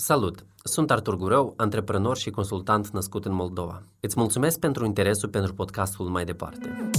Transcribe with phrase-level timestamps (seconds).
[0.00, 0.44] Salut!
[0.64, 3.82] Sunt Artur Gurău, antreprenor și consultant născut în Moldova.
[4.00, 6.90] Îți mulțumesc pentru interesul pentru podcastul mai departe.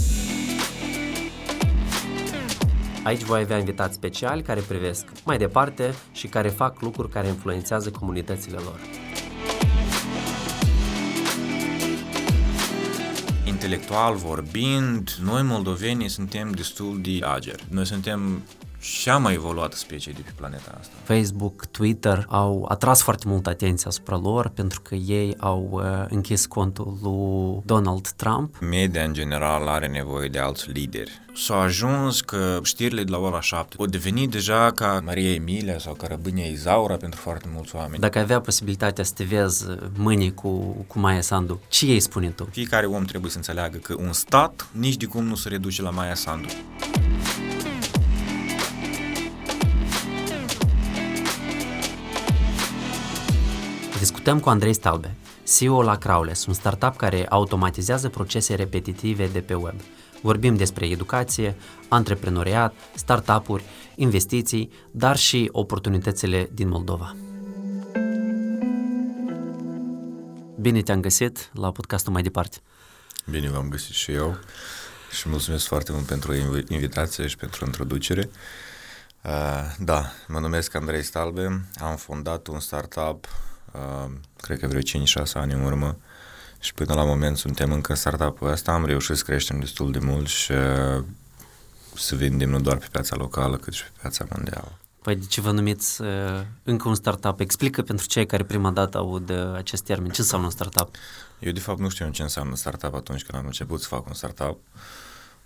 [3.04, 7.92] Aici voi avea invitați speciali care privesc mai departe și care fac lucruri care influențează
[7.92, 8.80] comunitățile lor.
[13.46, 17.66] Intelectual vorbind, noi moldovenii suntem destul de ageri.
[17.70, 18.42] Noi suntem
[18.80, 20.94] cea mai evoluată specie de pe planeta asta.
[21.04, 26.46] Facebook, Twitter au atras foarte mult atenție asupra lor pentru că ei au uh, închis
[26.46, 28.56] contul lui Donald Trump.
[28.60, 31.22] Media în general are nevoie de alți lideri.
[31.36, 35.94] S-a ajuns că știrile de la ora 7 au devenit deja ca Maria Emilia sau
[35.94, 38.00] ca Răbânia Izaura pentru foarte mulți oameni.
[38.00, 40.50] Dacă avea posibilitatea să te vezi mâine cu,
[40.88, 42.48] cu Maia Sandu, ce ei spune tu?
[42.52, 45.90] Fiecare om trebuie să înțeleagă că un stat nici de cum nu se reduce la
[45.90, 46.48] Maia Sandu.
[54.00, 55.16] Discutăm cu Andrei Stalbe,
[55.58, 59.76] CEO la Crowless, un startup care automatizează procese repetitive de pe web.
[60.22, 61.56] Vorbim despre educație,
[61.88, 63.64] antreprenoriat, startup-uri,
[63.96, 67.16] investiții, dar și oportunitățile din Moldova.
[70.60, 72.58] Bine te-am găsit la podcastul mai departe.
[73.30, 74.38] Bine v-am găsit și eu
[75.12, 76.34] și mulțumesc foarte mult pentru
[76.68, 78.30] invitație și pentru introducere.
[79.24, 79.32] Uh,
[79.80, 83.49] da, mă numesc Andrei Stalbe, am fondat un startup uh,
[84.36, 84.84] cred că vreo 5-6
[85.34, 85.98] ani în urmă
[86.60, 90.00] și până la moment suntem încă în startup-ul ăsta, am reușit să creștem destul de
[90.02, 91.04] mult și uh,
[91.96, 94.78] să vindem nu doar pe piața locală, cât și pe piața mondială.
[95.02, 96.08] Păi de ce vă numiți uh,
[96.64, 97.40] încă un startup?
[97.40, 100.10] Explică pentru cei care prima dată aud uh, acest termen.
[100.10, 100.96] Ce înseamnă un startup?
[101.40, 104.14] Eu de fapt nu știu ce înseamnă startup atunci când am început să fac un
[104.14, 104.60] startup.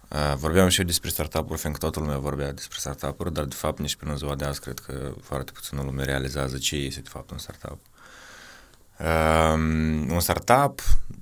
[0.08, 3.80] Uh, vorbeam și eu despre startup-uri, fiindcă toată lumea vorbea despre startup-uri, dar de fapt
[3.80, 7.10] nici până în ziua de azi cred că foarte puțină lume realizează ce este de
[7.10, 7.80] fapt un startup.
[9.00, 10.82] Um, un startup,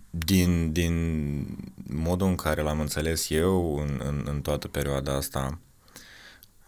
[0.10, 1.46] din, din
[1.88, 5.60] modul în care l-am înțeles eu în, în, în toată perioada asta,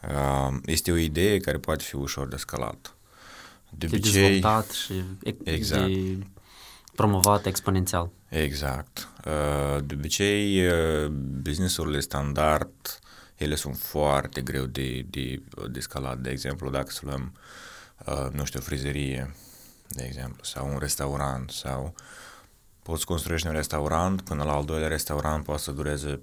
[0.04, 2.96] uh, este o idee care poate fi ușor de scalat.
[3.70, 5.04] De, de obicei, dezvoltat și
[5.44, 5.88] exact.
[5.88, 6.18] de
[6.96, 8.10] promovat exponențial.
[8.30, 9.10] Exact.
[9.26, 11.08] Uh, de obicei, uh,
[11.42, 13.00] businessurile standard,
[13.38, 16.20] ele sunt foarte greu de, de, de scalat.
[16.20, 17.34] De exemplu, dacă să luăm,
[18.06, 19.36] uh, nu știu, o frizerie,
[19.94, 21.94] de exemplu, sau un restaurant, sau
[22.84, 26.20] poți construiești un restaurant, până la al doilea restaurant poate să dureze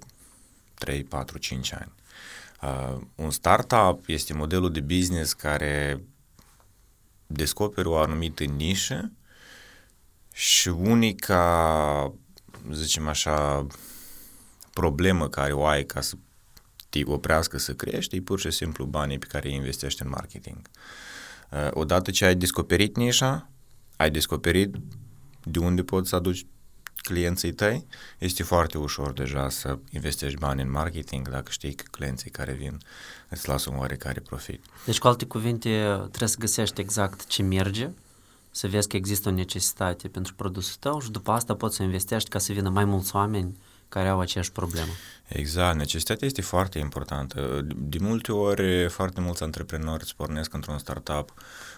[0.73, 1.91] 3, 4, 5 ani.
[2.61, 6.03] Uh, un startup este modelul de business care
[7.27, 9.11] descoperi o anumită nișă
[10.33, 12.13] și unica,
[12.71, 13.67] zicem așa,
[14.73, 16.15] problemă care o ai ca să
[16.89, 20.69] te oprească să crești e pur și simplu banii pe care îi investești în marketing.
[21.51, 23.50] Uh, odată ce ai descoperit nișa,
[24.01, 24.75] ai descoperit
[25.43, 26.45] de unde poți să aduci
[26.95, 27.85] clienții tăi,
[28.17, 32.77] este foarte ușor deja să investești bani în marketing dacă știi că clienții care vin
[33.29, 34.63] îți lasă un oarecare profit.
[34.85, 35.69] Deci, cu alte cuvinte,
[36.09, 37.89] trebuie să găsești exact ce merge,
[38.51, 42.29] să vezi că există o necesitate pentru produsul tău și după asta poți să investești
[42.29, 43.57] ca să vină mai mulți oameni
[43.91, 44.91] care au aceeași problemă.
[45.27, 47.67] Exact, necesitatea este foarte importantă.
[47.75, 51.33] De multe ori, foarte mulți antreprenori îți pornesc într-un startup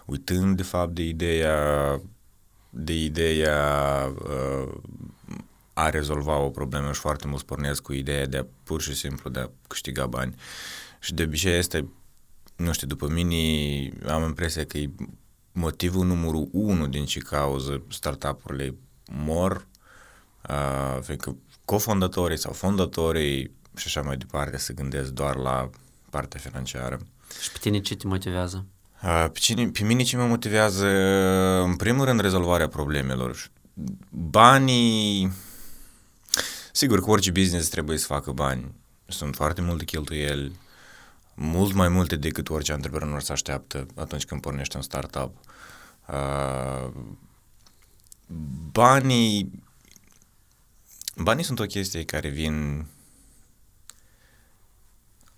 [0.06, 2.02] uitând de fapt de ideea
[2.70, 3.60] de ideea
[4.30, 4.74] uh,
[5.74, 9.30] a rezolva o problemă și foarte mulți pornesc cu ideea de a pur și simplu
[9.30, 10.36] de a câștiga bani.
[11.00, 11.88] Și de obicei este,
[12.56, 14.90] nu știu, după mine am impresia că e
[15.52, 18.76] motivul numărul unu din ce cauză startup-urile
[19.12, 19.68] mor,
[20.50, 21.36] uh, fiindcă
[21.66, 25.70] cofondatorii sau fondatorii și așa mai departe se gândesc doar la
[26.10, 27.00] partea financiară.
[27.42, 28.66] Și pe tine ce te motivează?
[29.02, 30.88] Pe, cine, pe mine ce mă motivează,
[31.64, 33.50] în primul rând, rezolvarea problemelor.
[34.10, 35.32] Banii...
[36.72, 38.72] Sigur că orice business trebuie să facă bani.
[39.08, 40.56] Sunt foarte multe cheltuieli,
[41.34, 45.38] mult mai multe decât orice antreprenor să așteaptă atunci când pornește un startup.
[48.72, 49.52] Banii...
[51.16, 52.86] Banii sunt o chestie care vin,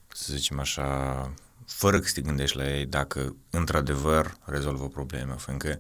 [0.07, 1.31] să zicem așa,
[1.66, 5.80] fără că să te gândești la ei dacă într-adevăr rezolvă probleme, fiindcă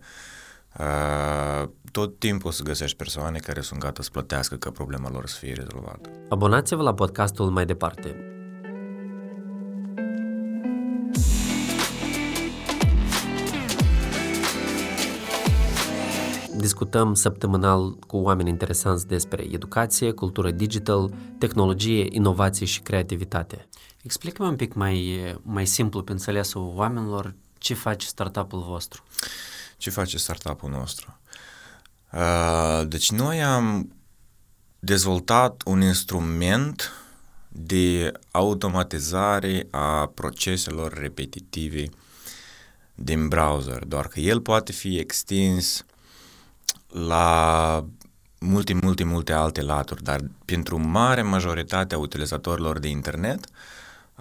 [0.79, 5.27] uh, tot timpul o să găsești persoane care sunt gata să plătească ca problema lor
[5.27, 6.09] să fie rezolvată.
[6.29, 8.15] Abonați-vă la podcastul mai departe.
[16.57, 23.67] Discutăm săptămânal cu oameni interesanți despre educație, cultură digital, tehnologie, inovație și creativitate.
[24.03, 29.03] Explică-mi un pic mai, mai simplu pe înțelesul oamenilor ce face startup-ul vostru.
[29.77, 31.19] ce face startup-ul nostru?
[32.11, 33.93] Uh, deci noi am
[34.79, 36.91] dezvoltat un instrument
[37.47, 41.89] de automatizare a proceselor repetitive
[42.95, 45.85] din browser, doar că el poate fi extins
[46.87, 47.85] la
[48.39, 53.45] multe, multe, multe alte laturi, dar pentru mare majoritate a utilizatorilor de internet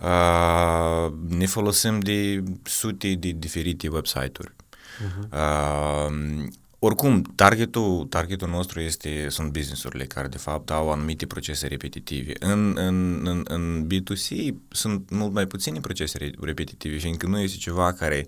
[0.01, 4.55] uh, ne folosim de sute de diferite website-uri.
[4.55, 5.29] Uh-huh.
[5.31, 6.45] Uh,
[6.79, 12.33] oricum, targetul, targetul nostru este, sunt businessurile care de fapt au anumite procese repetitive.
[12.39, 17.93] În, în, în, în B2C sunt mult mai puține procese repetitive, fiindcă nu este ceva
[17.93, 18.27] care,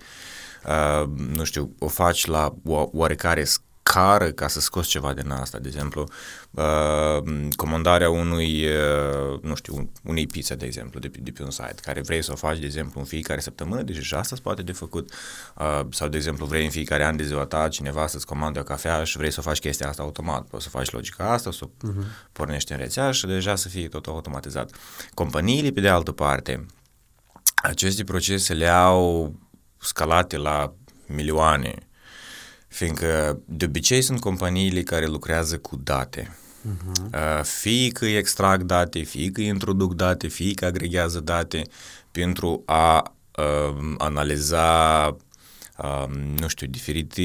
[0.67, 3.45] uh, nu știu, o faci la o, oarecare
[3.93, 5.59] cară ca să scoți ceva din asta.
[5.59, 6.09] De exemplu,
[6.51, 11.75] uh, comandarea unui, uh, nu știu, unei pizza, de exemplu, de, de pe un site,
[11.83, 14.63] care vrei să o faci, de exemplu, în fiecare săptămână, deci și asta se poate
[14.63, 15.13] de făcut.
[15.57, 18.63] Uh, sau, de exemplu, vrei în fiecare an de ziua ta cineva să-ți comande o
[18.63, 20.47] cafea și vrei să o faci chestia asta automat.
[20.47, 22.33] Poți să faci logica asta, să o uh-huh.
[22.33, 24.71] pornești în rețea și deja să fie tot automatizat.
[25.15, 26.67] Companiile, pe de altă parte,
[27.55, 29.35] aceste procese le au
[29.79, 30.75] scalate la
[31.07, 31.86] milioane
[32.77, 36.37] fiindcă de obicei sunt companiile care lucrează cu date.
[36.67, 37.43] Uh-huh.
[37.43, 41.63] Fie că extrag date, fie că introduc date, fie că agregează date
[42.11, 45.07] pentru a uh, analiza
[45.77, 46.07] uh,
[46.41, 47.23] nu știu, diferite,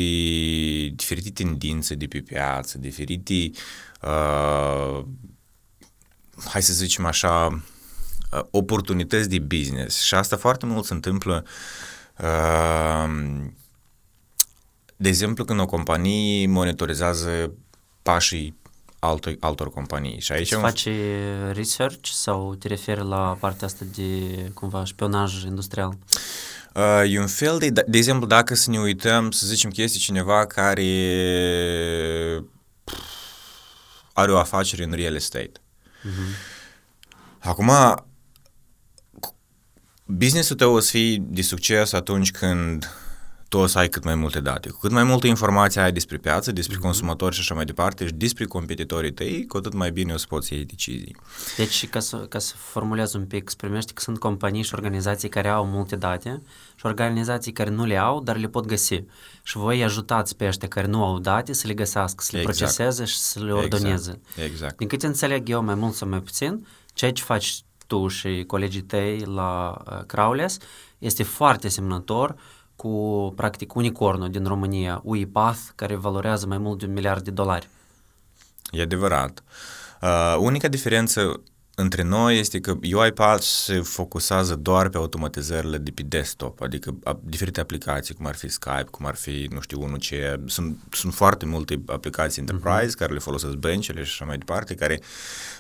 [0.95, 3.49] diferite tendințe de pe piață, diferite
[4.01, 5.05] uh,
[6.45, 7.63] hai să zicem așa
[8.31, 11.45] uh, oportunități de business și asta foarte mult se întâmplă
[12.17, 13.49] uh,
[15.01, 17.53] de exemplu, când o companie monitorizează
[18.01, 18.55] pașii
[18.99, 20.19] altor, altor companii.
[20.19, 20.59] Și aici un...
[20.59, 20.91] face
[21.53, 24.03] research sau te referi la partea asta de,
[24.53, 25.97] cumva, șpionaj industrial?
[26.75, 29.97] Uh, e un fel de, de exemplu, dacă să ne uităm, să zicem că este
[29.97, 30.83] cineva care
[34.13, 35.51] are o afacere în real estate.
[35.59, 36.35] Uh-huh.
[37.39, 37.71] Acum,
[40.05, 42.89] businessul tău o să fie de succes atunci când
[43.51, 44.69] tu o să ai cât mai multe date.
[44.69, 46.81] Cu cât mai multe informații ai despre piață, despre mm-hmm.
[46.81, 50.25] consumatori și așa mai departe și despre competitorii tăi, cu atât mai bine o să
[50.29, 51.15] poți iei decizii.
[51.57, 55.47] Deci, ca să, ca să formulez un pic, primești că sunt companii și organizații care
[55.47, 56.41] au multe date
[56.75, 59.03] și organizații care nu le au, dar le pot găsi.
[59.43, 62.57] Și voi ajutați pe ăștia care nu au date să le găsească, să le exact.
[62.57, 64.19] proceseze și să le ordoneze.
[64.35, 64.51] Exact.
[64.51, 64.77] exact.
[64.77, 68.81] Din câte înțeleg eu, mai mult sau mai puțin, ceea ce faci tu și colegii
[68.81, 70.57] tăi la uh, Crowless
[70.97, 72.35] este foarte semnător
[72.81, 77.69] cu, practic, unicornul din România, UiPath, care valorează mai mult de un miliard de dolari.
[78.71, 79.43] E adevărat.
[80.01, 81.41] Uh, unica diferență
[81.75, 87.19] între noi este că UiPath se focusează doar pe automatizările de pe desktop, adică a,
[87.23, 90.39] diferite aplicații, cum ar fi Skype, cum ar fi, nu știu, unul ce...
[90.45, 92.99] Sunt, sunt foarte multe aplicații enterprise uh-huh.
[92.99, 94.99] care le folosesc băncile și așa mai departe, care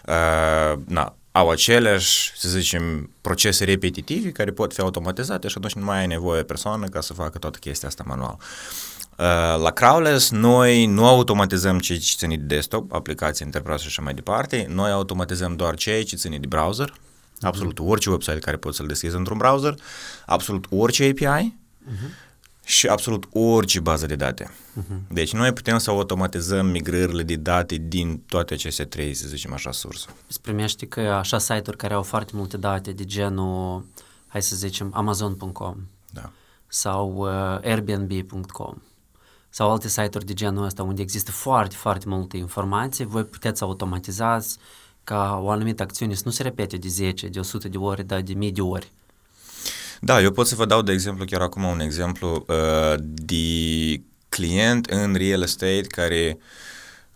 [0.05, 5.83] uh, na, au aceleași, să zicem, procese repetitive care pot fi automatizate și atunci nu
[5.83, 8.37] mai ai nevoie de persoană ca să facă toată chestia asta manual.
[8.39, 14.13] Uh, la Crowless noi nu automatizăm ce ține de desktop, aplicații, enterprise și așa mai
[14.13, 16.93] departe, noi automatizăm doar ceea ce ține de browser,
[17.39, 19.75] absolut orice website care poți să-l deschizi într-un browser,
[20.25, 21.53] absolut orice API,
[21.87, 22.29] uh-huh
[22.63, 24.49] și absolut orice bază de date.
[24.49, 25.07] Uh-huh.
[25.07, 29.71] Deci noi putem să automatizăm migrările de date din toate aceste trei, să zicem așa,
[29.71, 30.07] surse.
[30.27, 33.85] Îți primești că așa site-uri care au foarte multe date de genul,
[34.27, 35.75] hai să zicem, Amazon.com
[36.09, 36.31] da.
[36.67, 38.75] sau uh, Airbnb.com
[39.53, 44.57] sau alte site-uri de genul ăsta unde există foarte, foarte multe informații, voi puteți automatizați
[45.03, 48.21] ca o anumită acțiune să nu se repete de 10, de 100 de ori, dar
[48.21, 48.91] de mii de ori.
[50.03, 54.85] Da, eu pot să vă dau de exemplu chiar acum un exemplu uh, de client
[54.85, 56.37] în real estate care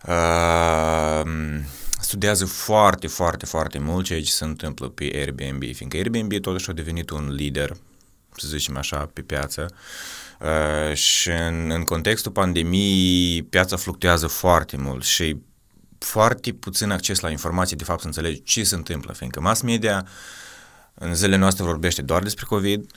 [0.06, 1.22] uh,
[2.00, 6.72] studiază foarte, foarte, foarte mult ceea ce se întâmplă pe Airbnb, fiindcă Airbnb totuși a
[6.72, 7.76] devenit un lider,
[8.36, 9.74] să zicem așa, pe piață.
[10.40, 15.36] Uh, și în, în contextul pandemiei piața fluctuează foarte mult și
[15.98, 20.06] foarte puțin acces la informații, de fapt să înțelegi ce se întâmplă, fiindcă mass media
[20.06, 20.10] uh,
[20.98, 22.90] în zilele noastre vorbește doar despre COVID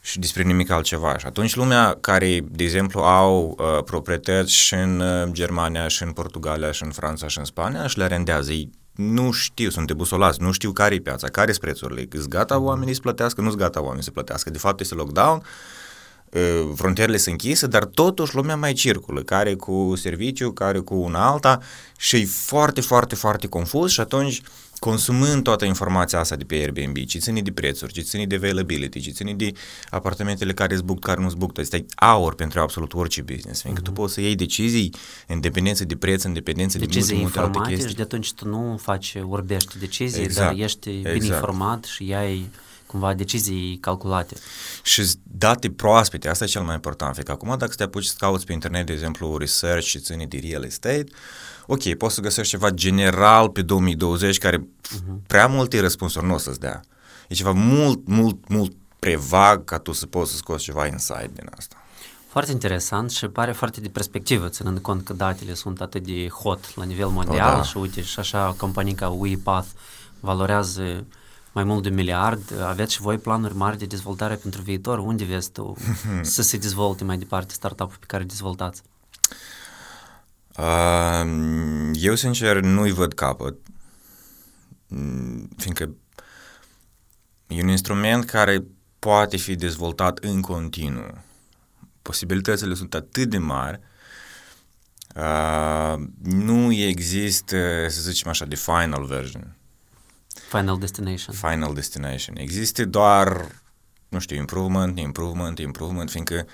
[0.00, 1.18] și despre nimic altceva.
[1.18, 6.12] Și atunci lumea care, de exemplu, au uh, proprietăți și în uh, Germania, și în
[6.12, 8.52] Portugalia, și în Franța, și în Spania, și le rendează.
[8.52, 12.08] Ei nu știu, sunt debusolați, nu știu care e piața, care sunt prețurile.
[12.12, 12.64] Sunt gata mhm.
[12.64, 14.50] oamenii să plătească, nu sunt gata oamenii să plătească.
[14.50, 15.42] De fapt, este lockdown,
[16.30, 21.30] uh, frontierele sunt închise, dar totuși lumea mai circulă, care cu serviciu, care cu una
[21.30, 21.60] alta
[21.98, 24.42] și e foarte, foarte, foarte confuz și atunci
[24.80, 29.00] consumând toată informația asta de pe Airbnb, ce ține de prețuri, ce ține de availability,
[29.00, 29.52] ce ține de
[29.90, 33.82] apartamentele care sunt booked, care nu sunt booked, este aur pentru absolut orice business, fiindcă
[33.82, 33.86] mm-hmm.
[33.86, 34.94] tu poți să iei decizii
[35.26, 37.90] în dependență de preț, în dependență de decizii multe, multe alte chestii.
[37.90, 40.50] și de atunci tu nu faci, orbești decizii, exact.
[40.54, 41.34] dar ești bine exact.
[41.34, 42.50] informat și iai
[42.90, 44.34] cumva decizii calculate.
[44.82, 48.46] Și date proaspete, asta e cel mai important, fiindcă acum dacă te apuci să cauți
[48.46, 51.04] pe internet, de exemplu, research și ține de real estate,
[51.66, 55.26] ok, poți să găsești ceva general pe 2020 care uh-huh.
[55.26, 56.80] prea multe răspunsuri nu o să-ți dea.
[57.28, 61.48] E ceva mult, mult, mult prevag ca tu să poți să scoți ceva insight din
[61.56, 61.76] asta.
[62.28, 66.76] Foarte interesant și pare foarte de perspectivă, ținând cont că datele sunt atât de hot
[66.76, 67.62] la nivel mondial o, da.
[67.62, 69.68] și uite, și așa companii ca WePath
[70.20, 71.04] valorează
[71.52, 74.98] mai mult de un miliard, aveți și voi planuri mari de dezvoltare pentru viitor?
[74.98, 75.76] Unde vezi tu
[76.22, 78.82] să se dezvolte mai departe startup-ul pe care dezvoltați?
[81.92, 83.56] Eu, sincer, nu-i văd capăt,
[85.56, 85.94] fiindcă
[87.46, 88.64] e un instrument care
[88.98, 91.24] poate fi dezvoltat în continuu.
[92.02, 93.80] Posibilitățile sunt atât de mari,
[95.16, 99.59] uh, nu există, să zicem așa, de final version.
[100.50, 101.34] Final destination.
[101.34, 102.36] Final destination.
[102.36, 103.46] Există doar,
[104.08, 106.50] nu știu, improvement, improvement, improvement, fiindcă uh,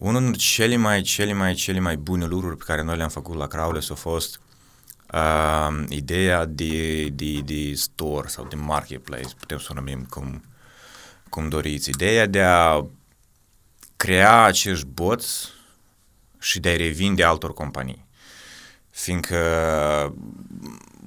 [0.00, 3.36] unul dintre cele mai, cele mai, cele mai bune lucruri pe care noi le-am făcut
[3.36, 4.40] la Crowless a fost
[5.12, 10.44] uh, ideea de, de, de store sau de marketplace, putem să o numim cum,
[11.28, 11.90] cum doriți.
[11.90, 12.86] Ideea de a
[13.96, 15.48] crea acești boți
[16.38, 18.06] și de a revinde altor companii.
[18.90, 19.36] Fiindcă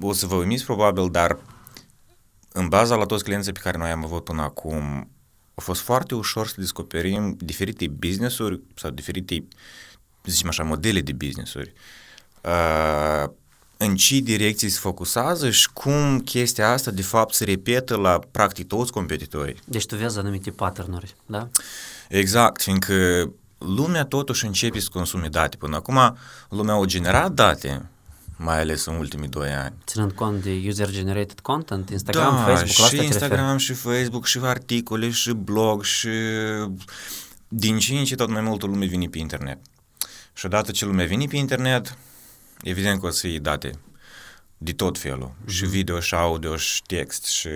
[0.02, 1.40] o să vă uimiți probabil, dar
[2.54, 5.10] în baza la toți clienții pe care noi am avut până acum,
[5.56, 9.48] a fost foarte ușor să descoperim diferite business-uri sau diferite,
[10.26, 11.74] zicem așa, modele de business-uri.
[12.42, 13.30] Uh,
[13.78, 18.68] în ce direcții se focusează și cum chestia asta de fapt se repetă la practic
[18.68, 19.60] toți competitorii.
[19.66, 21.50] Deci tu vezi anumite pattern da?
[22.10, 25.58] Exact, fiindcă lumea totuși începe să consume date.
[25.58, 26.18] Până acum
[26.50, 27.90] lumea au generat date,
[28.38, 29.76] mai ales în ultimii doi ani.
[29.86, 35.10] Ținând cont de user-generated content, Instagram, da, Facebook, la și Instagram, și Facebook, și articole,
[35.10, 36.10] și blog, și
[37.48, 39.58] din ce în ce tot mai multă lume vine pe internet.
[40.34, 41.98] Și odată ce lumea vine pe internet,
[42.62, 43.72] evident că o să iei date
[44.58, 45.50] de tot felul, mm-hmm.
[45.50, 47.50] și video, și audio, și text, și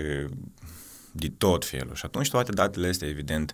[1.12, 1.94] de tot felul.
[1.94, 3.52] Și atunci toate datele astea, evident,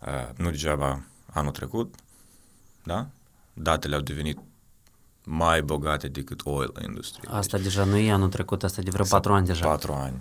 [0.00, 1.94] uh, nu degeaba anul trecut,
[2.82, 3.08] da?
[3.52, 4.38] Datele au devenit
[5.30, 7.26] mai bogate decât oil industry.
[7.26, 9.66] Asta deci, deja nu e anul trecut, asta de vreo patru ani deja.
[9.66, 10.16] Patru ani.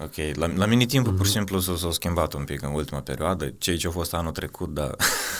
[0.00, 1.16] Ok, la, la mine timpul mm-hmm.
[1.16, 1.46] pur și mhm.
[1.46, 4.74] simplu s-a, s-a schimbat un pic în ultima perioadă, ceea ce a fost anul trecut,
[4.74, 4.96] dar...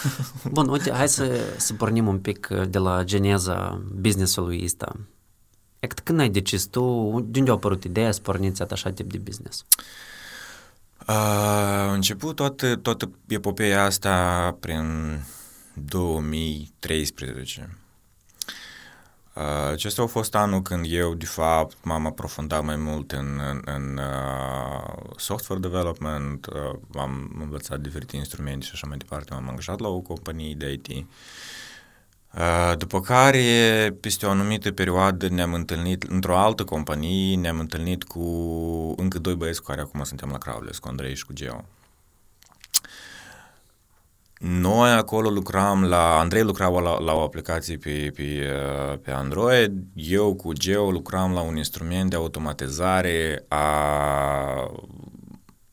[0.53, 4.93] Bun, uite, hai să, să pornim un pic uh, de la geneza business-ului ăsta.
[6.05, 6.81] Când ai decis tu,
[7.27, 9.65] de unde a apărut ideea să porniți așa tip de business?
[10.97, 14.85] A început toată, toată epopeea asta prin
[15.75, 17.78] 2013.
[19.39, 23.61] Uh, acesta a fost anul când eu, de fapt, m-am aprofundat mai mult în, în,
[23.65, 29.81] în uh, software development, uh, am învățat diferite instrumente și așa mai departe, m-am angajat
[29.81, 30.89] la o companie de IT.
[32.35, 38.21] Uh, după care, peste o anumită perioadă, ne-am întâlnit într-o altă companie, ne-am întâlnit cu
[38.97, 41.65] încă doi băieți cu care acum suntem la Crowless, cu Andrei și cu Geo.
[44.39, 48.23] Noi acolo lucram la, Andrei lucra la, la o aplicație pe, pe,
[49.03, 54.71] pe Android, eu cu Geo lucram la un instrument de automatizare a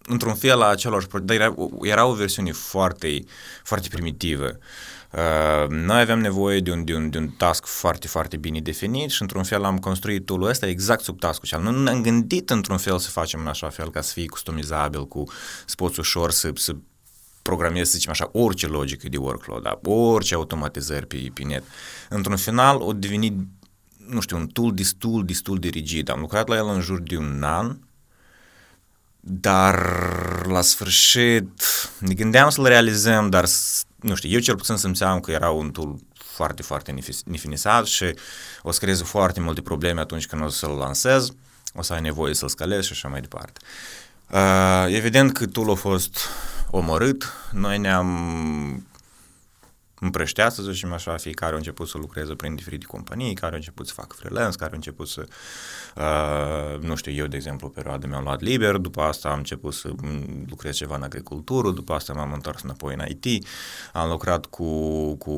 [0.08, 3.24] într-un fel la același proiect, dar era, era o versiune foarte,
[3.64, 4.58] foarte primitivă.
[5.12, 9.10] Uh, noi aveam nevoie de un, de, un, de un task foarte, foarte bine definit
[9.10, 11.62] și într-un fel am construit tool ăsta exact sub task-ul cel.
[11.62, 15.24] Nu ne-am gândit într-un fel să facem în așa fel ca să fie customizabil, cu
[15.66, 16.76] să poți ușor să, să
[17.50, 19.80] programezi, să zicem așa, orice logică de workflow, da?
[19.84, 21.64] orice automatizări pe, pe net.
[22.10, 23.34] Într-un final, o devenit,
[24.08, 26.10] nu știu, un tool destul, destul de rigid.
[26.10, 27.78] Am lucrat la el în jur de un an,
[29.20, 29.76] dar
[30.46, 31.52] la sfârșit
[32.00, 33.46] ne gândeam să-l realizăm, dar
[33.96, 38.06] nu știu, eu cel puțin simțeam că era un tool foarte, foarte nefinisat și
[38.62, 41.32] o să creeze foarte multe probleme atunci când o să-l lansez,
[41.74, 43.60] o să ai nevoie să-l scalezi și așa mai departe.
[44.30, 46.18] Uh, evident că tool a fost
[46.76, 48.08] omorât, noi ne-am
[50.00, 53.88] împrăștea, să zicem așa, fiecare a început să lucreze prin diferite companii, care au început
[53.88, 55.28] să facă freelance, care au început să,
[55.96, 59.74] uh, nu știu, eu, de exemplu, o perioadă mi-am luat liber, după asta am început
[59.74, 59.90] să
[60.50, 63.48] lucrez ceva în agricultură, după asta m-am întors înapoi în IT,
[63.94, 64.70] am lucrat cu,
[65.16, 65.32] cu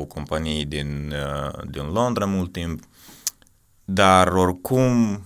[0.00, 2.82] o companie din, uh, din Londra mult timp,
[3.84, 5.20] dar oricum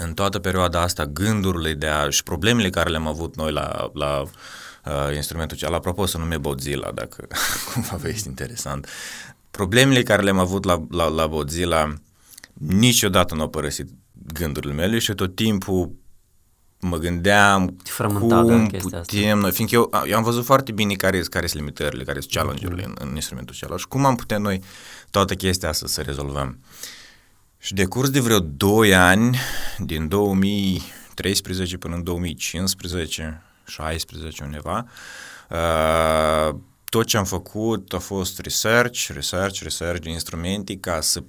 [0.00, 4.22] în toată perioada asta gândurile de a, și problemele care le-am avut noi la, la
[4.22, 5.74] uh, instrumentul cel.
[5.74, 7.26] Apropo, să nume Bodzilla, dacă
[7.72, 8.88] cumva vă este interesant.
[9.50, 11.94] Problemele care le-am avut la, la, la Bodzilla
[12.54, 13.88] niciodată nu au părăsit
[14.32, 15.92] gândurile mele și tot timpul
[16.80, 19.16] mă gândeam Frământa, da, cum chestia asta.
[19.16, 22.32] putem, noi, fiindcă eu, eu am văzut foarte bine care, care sunt limitările, care sunt
[22.32, 24.62] challenge-urile în, în instrumentul celălalt și cum am putea noi
[25.10, 26.58] toată chestia asta să rezolvăm.
[27.58, 29.38] Și de curs de vreo 2 ani,
[29.78, 34.86] din 2013 până în 2015, 16 undeva,
[35.50, 41.22] uh, tot ce am făcut a fost research, research, research de instrumente ca să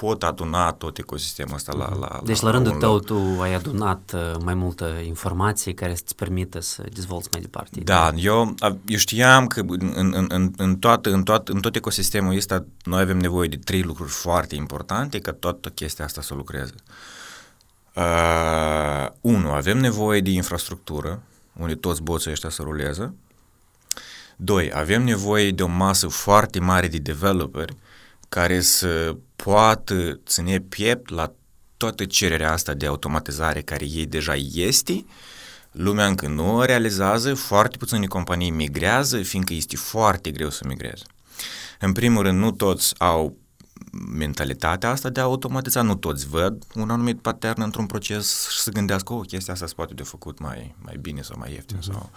[0.00, 4.36] pot aduna tot ecosistemul ăsta la, la Deci la rândul tău tu ai adunat uh,
[4.44, 7.80] mai multă informație care să-ți permită să dezvolți mai departe.
[7.80, 11.76] Da, eu, a- eu știam că în, în, în, în, toată, în, toată, în tot
[11.76, 16.34] ecosistemul ăsta noi avem nevoie de trei lucruri foarte importante ca toată chestia asta să
[16.34, 16.74] lucreze.
[17.94, 21.22] Uh, unu, avem nevoie de infrastructură
[21.60, 23.14] unde toți boții ăștia să ruleze.
[24.36, 27.76] Doi, avem nevoie de o masă foarte mare de developeri
[28.28, 31.32] care să poată ține piept la
[31.76, 35.04] toată cererea asta de automatizare care ei deja este,
[35.70, 41.04] lumea încă nu o realizează, foarte puține companii migrează, fiindcă este foarte greu să migreze.
[41.80, 43.36] În primul rând, nu toți au
[44.16, 48.70] mentalitatea asta de a automatiza, nu toți văd un anumit pattern într-un proces și să
[48.70, 51.76] gândească, o, chestia asta se poate de făcut mai, mai bine sau mai ieftin.
[51.76, 51.92] Uh-huh.
[51.92, 52.10] Sau...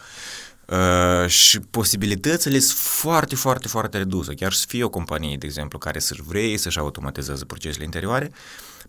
[0.71, 4.33] Uh, și posibilitățile sunt foarte, foarte, foarte reduse.
[4.33, 8.31] Chiar să fie o companie, de exemplu, care să-și vrei să-și automatizeze procesele interioare,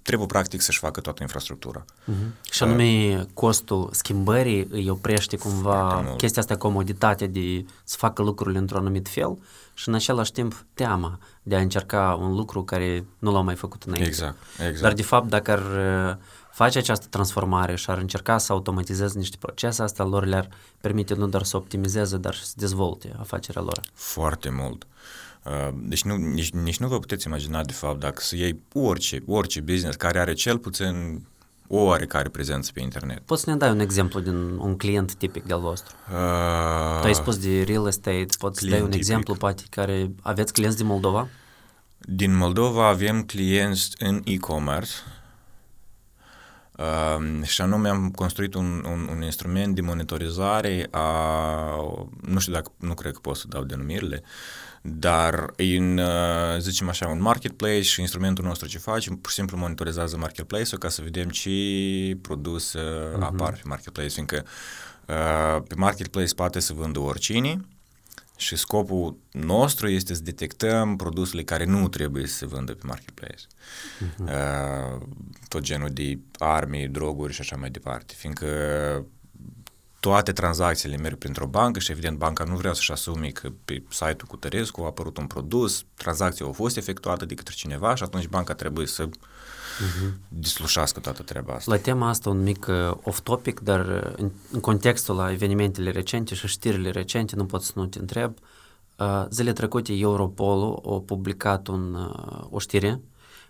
[0.03, 1.85] trebuie practic să-și facă toată infrastructura.
[1.85, 2.51] Uh-huh.
[2.51, 8.81] Și anume costul schimbării îi oprește cumva chestia asta, comoditatea de să facă lucrurile într-un
[8.81, 9.39] anumit fel
[9.81, 13.83] și în același timp teama de a încerca un lucru care nu l-au mai făcut
[13.83, 14.09] înainte.
[14.09, 14.81] Exact, exact.
[14.81, 15.59] Dar de fapt dacă ar
[16.11, 16.17] uh,
[16.53, 20.49] face această transformare și ar încerca să automatizeze niște procese, asta lor le-ar
[20.81, 23.81] permite nu doar să optimizeze, dar și să dezvolte afacerea lor.
[23.93, 24.87] Foarte mult.
[25.45, 29.23] Uh, Deci nu, nici, nici nu vă puteți imagina de fapt dacă să iei orice,
[29.27, 31.27] orice business care are cel puțin
[31.73, 33.19] o oarecare prezență pe internet.
[33.19, 35.95] Poți să ne dai un exemplu din un client tipic de-al vostru?
[36.13, 39.07] Uh, Tu ai spus de real estate, poți să dai client un tipic.
[39.07, 41.29] exemplu, poate, care aveți clienți din Moldova?
[41.99, 44.93] Din Moldova avem clienți în e-commerce
[46.77, 51.11] uh, și anume am construit un, un, un instrument de monitorizare a,
[52.21, 54.23] nu știu dacă, nu cred că pot să dau denumirile,
[54.83, 59.57] dar în, uh, zicem așa, un marketplace și instrumentul nostru ce face, pur și simplu
[59.57, 61.51] monitorizează marketplace-ul ca să vedem ce
[62.21, 63.21] produse uh-huh.
[63.21, 64.45] apar pe marketplace, fiindcă
[65.07, 67.61] uh, pe marketplace poate să vândă oricine,
[68.37, 73.45] și scopul nostru este să detectăm produsele care nu trebuie să se vândă pe marketplace.
[73.45, 74.19] Uh-huh.
[74.19, 75.07] Uh,
[75.49, 78.15] tot genul de arme, droguri și așa mai departe.
[78.17, 78.47] Fiindcă
[80.01, 84.29] toate tranzacțiile merg printr-o bancă și evident banca nu vrea să-și asume că pe site-ul
[84.29, 88.29] cu Tărescu a apărut un produs, tranzacția a fost efectuată de către cineva și atunci
[88.29, 90.11] banca trebuie să uh-huh.
[90.29, 91.73] deslușească toată treaba asta.
[91.73, 96.35] La tema asta un mic uh, off-topic, dar uh, în, în contextul la evenimentele recente
[96.35, 98.35] și știrile recente, nu pot să nu te întreb,
[98.99, 103.01] uh, zile trecute Europolul a publicat un, uh, o știre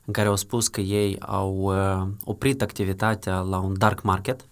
[0.05, 4.45] în care au spus că ei au uh, oprit activitatea la un dark market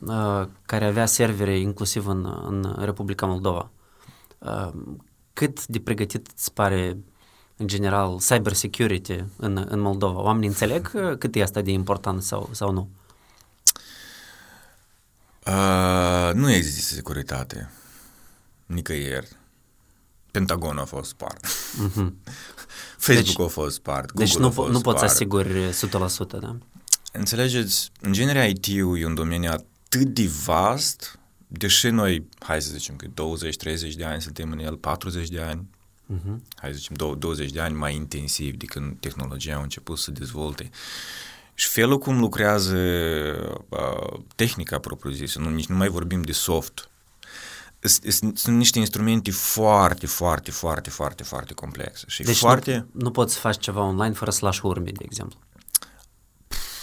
[0.00, 3.70] uh, care avea servere inclusiv în, în Republica Moldova.
[4.38, 4.70] Uh,
[5.32, 6.96] cât de pregătit îți pare
[7.56, 10.20] în general cyber security în, în Moldova?
[10.20, 12.88] Oamenii înțeleg uh, cât e asta de important sau, sau nu?
[15.46, 17.70] Uh, nu există securitate.
[18.66, 19.28] Nicăieri.
[20.30, 21.46] Pentagonul a fost spart.
[21.78, 22.16] Mhm.
[23.06, 24.06] Facebook Deci- a fost spart.
[24.12, 25.12] Google Deci a nu, po- fost nu poți să spart.
[25.12, 25.70] asiguri
[26.36, 26.56] 100%, da?
[27.12, 29.50] Înțelegeți, în genere IT-ul e un domeniu
[29.88, 34.76] atât de vast, deși noi, hai să zicem că 20-30 de ani suntem în el,
[34.76, 35.68] 40 de ani,
[36.06, 36.42] Mhm.
[36.56, 40.10] hai să zicem dou- 20 de ani mai intensiv de când tehnologia a început să
[40.10, 40.70] dezvolte.
[41.54, 42.76] Și felul cum lucrează
[43.68, 46.88] uh, tehnica propriu-zisă, nu, nici nu mai vorbim de soft,
[47.80, 52.04] S- s- sunt niște instrumente foarte, foarte, foarte, foarte, foarte complexe.
[52.08, 55.04] Și Deci foarte, nu, nu poți să faci ceva online fără să lași urme, de
[55.04, 55.38] exemplu.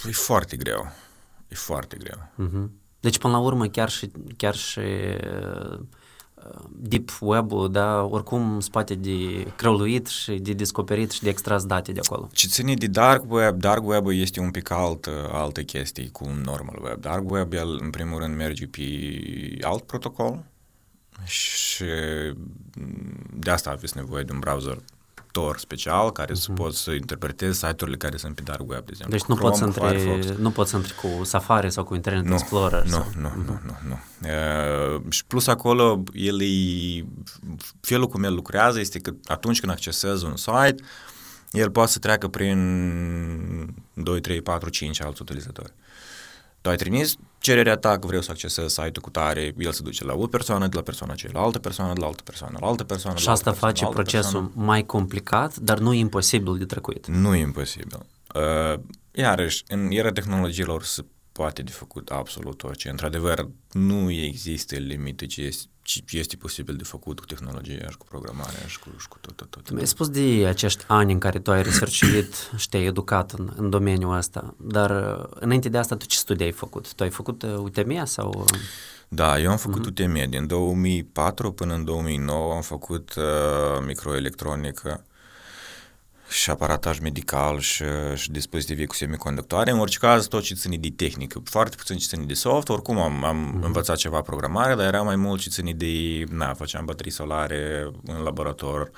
[0.06, 0.92] e foarte greu.
[1.48, 2.32] E foarte greu.
[2.34, 2.70] Mhm.
[3.00, 5.78] Deci, până la urmă, chiar și, chiar și uh,
[6.70, 12.00] deep web-ul, da, oricum spate de crăluit și de descoperit și de extras date de
[12.04, 12.28] acolo.
[12.32, 16.40] Ce ține de dark web, dark web este un pic alt, altă chestie cu un
[16.44, 17.00] normal web.
[17.00, 18.82] Dark web, el în primul rând merge pe
[19.60, 20.44] alt protocol
[21.24, 21.84] și
[23.32, 24.78] de asta aveți nevoie de un browser
[25.36, 26.40] traducător special care uh-huh.
[26.40, 29.16] să poți să interpretezi site-urile care sunt pe dark web, de exemplu.
[29.16, 32.32] Deci nu Chrome, poți, între, nu poți să intri cu Safari sau cu Internet nu,
[32.32, 32.84] Explorer?
[32.84, 33.06] Nu, sau...
[33.20, 33.46] nu, uh-huh.
[33.46, 33.98] nu, nu, nu.
[34.22, 37.04] Uh, și plus acolo, el e,
[37.80, 40.82] felul cum el lucrează este că atunci când accesezi un site,
[41.50, 45.72] el poate să treacă prin 2, 3, 4, 5 alți utilizatori.
[46.66, 50.04] Tu ai trimis cererea ta că vreau să accesez site-ul cu tare, el se duce
[50.04, 52.66] la o persoană, de la persoana aceea, la altă persoană, de la altă persoană, la
[52.66, 54.66] altă persoană, Și asta face persoană, procesul persoană.
[54.66, 57.06] mai complicat, dar nu imposibil de trecut.
[57.06, 57.98] Nu e imposibil.
[58.34, 58.80] Uh,
[59.12, 62.88] iarăși, în era tehnologiilor se poate de făcut absolut orice.
[62.88, 65.68] Într-adevăr, nu există limite ce este, ce
[66.10, 69.50] este posibil de făcut cu tehnologia și cu programarea și cu, și cu tot, tot,
[69.50, 69.70] tot.
[69.70, 73.70] Mi-ai spus de acești ani în care tu ai researchuit și te-ai educat în, în
[73.70, 76.94] domeniul ăsta, dar uh, înainte de asta tu ce studii ai făcut?
[76.94, 78.46] Tu ai făcut uh, UTME sau...
[79.08, 80.02] Da, eu am făcut uh-huh.
[80.02, 80.26] UTME.
[80.30, 85.04] Din 2004 până în 2009 am făcut uh, microelectronică
[86.28, 87.84] și aparataj medical și,
[88.14, 89.70] și dispozitive cu semiconductoare.
[89.70, 91.40] În orice caz, tot ce ține de tehnică.
[91.44, 92.68] Foarte puțin ce ține de soft.
[92.68, 93.64] Oricum am, am mm-hmm.
[93.64, 96.24] învățat ceva programare, dar era mai mult ce ține de...
[96.30, 98.90] Na, făceam baterii solare în laborator.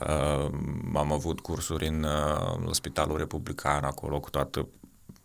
[0.00, 0.50] Uh,
[0.94, 4.68] am avut cursuri în uh, Spitalul Republican, acolo cu toată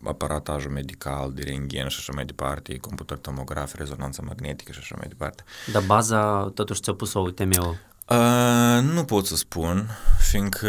[0.03, 5.07] aparatajul medical, de renghen și așa mai departe, computer tomograf, rezonanță magnetică și așa mai
[5.07, 5.43] departe.
[5.71, 7.77] Dar baza totuși ți-a pus-o UTM-ul
[8.09, 9.89] Uh, nu pot să spun,
[10.19, 10.67] fiindcă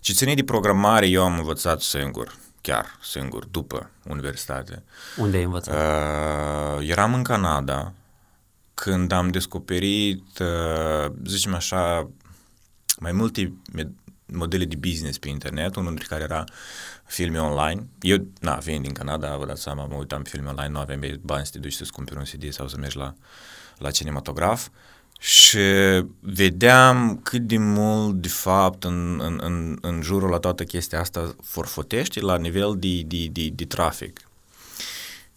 [0.00, 4.82] ce ține de programare eu am învățat singur, chiar singur, după universitate.
[5.16, 5.74] Unde ai învățat?
[5.74, 7.92] Uh, eram în Canada
[8.74, 12.10] când am descoperit, uh, zicem așa,
[12.98, 13.52] mai multe
[14.26, 16.44] modele de business pe internet, unul dintre care era
[17.04, 17.86] filme online.
[18.00, 21.00] Eu, na, vin din Canada, vă dați seama, mă uitam pe filme online, nu aveam
[21.20, 23.14] bani să te duci să-ți cumperi un CD sau să mergi la
[23.78, 24.68] la cinematograf
[25.20, 25.58] și
[26.20, 31.34] vedeam cât de mult, de fapt, în, în, în, în jurul la toată chestia asta
[31.42, 34.20] forfotește la nivel de, de, de, de trafic.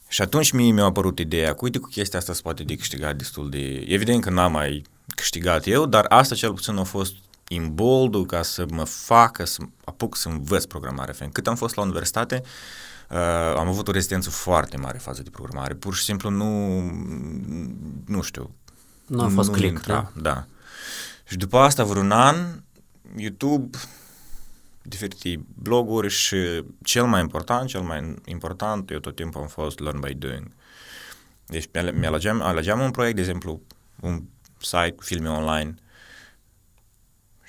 [0.08, 3.16] Și atunci mie mi-a apărut ideea că uite cu chestia asta se poate de câștigat
[3.16, 3.86] destul de...
[3.88, 4.84] Evident că n-am mai
[5.16, 7.14] câștigat eu, dar asta cel puțin a fost
[7.48, 11.30] imboldul ca să mă facă să apuc să învăț programare.
[11.32, 12.50] Cât am fost la universitate, uh,
[13.58, 15.74] am avut o rezistență foarte mare față de programare.
[15.74, 16.80] Pur și simplu nu,
[18.06, 18.56] nu știu.
[19.06, 20.22] Nu a fost nu click, intra, da?
[20.22, 20.46] da.
[21.28, 22.36] Și după asta, vreun an,
[23.16, 23.78] YouTube,
[24.82, 30.00] diferite bloguri și cel mai important, cel mai important, eu tot timpul am fost learn
[30.00, 30.52] by doing.
[31.46, 33.62] Deci mi-alegeam, alegeam un proiect, de exemplu,
[34.00, 34.24] un
[34.58, 35.76] site cu filme online,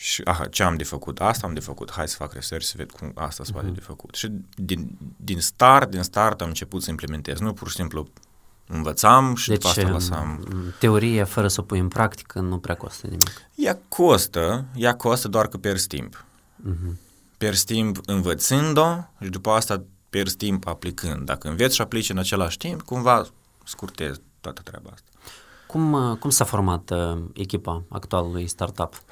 [0.03, 1.21] și aha, ce am de făcut?
[1.21, 1.91] Asta am de făcut.
[1.91, 3.75] Hai să fac research să ved cum asta se poate uh-huh.
[3.75, 4.15] de făcut.
[4.15, 7.39] Și din, din start, din start am început să implementez.
[7.39, 8.09] Nu pur și simplu
[8.67, 10.47] învățam și deci, după asta lăsam.
[10.79, 13.33] teoria fără să o pui în practică nu prea costă nimic.
[13.55, 16.25] Ea costă, ea costă doar că pierzi timp.
[16.71, 16.97] Uh-huh.
[17.39, 21.27] Pierzi timp învățând-o și după asta pierzi timp aplicând.
[21.27, 23.27] Dacă înveți și aplici în același timp, cumva
[23.65, 25.11] scurtezi toată treaba asta.
[25.73, 29.03] Cum, uh, cum s-a format uh, echipa actualului startup?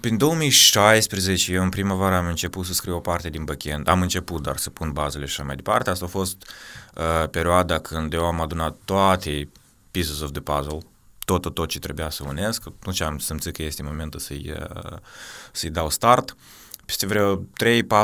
[0.00, 3.88] Prin 2016, eu în primăvară am început să scriu o parte din backend.
[3.88, 5.90] Am început doar să pun bazele și așa mai departe.
[5.90, 6.36] Asta a fost
[6.94, 9.48] uh, perioada când eu am adunat toate
[9.90, 10.78] pieces of the puzzle,
[11.24, 12.62] tot, tot, tot ce trebuia să unesc.
[12.66, 14.96] Atunci am simțit că este momentul să-i, uh,
[15.52, 16.36] să-i dau start.
[16.84, 17.40] Peste vreo 3-4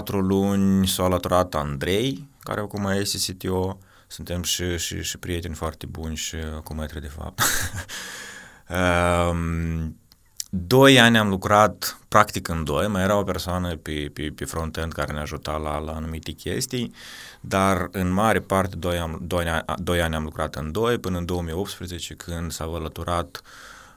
[0.07, 3.79] luni s-a alăturat Andrei, care acum este CTO,
[4.11, 7.43] suntem și, și, și prieteni foarte buni și cometre de fapt.
[9.31, 9.97] um,
[10.51, 14.93] doi ani am lucrat practic în doi, mai era o persoană pe, pe, pe front-end
[14.93, 16.95] care ne ajuta la, la anumite chestii,
[17.41, 21.19] dar în mare parte doi, am, doi, ani, doi ani am lucrat în doi, până
[21.19, 23.43] în 2018 când s-au alăturat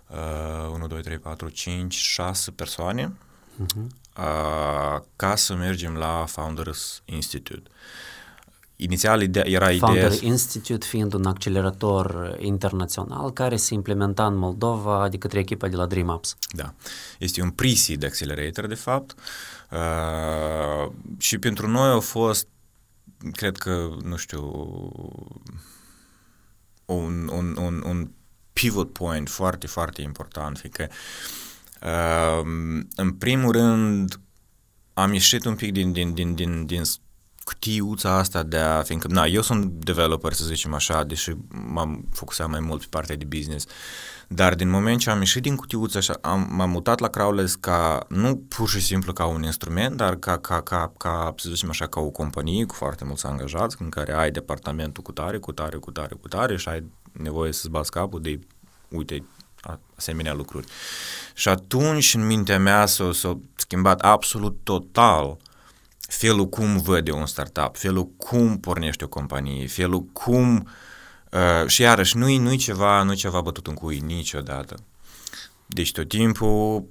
[0.08, 3.14] uh, 1, 2, 3, 4, 5, 6 persoane
[3.64, 3.88] uh-huh.
[4.18, 7.70] uh, ca să mergem la Founders Institute.
[8.84, 10.32] Inițial idea, era Founder ideea...
[10.32, 15.86] Institute fiind un accelerator internațional care se implementa în Moldova de către echipa de la
[15.86, 16.36] DreamUps.
[16.52, 16.74] Da.
[17.20, 19.16] Este un pre-seed accelerator, de fapt.
[19.72, 22.48] Uh, și pentru noi a fost,
[23.32, 24.42] cred că, nu știu,
[26.86, 28.10] un, un, un, un
[28.54, 30.90] pivot point foarte, foarte important, fiindcă
[31.82, 32.46] uh,
[32.96, 34.20] în primul rând
[34.94, 36.82] am ieșit un pic din, din, din, din, din
[37.44, 42.50] cutiuța asta de a, fiindcă, na, eu sunt developer, să zicem așa, deși m-am focusat
[42.50, 43.66] mai mult pe partea de business,
[44.28, 48.06] dar din moment ce am ieșit din cutiuța așa, am, m-am mutat la Crowless ca,
[48.10, 51.88] nu pur și simplu ca un instrument, dar ca, ca, ca, ca, să zicem așa,
[51.88, 55.78] ca o companie cu foarte mulți angajați, în care ai departamentul cu tare, cu tare,
[55.78, 58.40] cu tare, cu tare și ai nevoie să-ți bați capul de,
[58.90, 59.24] uite,
[59.96, 60.68] asemenea lucruri.
[61.34, 65.38] Și atunci în mintea mea s-a, s-a schimbat absolut total
[66.18, 70.68] felul cum văd eu un startup, felul cum pornește o companie, felul cum...
[71.32, 74.76] Uh, și iarăși, nu-i, nu-i ceva, nu ceva bătut în cui niciodată.
[75.66, 76.86] Deci tot timpul,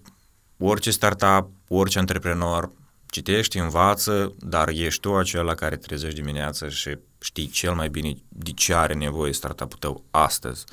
[0.58, 2.70] orice startup, orice antreprenor,
[3.11, 8.50] citești, învață, dar ești tu acela care trezești dimineața și știi cel mai bine de
[8.50, 10.64] ce are nevoie startup-ul tău astăzi.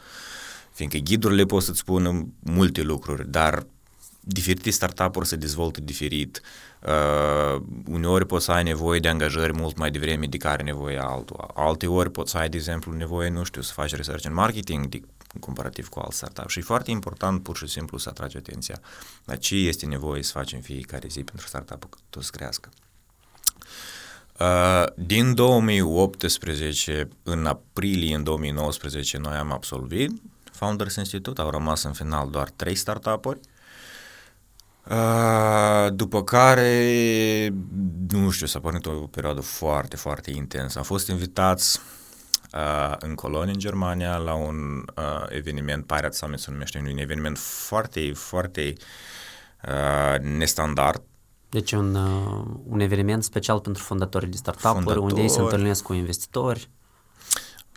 [0.71, 3.65] Fiindcă ghidurile pot să-ți spună multe lucruri, dar
[4.19, 6.41] diferite startup-uri se dezvoltă diferit.
[6.43, 6.68] Uh,
[7.85, 11.51] uneori poți să ai nevoie de angajări mult mai devreme de care nevoie altul.
[11.55, 14.85] Alte ori poți să ai, de exemplu, nevoie, nu știu, să faci research în marketing
[14.85, 15.01] de,
[15.39, 16.49] comparativ cu alt startup.
[16.49, 18.79] Și e foarte important pur și simplu să atragi atenția
[19.25, 22.69] la ce este nevoie să facem fiecare zi pentru startup-ul tot să crească.
[24.39, 31.93] Uh, din 2018, în aprilie, în 2019, noi am absolvit Founders Institute, au rămas în
[31.93, 33.39] final doar trei startup-uri.
[33.39, 33.58] Uh,
[35.93, 37.53] după care,
[38.09, 40.77] nu știu, s-a pornit o perioadă foarte, foarte intensă.
[40.77, 41.79] Am fost invitați
[42.53, 47.37] uh, în Colonia, în Germania, la un uh, eveniment, Pirate Summit se numește, un eveniment
[47.37, 48.73] foarte, foarte
[49.67, 51.01] uh, nestandard.
[51.49, 55.93] Deci un, uh, un eveniment special pentru fondatorii de startup-uri, unde ei se întâlnesc cu
[55.93, 56.69] investitori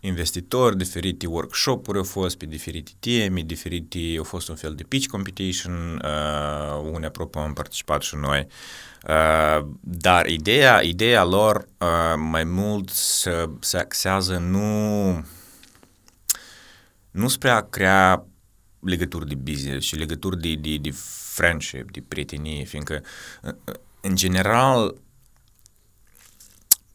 [0.05, 5.07] investitori, diferite workshop-uri au fost pe diferite teme, diferite, au fost un fel de pitch
[5.07, 8.47] competition, uh, unde apropo am participat și noi.
[9.09, 15.25] Uh, dar ideea, ideea lor uh, mai mult se, se axează nu,
[17.11, 18.27] nu spre a crea
[18.81, 20.91] legături de business și legături de, de, de
[21.35, 23.03] friendship, de prietenie, fiindcă
[23.43, 23.55] uh,
[24.01, 24.95] în general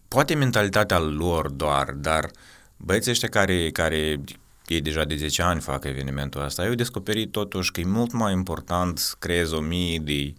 [0.08, 2.32] poate mentalitatea lor doar, dar uh,
[2.78, 4.20] Băieții ăștia care, care
[4.68, 8.34] ei deja de 10 ani fac evenimentul ăsta, eu descoperit totuși că e mult mai
[8.34, 10.34] important să creezi o mie de,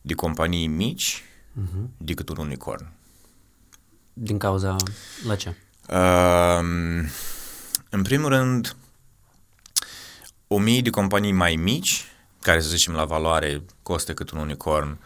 [0.00, 1.22] de companii mici
[1.60, 1.88] uh-huh.
[1.96, 2.92] decât un unicorn.
[4.12, 4.76] Din cauza
[5.26, 5.56] la ce?
[5.88, 7.08] Uh,
[7.90, 8.76] în primul rând,
[10.46, 12.04] o mie de companii mai mici,
[12.40, 14.98] care să zicem la valoare costă cât un unicorn,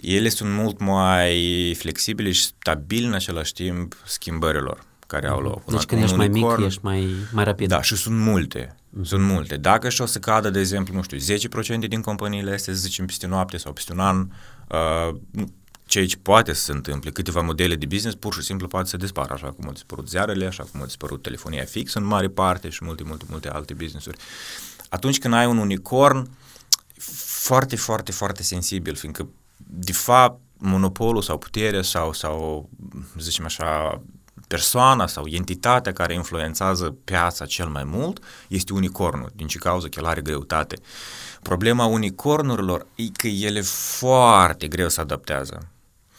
[0.00, 5.64] ele sunt mult mai flexibile și stabile în același timp schimbărilor care au loc.
[5.64, 7.68] Deci când ești unicorn, mai mic, ești mai, mai rapid.
[7.68, 8.74] Da, și sunt multe.
[8.74, 9.02] Uh-huh.
[9.02, 9.56] Sunt multe.
[9.56, 13.06] Dacă și o să cadă, de exemplu, nu știu, 10% din companiile astea, să zicem,
[13.06, 14.26] peste noapte sau peste un an,
[14.68, 15.16] uh,
[15.86, 18.96] ceea ce poate să se întâmple, câteva modele de business pur și simplu poate să
[18.96, 22.68] dispară, așa cum au dispărut ziarele, așa cum au dispărut telefonia fixă în mare parte
[22.68, 24.16] și multe, multe, multe alte businessuri.
[24.88, 26.30] Atunci când ai un unicorn,
[27.24, 32.68] foarte, foarte, foarte sensibil, fiindcă, de fapt, monopolul sau puterea sau, sau
[33.18, 34.02] zicem așa,
[34.50, 39.98] persoana sau entitatea care influențează piața cel mai mult este unicornul, din ce cauză că
[40.00, 40.76] el are greutate.
[41.42, 43.60] Problema unicornurilor e că ele
[43.98, 45.68] foarte greu se adaptează.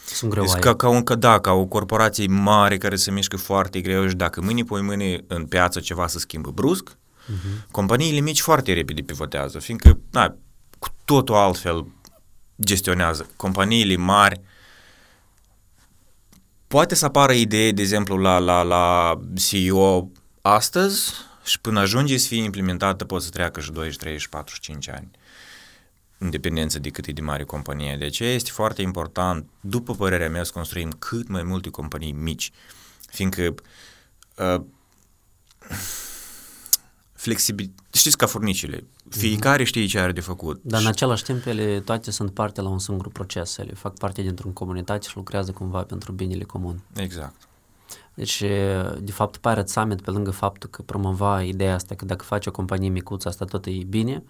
[0.05, 4.07] Sunt greu ca, ca, un, da, ca o corporație mare care se mișcă foarte greu
[4.07, 7.71] și dacă mâine pui mâine în piață ceva să schimbă brusc, uh-huh.
[7.71, 10.35] companiile mici foarte repede pivotează, fiindcă na,
[10.79, 11.85] cu totul altfel
[12.63, 13.29] gestionează.
[13.35, 14.41] Companiile mari
[16.71, 22.27] Poate să apară idee, de exemplu, la, la, la CEO astăzi și până ajunge să
[22.27, 25.09] fie implementată poate să treacă și 2, 3, 4, 5 ani
[26.17, 27.95] în dependență de cât e de mare companie.
[27.99, 32.51] De aceea este foarte important, după părerea mea, să construim cât mai multe companii mici,
[33.07, 33.55] fiindcă
[34.35, 34.61] uh,
[37.21, 37.73] flexibil...
[37.93, 40.59] Știți ca furnicile, fiecare știe ce are de făcut.
[40.63, 44.21] Dar în același timp ele toate sunt parte la un singur proces, ele fac parte
[44.21, 46.83] dintr-o comunitate și lucrează cumva pentru binele comun.
[46.95, 47.35] Exact.
[48.13, 48.43] Deci,
[48.99, 52.51] de fapt, Pirate Summit, pe lângă faptul că promova ideea asta că dacă faci o
[52.51, 54.23] companie micuță, asta tot e bine,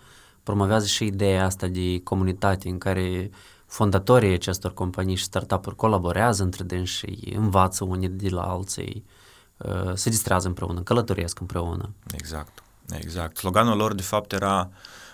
[0.43, 3.29] promovează și ideea asta de comunitate în care
[3.65, 9.05] fondatorii acestor companii și startup-uri colaborează între dânsi și învață unii de la alții,
[9.57, 11.89] uh, se distrează împreună, călătoresc împreună.
[12.13, 12.60] Exact.
[12.89, 13.37] Exact.
[13.37, 14.69] Sloganul lor, de fapt, era,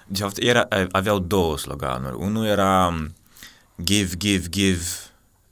[0.08, 2.16] de fapt, era, aveau două sloganuri.
[2.16, 3.16] Unul era um,
[3.84, 4.86] give, give, give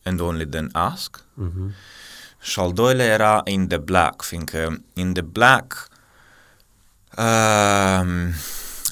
[0.04, 1.17] and only then ask.
[1.17, 1.75] Uh-huh.
[2.41, 5.88] Și al doilea era in the black, fiindcă in the black
[7.17, 8.34] uh,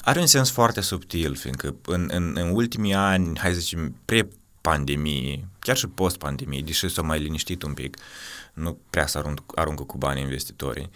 [0.04, 5.48] are un sens foarte subtil, fiindcă în, în, în ultimii ani, hai să zicem, pre-pandemie,
[5.58, 7.96] chiar și post-pandemie, deși s-a mai liniștit un pic,
[8.54, 10.90] nu prea să aruncă, aruncă cu bani investitorii,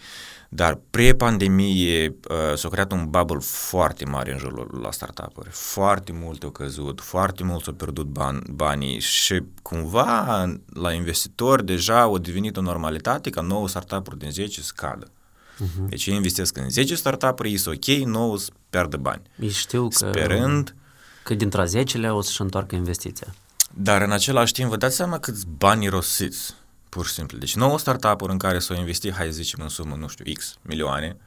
[0.49, 5.49] dar pre-pandemie uh, s-a creat un bubble foarte mare în jurul la startup-uri.
[5.51, 12.01] Foarte mult au căzut, foarte mult s-au pierdut bani, banii și cumva la investitori deja
[12.01, 15.05] au devenit o normalitate ca 9 startup-uri din 10 să cadă.
[15.05, 15.89] Uh-huh.
[15.89, 19.21] Deci ei investesc în 10 startup-uri, e ok, 9 să pierdă bani.
[19.39, 20.75] Ei știu că, Sperând
[21.23, 23.27] că dintre 10 o să-și întoarcă investiția.
[23.73, 26.55] Dar în același timp, vă dați seama câți bani rosiți,
[26.89, 27.37] pur și simplu.
[27.37, 30.57] Deci 9 startup-uri în care s-au investit, hai să zicem, în sumă, nu știu, X
[30.61, 31.17] milioane,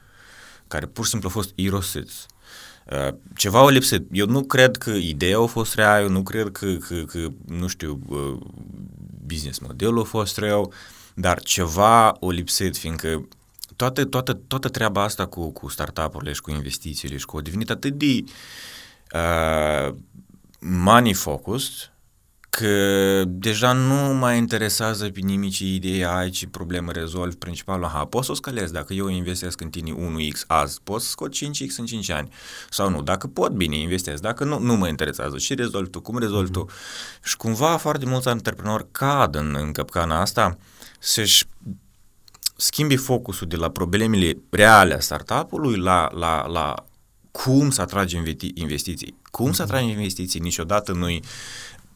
[0.67, 2.25] care pur și simplu au fost irosiți.
[2.91, 4.07] Uh, ceva o lipsit.
[4.11, 7.67] Eu nu cred că ideea a fost rea, eu nu cred că, că, că nu
[7.67, 8.37] știu, uh,
[9.25, 10.73] business modelul a fost rău,
[11.13, 13.27] dar ceva o lipsit, fiindcă
[13.75, 17.69] toată, toată, toată treaba asta cu, cu startup-urile și cu investițiile și cu o devenit
[17.69, 18.23] atât de
[19.13, 19.95] uh,
[20.59, 21.92] money focused,
[22.57, 28.05] că deja nu mai interesează pe nimic ce idee ai, ce problemă rezolvi, principalul, aha,
[28.05, 31.75] poți să o scalezi, dacă eu investesc în tine 1x azi, poți să scot 5x
[31.77, 32.29] în 5 ani,
[32.69, 36.17] sau nu, dacă pot, bine, investesc, dacă nu, nu mă interesează, și rezolvi tu, cum
[36.17, 36.53] rezolvi mm-hmm.
[36.53, 36.65] tu,
[37.23, 40.57] și cumva foarte mulți antreprenori cad în, în capcana asta,
[40.99, 41.45] să-și
[42.55, 46.73] schimbi focusul de la problemele reale a startup-ului la, la, la
[47.33, 48.21] cum să atragi
[48.53, 49.15] investiții.
[49.31, 50.39] Cum să atragi investiții?
[50.39, 51.23] Niciodată nu-i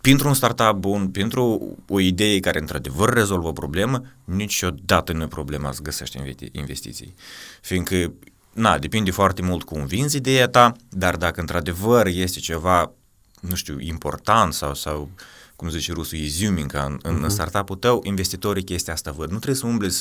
[0.09, 5.27] pentru un startup bun, pentru o idee care într-adevăr rezolvă o problemă, niciodată nu e
[5.27, 6.19] problema să găsești
[6.51, 7.13] investiții.
[7.61, 8.13] Fiindcă,
[8.53, 12.91] na, depinde foarte mult cum vinzi ideea ta, dar dacă într-adevăr este ceva,
[13.39, 15.09] nu știu, important sau, sau
[15.55, 17.29] cum zice rusul, izuminca în, în uh-huh.
[17.29, 19.29] startup-ul tău, investitorii chestia asta văd.
[19.29, 19.93] Nu trebuie să umbli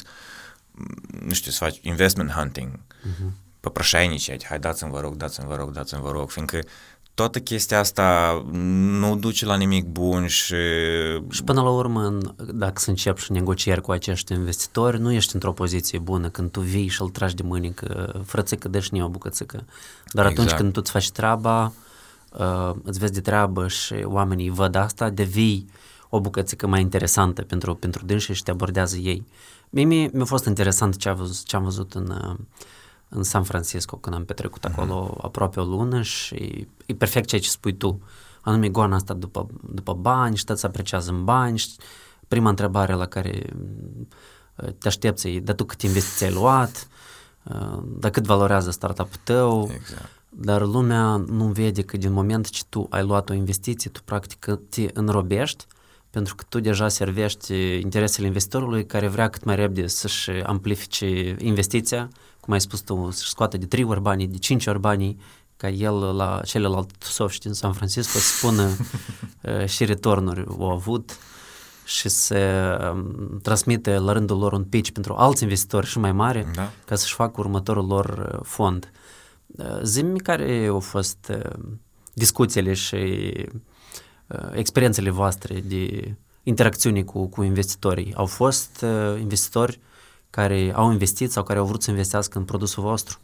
[1.21, 3.31] nu știu, să faci investment hunting, uh-huh.
[3.61, 6.61] păprășainici, hai dați-mi vă rog, dați-mi vă rog, dați-mi vă rog, fiindcă
[7.16, 8.42] toată chestia asta
[9.00, 10.55] nu duce la nimic bun și...
[11.29, 12.18] Și până la urmă,
[12.52, 16.61] dacă să începi și negocieri cu acești investitori, nu ești într-o poziție bună când tu
[16.61, 19.64] vii și îl tragi de mâini că frățică, dă și o bucățică.
[20.12, 20.38] Dar exact.
[20.38, 21.72] atunci când tu îți faci treaba,
[22.38, 25.68] uh, îți vezi de treabă și oamenii văd asta, devii
[26.09, 29.26] o bucățică mai interesantă pentru, pentru dânsi și te abordează ei.
[29.70, 32.37] Mie mi-a fost interesant ce, a văzut, ce am văzut în, uh,
[33.09, 34.72] în San Francisco când am petrecut uh-huh.
[34.72, 38.01] acolo aproape o lună și e perfect ceea ce spui tu.
[38.40, 41.68] Anume goana asta după, după bani și să apreciază în bani și
[42.29, 43.42] prima întrebare la care
[44.57, 46.88] uh, te aștepți e, dar tu cât investiții ai luat,
[47.42, 50.11] uh, dar cât valorează startup-ul tău, exact.
[50.29, 54.46] dar lumea nu vede că din moment ce tu ai luat o investiție, tu practic
[54.68, 55.66] te înrobești
[56.11, 62.09] pentru că tu deja servești interesele investitorului care vrea cât mai repede să-și amplifice investiția,
[62.40, 65.18] cum ai spus tu, să-și scoată de 3 ori banii, de 5 ori banii,
[65.57, 68.71] ca el la celălalt soft din San Francisco să spună
[69.42, 71.19] uh, și returnuri au avut
[71.85, 76.47] și să um, transmite la rândul lor un pitch pentru alți investitori și mai mari
[76.55, 76.71] da.
[76.85, 78.90] ca să-și facă următorul lor uh, fond.
[79.47, 81.33] Uh, Zimi care au fost
[82.12, 83.33] discuțiile și
[84.53, 88.14] experiențele voastre de interacțiune cu, cu investitorii?
[88.14, 88.85] Au fost
[89.19, 89.81] investitori
[90.31, 93.19] care au investit sau care au vrut să investească în produsul vostru?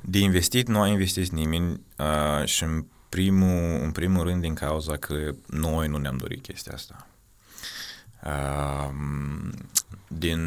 [0.00, 4.96] De investit nu a investit nimeni uh, și în primul, în primul rând din cauza
[4.96, 7.06] că noi nu ne-am dorit chestia asta.
[8.24, 8.90] Uh,
[10.08, 10.40] din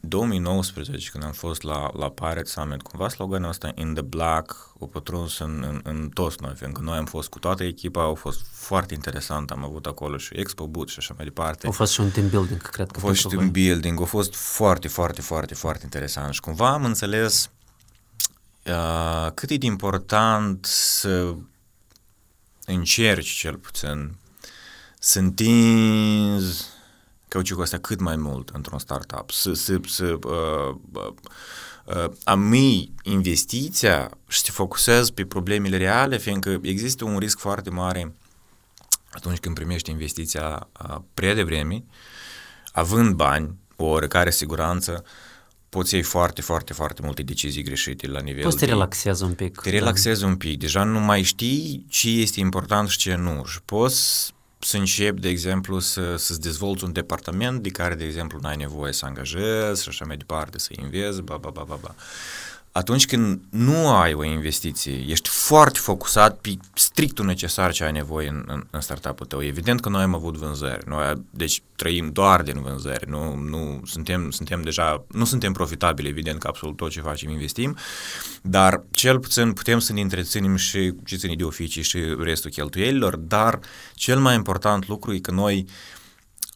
[0.00, 4.86] 2019, când am fost la, la Pirate Summit, cumva sloganul ăsta In the Black a
[4.92, 8.40] pătruns în, în, în toți noi, fiindcă noi am fost cu toată echipa, au fost
[8.52, 11.66] foarte interesant, am avut acolo și Expo Boot și așa mai departe.
[11.66, 12.98] A fost și un team building, cred că.
[12.98, 16.84] A fost și team building, a fost foarte, foarte, foarte, foarte interesant și cumva am
[16.84, 17.50] înțeles
[18.70, 21.34] uh, cât e de important să
[22.64, 24.14] încerci cel puțin
[24.98, 26.66] să întinzi
[27.28, 31.12] cauciucul ăsta cât mai mult într-un startup, să, să, să uh, uh,
[31.84, 38.14] uh, ami investiția și să focusezi pe problemele reale, fiindcă există un risc foarte mare
[39.10, 41.84] atunci când primești investiția uh, prea devreme,
[42.72, 45.04] având bani, o oarecare siguranță,
[45.70, 49.32] poți iei foarte, foarte, foarte multe decizii greșite la nivel Poți să te relaxezi un
[49.32, 49.60] pic.
[49.60, 50.26] Te relaxezi da.
[50.26, 50.58] un pic.
[50.58, 53.44] Deja nu mai știi ce este important și ce nu.
[53.44, 58.38] Și poți să începi, de exemplu, să, să-ți dezvolți un departament de care, de exemplu,
[58.42, 61.94] n-ai nevoie să angajezi și așa mai departe, să invezi, ba, ba, ba, ba, ba
[62.72, 68.28] atunci când nu ai o investiție, ești foarte focusat pe strictul necesar ce ai nevoie
[68.28, 69.42] în, în, în startup-ul tău.
[69.42, 74.30] Evident că noi am avut vânzări, noi deci trăim doar din vânzări, nu, nu suntem,
[74.30, 77.76] suntem deja, nu suntem profitabili, evident că absolut tot ce facem investim,
[78.42, 83.16] dar cel puțin putem să ne întreținem și ce ține de oficii și restul cheltuielilor,
[83.16, 83.58] dar
[83.94, 85.99] cel mai important lucru e că noi uh,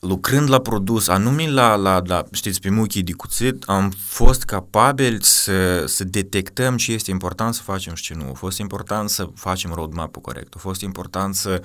[0.06, 5.24] lucrând la produs, anume la, la, la știți, pe muchii de cuțit, am fost capabili
[5.24, 8.28] să, să detectăm ce este important să facem și ce nu.
[8.30, 10.54] A fost important să facem roadmap-ul corect.
[10.54, 11.62] A fost important să,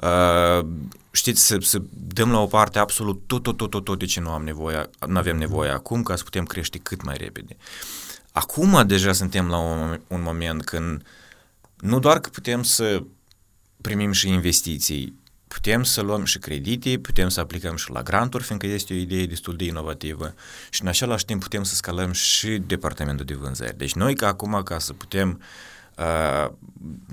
[0.00, 0.66] uh,
[1.10, 4.20] știți, să, să dăm la o parte absolut tot, tot, tot, tot, tot de ce
[4.20, 7.56] nu am nevoie, nu avem nevoie acum ca să putem crește cât mai repede.
[8.32, 11.02] acum deja suntem la un, un moment când
[11.76, 13.02] nu doar că putem să
[13.80, 18.66] primim și investiții, putem să luăm și credite, putem să aplicăm și la granturi, fiindcă
[18.66, 20.34] este o idee destul de inovativă
[20.70, 23.78] și în același timp putem să scalăm și departamentul de vânzări.
[23.78, 25.40] Deci noi ca acum, ca să putem
[25.96, 26.50] uh,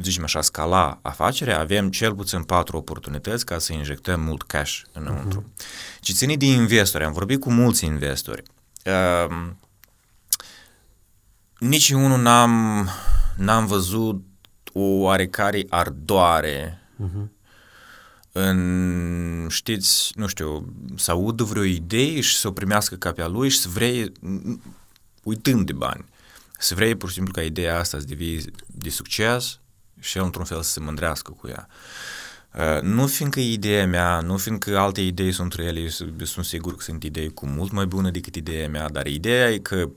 [0.02, 5.42] zicem așa, scala afacerea, avem cel puțin patru oportunități ca să injectăm mult cash înăuntru.
[5.42, 6.02] Uh-huh.
[6.02, 8.44] Și ține de investori, am vorbit cu mulți investori.
[8.86, 9.52] Uh,
[11.58, 12.88] nici unul n-am,
[13.38, 14.24] n-am văzut
[14.74, 17.28] o oarecare ardoare uh-huh.
[18.36, 23.28] În, știți, nu știu, să audă vreo idee și să o primească ca pe a
[23.28, 24.12] lui și să vrei,
[25.24, 26.06] uitând de bani,
[26.58, 29.60] să vrei pur și simplu ca ideea asta să devii de succes
[30.00, 31.68] și el într-un fel să se mândrească cu ea.
[32.54, 35.90] Uh, nu fiindcă ideea mea, nu fiindcă alte idei sunt rele,
[36.24, 39.58] sunt sigur că sunt idei cu mult mai bună decât ideea mea, dar ideea e
[39.58, 39.90] că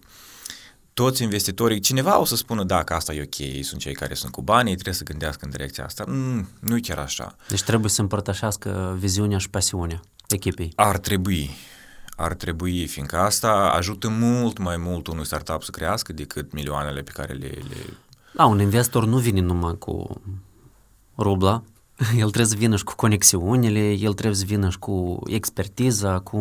[1.03, 4.15] toți investitorii, cineva o să spună da, că asta e ok, ei sunt cei care
[4.15, 6.05] sunt cu banii, trebuie să gândească în direcția asta.
[6.07, 7.37] Mm, nu e chiar așa.
[7.49, 10.73] Deci trebuie să împărtășească viziunea și pasiunea echipei.
[10.77, 11.51] Ar trebui.
[12.17, 17.11] Ar trebui, fiindcă asta ajută mult mai mult unui startup să crească decât milioanele pe
[17.11, 17.47] care le...
[17.47, 17.97] le...
[18.35, 20.21] Da, un investor nu vine numai cu
[21.19, 21.63] rubla,
[22.23, 26.37] el trebuie să vină și cu conexiunile, el trebuie să vină și cu expertiza, cu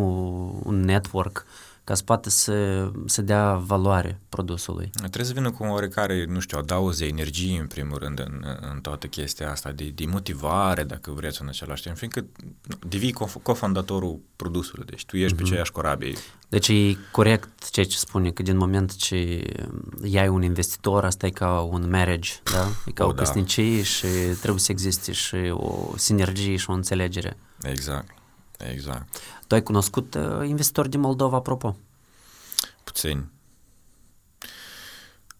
[0.64, 1.46] un network
[1.86, 4.90] ca spate să, să dea valoare produsului.
[4.94, 8.44] Trebuie să vină cu o oarecare, nu știu, adauz de energie, în primul rând, în,
[8.72, 12.26] în toată chestia asta, de, de motivare, dacă vreți, în același timp, fiindcă
[12.88, 13.12] devii
[13.42, 15.36] cofondatorul produsului, deci tu ești uh-huh.
[15.36, 15.50] pe mhm.
[15.50, 16.14] aceeași corabie.
[16.48, 19.44] Deci e corect ceea ce spune, că din moment ce
[20.02, 22.68] iai un investitor, asta e ca un marriage, da?
[22.86, 23.22] E ca o, o da.
[23.22, 24.06] căsnicie și
[24.40, 27.36] trebuie să existe și o sinergie și o înțelegere.
[27.62, 28.14] Exact.
[28.58, 29.20] Exact.
[29.46, 31.76] Tu ai cunoscut uh, investitori din Moldova, apropo?
[32.84, 33.30] Puțini.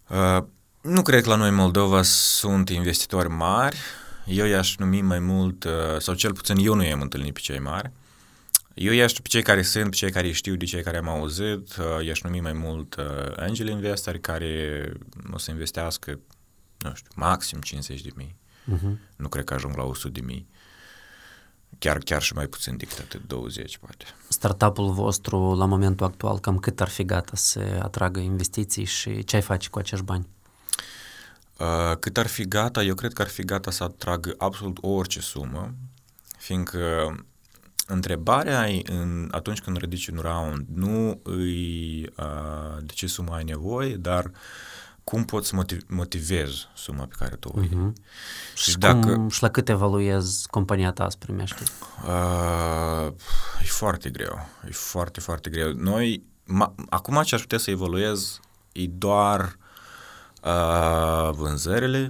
[0.08, 0.44] Uh,
[0.80, 3.76] nu cred că la noi în Moldova sunt investitori mari.
[4.26, 7.58] Eu i-aș numi mai mult, uh, sau cel puțin eu nu i-am întâlnit pe cei
[7.58, 7.90] mari.
[8.74, 11.76] Eu i-aș pe cei care sunt, pe cei care știu, de cei care am auzit,
[11.76, 13.04] uh, i-aș numi mai mult uh,
[13.36, 14.92] angel investori care
[15.32, 16.20] o să investească,
[16.78, 18.36] nu știu, maxim 50 de mii.
[18.74, 19.16] Uh-huh.
[19.16, 20.48] Nu cred că ajung la 100 de mii
[21.78, 24.04] chiar, chiar și mai puțin decât atât, 20 poate.
[24.28, 29.36] Startup-ul vostru la momentul actual cam cât ar fi gata să atragă investiții și ce
[29.36, 30.28] ai face cu acești bani?
[31.58, 32.82] Uh, cât ar fi gata?
[32.82, 35.74] Eu cred că ar fi gata să atragă absolut orice sumă,
[36.38, 37.14] fiindcă
[37.86, 43.94] întrebarea în, atunci când ridici un round nu îi uh, de ce sumă ai nevoie,
[43.94, 44.30] dar uh,
[45.10, 47.70] cum poți motiv- motivezi suma pe care tu o iei.
[47.70, 47.92] Uh-huh.
[48.54, 51.62] Și, și, dacă, cum, și la cât evaluezi compania ta să primești?
[52.04, 53.12] Uh,
[53.60, 54.48] e foarte greu.
[54.68, 55.72] E foarte, foarte greu.
[55.72, 58.40] Noi, ma, acum ce aș putea să evaluez
[58.72, 59.56] e doar
[60.42, 62.08] uh, vânzările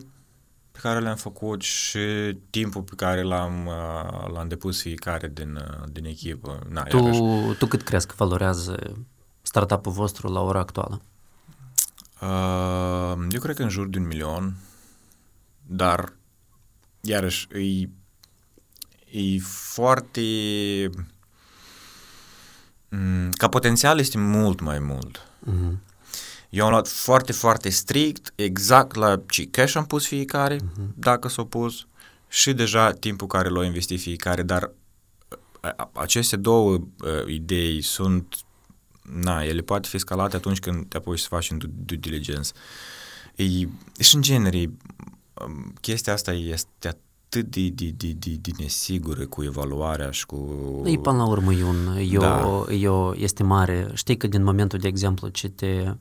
[0.73, 5.89] pe care le-am făcut și timpul pe care l-am, uh, l-am depus fiecare din, uh,
[5.93, 6.59] din echipă.
[6.69, 8.97] Na, tu, tu cât crezi că valorează
[9.43, 11.01] startup-ul vostru la ora actuală?
[12.21, 14.57] Uh, eu cred că în jur de un milion,
[15.67, 16.13] dar
[17.01, 17.89] iarăși e,
[19.19, 20.21] e foarte...
[22.89, 25.19] Mm, ca potențial este mult mai mult.
[25.19, 25.77] Uh-huh.
[26.51, 30.95] Eu am luat foarte, foarte strict, exact la ce cash am pus fiecare, uh-huh.
[30.95, 31.87] dacă s-a pus,
[32.29, 34.71] și deja timpul care l-a investit fiecare, dar
[35.93, 38.37] aceste două uh, idei sunt
[39.13, 42.51] na, ele poate fi scalate atunci când te apuci să faci în due diligence.
[43.35, 43.45] E,
[44.03, 44.71] și în genere,
[45.47, 50.83] um, chestia asta este atât de, de, de, de, de nesigură cu evaluarea și cu...
[50.85, 52.47] E până la urmă e, un, e, da.
[52.47, 53.91] o, e o estimare.
[53.95, 55.95] Știi că din momentul, de exemplu, ce te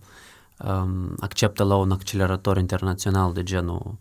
[0.58, 3.98] um, acceptă la un accelerator internațional de genul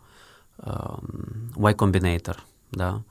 [0.57, 3.03] um, Y Combinator, da?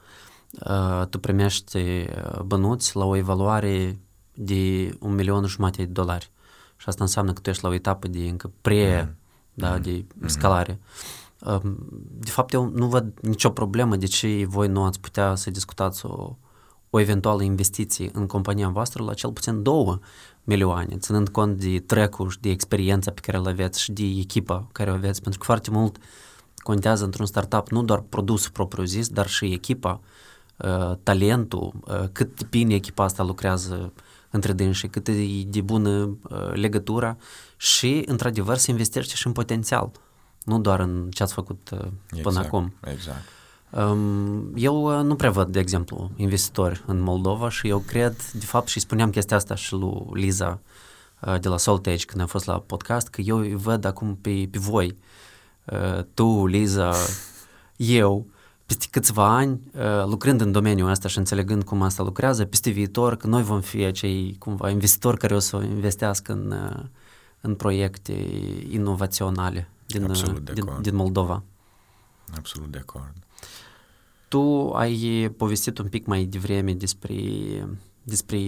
[0.69, 3.99] Uh, tu primești uh, bănuți la o evaluare
[4.33, 6.31] de un milion jumate de dolari.
[6.77, 9.15] Și asta înseamnă că tu ești la o etapă de încă pre, mm.
[9.53, 9.81] da, mm.
[9.81, 10.27] de mm.
[10.27, 10.79] scalare.
[12.09, 16.05] De fapt, eu nu văd nicio problemă de ce voi nu ați putea să discutați
[16.05, 16.35] o,
[16.89, 19.99] o eventuală investiție în compania voastră la cel puțin două
[20.43, 24.67] milioane, ținând cont de track și de experiența pe care le aveți și de echipa
[24.71, 25.97] care o aveți, pentru că foarte mult
[26.57, 30.01] contează într-un startup nu doar produsul propriu-zis, dar și echipa,
[31.03, 31.73] talentul,
[32.11, 33.93] cât de bine echipa asta lucrează
[34.33, 35.13] între dânsii, cât e
[35.47, 37.17] de bună uh, legătura
[37.57, 39.91] și, într-adevăr, se investește și în potențial,
[40.43, 41.79] nu doar în ce ați făcut uh,
[42.09, 42.73] până exact, acum.
[42.83, 43.23] Exact.
[43.69, 48.45] Um, eu uh, nu prea văd, de exemplu, investitori în Moldova și eu cred, de
[48.45, 50.59] fapt, și spuneam chestia asta și lui Liza
[51.21, 54.47] uh, de la Soltage când am fost la podcast că eu îi văd acum pe,
[54.51, 54.97] pe voi,
[55.65, 56.93] uh, tu, Liza,
[57.75, 58.27] eu,
[58.73, 63.15] peste câțiva ani, uh, lucrând în domeniul ăsta și înțelegând cum asta lucrează, peste viitor,
[63.15, 66.85] că noi vom fi acei cumva investitori care o să investească în, uh,
[67.41, 68.13] în proiecte
[68.69, 71.43] inovaționale din, uh, din, din Moldova.
[72.37, 73.13] Absolut de acord.
[74.27, 77.15] Tu ai povestit un pic mai devreme despre,
[78.03, 78.39] despre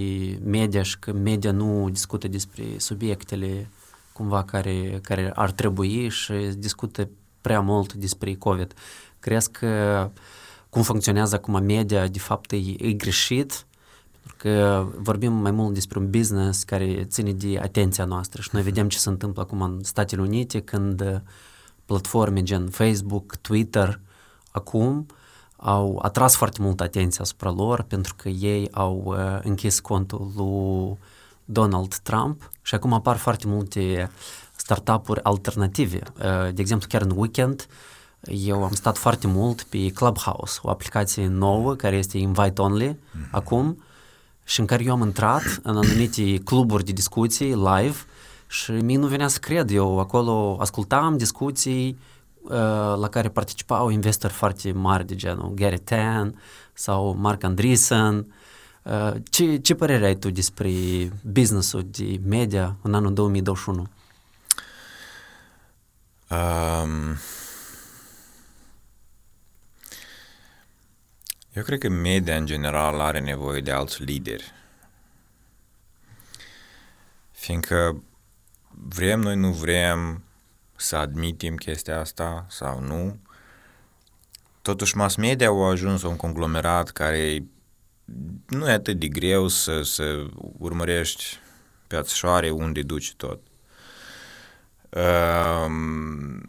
[0.44, 3.70] media și că media nu discută despre subiectele
[4.14, 7.10] cumva care, care ar trebui și discută
[7.42, 8.74] prea mult despre COVID.
[9.26, 10.10] Crezi că
[10.70, 13.66] cum funcționează acum media, de fapt, e, e greșit?
[14.12, 18.62] Pentru că vorbim mai mult despre un business care ține de atenția noastră și noi
[18.62, 21.24] vedem ce se întâmplă acum în Statele Unite când
[21.86, 24.00] platforme gen Facebook, Twitter,
[24.52, 25.06] acum
[25.56, 30.98] au atras foarte mult atenție asupra lor pentru că ei au uh, închis contul lui
[31.46, 34.12] Donald Trump și acum apar foarte multe
[34.56, 36.00] startup-uri alternative.
[36.18, 37.68] Uh, de exemplu, chiar în weekend
[38.28, 43.30] eu am stat foarte mult pe Clubhouse, o aplicație nouă care este invite only mm-hmm.
[43.32, 43.84] acum
[44.44, 47.96] și în care eu am intrat în anumite cluburi de discuții live
[48.48, 49.70] și mie nu venea să cred.
[49.70, 51.98] Eu acolo ascultam discuții
[52.42, 52.52] uh,
[53.00, 56.42] la care participau investori foarte mari de genul Gary Tan
[56.74, 58.26] sau Mark Andreessen.
[58.84, 60.72] Uh, ce, ce părere ai tu despre
[61.32, 63.88] business-ul de media în anul 2021?
[66.30, 67.18] Um,
[71.56, 74.52] eu cred că media în general are nevoie de alți lideri.
[77.32, 78.04] Fiindcă
[78.70, 80.24] vrem noi, nu vrem
[80.76, 83.20] să admitem chestia asta sau nu,
[84.62, 87.44] totuși mass media au ajuns un conglomerat care
[88.48, 90.26] nu e atât de greu să, să
[90.58, 91.40] urmărești
[91.88, 93.40] pe ațășoare unde duci tot.
[94.90, 96.40] Um,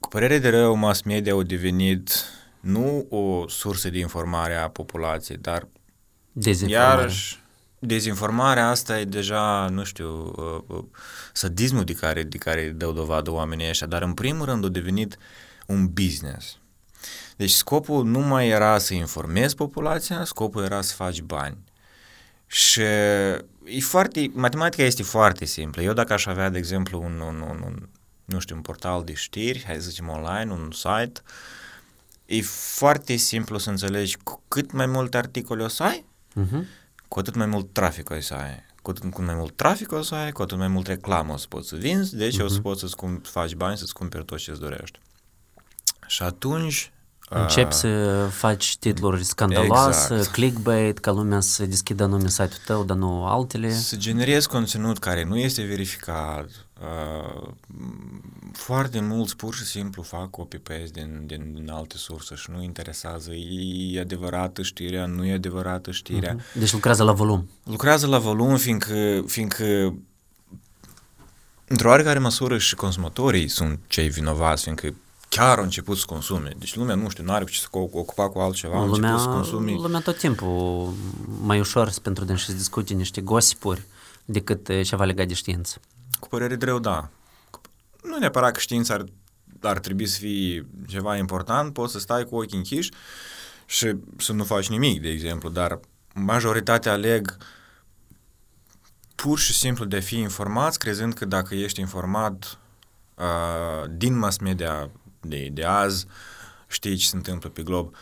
[0.00, 2.24] cu părere de rău, mass media au devenit
[2.66, 5.68] nu o sursă de informare a populației, dar
[6.66, 7.40] iarăși
[7.78, 10.84] dezinformarea asta e deja, nu știu, uh, uh,
[11.32, 15.18] sadismul de care, de care dau dovadă oamenii ăștia, dar în primul rând a devenit
[15.66, 16.58] un business.
[17.36, 21.56] Deci scopul nu mai era să informezi populația, scopul era să faci bani.
[22.46, 25.82] Și e foarte, matematica este foarte simplă.
[25.82, 27.88] Eu dacă aș avea, de exemplu, un, un, un, un
[28.24, 31.22] nu știu, un portal de știri, hai să zicem online, un site,
[32.26, 36.04] e foarte simplu să înțelegi cu cât mai multe articole o să ai,
[36.40, 38.64] uh-huh cu atât mai mult trafic o să ai.
[38.82, 41.36] Cu atât cu mai mult trafic o să ai, cu atât mai mult reclamă o
[41.36, 42.44] să poți să vinzi, deci uh-huh.
[42.44, 42.62] o să mhm.
[42.62, 44.98] poți să-ți faci bani, să-ți cumperi tot ce-ți dorești.
[46.06, 46.90] Și atunci...
[47.28, 50.32] Începi uh, să faci titluri scandaloase, exact.
[50.32, 53.72] clickbait, ca lumea să deschidă nume site-ul tău, dar nu altele.
[53.72, 57.48] Să generezi conținut care nu este verificat, Uh,
[58.52, 63.32] foarte mulți pur și simplu fac copy-paste din, din, din alte surse și nu interesează
[63.32, 66.36] e adevărată știrea, nu e adevărată știrea.
[66.36, 66.54] Uh-huh.
[66.54, 67.48] Deci lucrează la volum.
[67.64, 69.94] Lucrează la volum fiindcă, fiindcă
[71.68, 74.94] într-o oarecare măsură și consumatorii sunt cei vinovați, fiindcă
[75.28, 76.52] chiar au început să consume.
[76.58, 79.72] Deci lumea, nu știu, nu are ce să ocupa cu altceva, lumea, început să consume.
[79.72, 80.92] Lumea tot timpul
[81.42, 83.82] mai ușor pentru dânsi să discute niște gosipuri
[84.24, 85.80] decât ceva legat de știință.
[86.18, 87.10] Cu părere de rău, da.
[88.02, 89.04] Nu neapărat că știința ar,
[89.60, 92.90] ar trebui să fie ceva important, poți să stai cu ochii închiși
[93.66, 95.80] și să nu faci nimic, de exemplu, dar
[96.14, 97.36] majoritatea aleg
[99.14, 102.58] pur și simplu de a fi informați, crezând că dacă ești informat
[103.14, 104.90] uh, din mass media
[105.20, 106.06] de, de azi,
[106.66, 107.94] știi ce se întâmplă pe glob.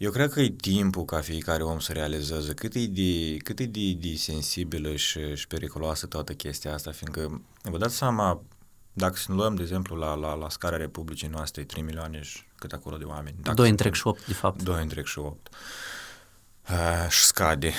[0.00, 3.64] Eu cred că e timpul ca fiecare om să realizeze cât e de, cât e
[3.64, 8.42] de, de sensibilă și, și periculoasă toată chestia asta, fiindcă vă dați seama,
[8.92, 12.42] dacă să ne luăm, de exemplu, la, la, la scara Republicii noastre, 3 milioane și
[12.54, 13.36] cât acolo de oameni.
[13.42, 14.62] Dacă 2 întreg și 8, de fapt.
[14.62, 15.48] 2 întreg și 8.
[16.70, 17.72] Uh, și scade.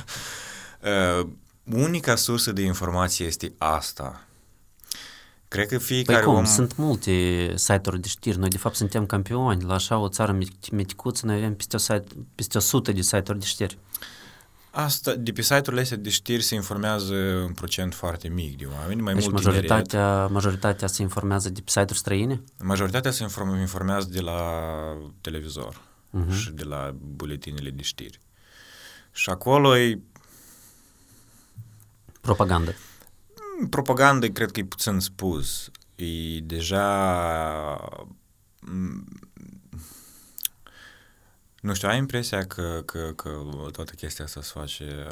[1.20, 1.28] uh,
[1.64, 4.26] unica sursă de informație este asta.
[5.52, 6.36] Cred că fiecare păi cum?
[6.36, 6.44] om...
[6.44, 7.10] Sunt multe
[7.56, 8.38] site-uri de știri.
[8.38, 9.62] Noi, de fapt, suntem campioni.
[9.62, 10.38] La așa o țară
[10.72, 13.78] meticuță, noi avem peste, o site, peste 100 de site-uri de știri.
[14.70, 17.14] Asta, de pe site-urile astea de știri se informează
[17.46, 20.30] un procent foarte mic de oameni, mai deci mult majoritatea, tineret.
[20.30, 22.42] majoritatea se informează de pe site-uri străine?
[22.58, 23.26] Majoritatea se
[23.60, 24.40] informează de la
[25.20, 26.34] televizor uh-huh.
[26.34, 28.20] și de la buletinele de știri.
[29.12, 30.00] Și acolo e...
[32.20, 32.74] Propagandă.
[33.70, 35.70] Propagandă cred că e puțin spus.
[35.94, 36.84] E deja...
[41.60, 43.30] Nu știu, ai impresia că, că, că
[43.72, 45.06] toată chestia asta se face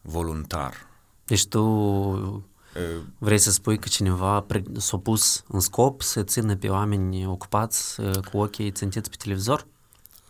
[0.00, 0.74] voluntar.
[1.24, 1.62] Deci tu
[3.18, 8.38] vrei să spui că cineva s-a pus în scop să țină pe oameni ocupați cu
[8.38, 9.66] ochii țintiți pe televizor?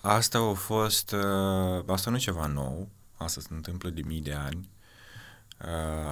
[0.00, 1.14] Asta a fost,
[1.86, 4.68] asta nu e ceva nou, asta se întâmplă de mii de ani.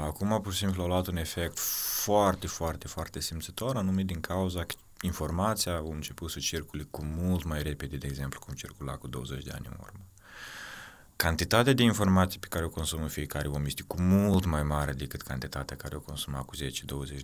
[0.05, 1.59] Acum, pur și simplu, a luat un efect
[2.03, 7.45] foarte, foarte, foarte simțitor, anume din cauza că informația a început să circule cu mult
[7.45, 10.05] mai repede, de exemplu, cum circula cu 20 de ani în urmă.
[11.17, 15.23] Cantitatea de informații pe care o consumă fiecare om este cu mult mai mare decât
[15.23, 16.59] cantitatea care o consuma cu 10-20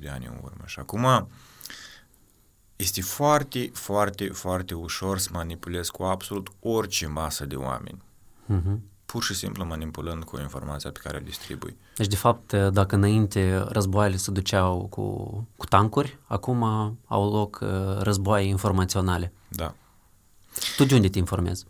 [0.00, 0.62] de ani în urmă.
[0.66, 1.28] Și acum
[2.76, 8.02] este foarte, foarte, foarte ușor să manipulezi cu absolut orice masă de oameni.
[8.54, 11.76] Uh-huh pur și simplu manipulând cu informația pe care o distribui.
[11.94, 15.02] Deci, de fapt, dacă înainte războaiele se duceau cu,
[15.56, 16.62] cu tancuri, acum
[17.06, 19.32] au loc uh, războaie informaționale.
[19.48, 19.74] Da.
[20.76, 21.64] Tu de unde te informezi?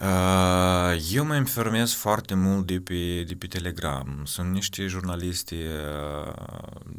[0.00, 4.22] Uh, eu mă informez foarte mult de pe, de pe Telegram.
[4.24, 6.32] Sunt niște jurnaliști uh,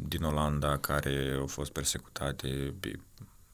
[0.08, 2.98] din Olanda care au fost persecutate pe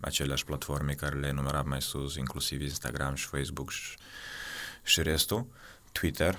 [0.00, 3.96] aceleași platforme care le enumeram mai sus, inclusiv Instagram și Facebook și,
[4.82, 5.46] și restul.
[5.92, 6.38] Twitter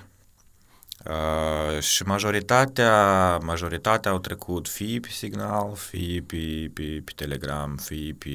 [1.04, 8.16] uh, și majoritatea, majoritatea au trecut fie pe Signal, fie pe, pe, pe Telegram, fie
[8.18, 8.30] pe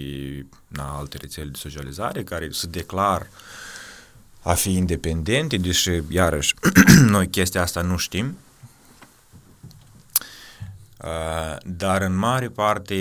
[0.67, 3.27] na, alte rețele de socializare care se declar
[4.41, 6.53] a fi independente, deși, iarăși,
[7.05, 8.37] noi chestia asta nu știm.
[11.03, 12.95] Uh, dar în mare parte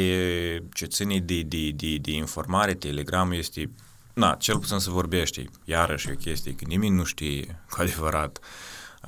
[0.72, 3.70] ce ține de, de, de, de informare, Telegram este
[4.18, 5.44] na, cel puțin să vorbește.
[5.64, 8.38] Iarăși e o chestie că nimeni nu știe cu adevărat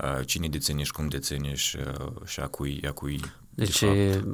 [0.02, 3.20] uh, cine deține și cum deține și, uh, și a cui, a cui
[3.54, 4.24] Deci, de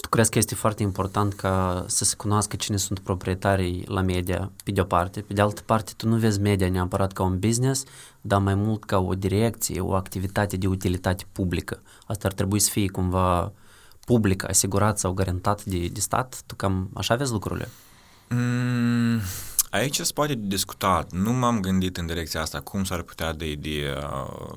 [0.00, 4.52] tu crezi că este foarte important ca să se cunoască cine sunt proprietarii la media,
[4.64, 5.20] pe de o parte.
[5.20, 7.84] Pe de altă parte, tu nu vezi media neapărat ca un business,
[8.20, 11.82] dar mai mult ca o direcție, o activitate de utilitate publică.
[12.06, 13.52] Asta ar trebui să fie cumva
[14.04, 16.42] public, asigurat sau garantat de, de stat.
[16.46, 17.68] Tu cam așa vezi lucrurile?
[18.28, 19.20] Mm,
[19.70, 21.06] Aici se poate discuta.
[21.10, 23.98] Nu m-am gândit în direcția asta, cum s-ar putea de, de,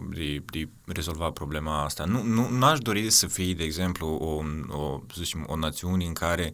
[0.09, 2.05] de, de rezolva problema asta.
[2.05, 4.43] Nu, nu, n-aș dori să fie, de exemplu, o,
[4.78, 6.53] o, să zicem, o națiune în care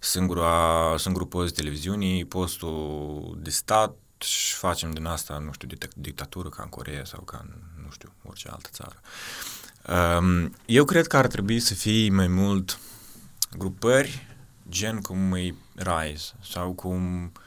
[0.00, 6.48] singura, singurul post de televiziune postul de stat și facem din asta, nu știu, dictatură
[6.48, 9.00] ca în Coreea sau ca în, nu știu, orice altă țară.
[10.18, 12.78] Um, eu cred că ar trebui să fie mai mult
[13.58, 14.26] grupări
[14.68, 17.44] gen cum e RISE sau cum Uh,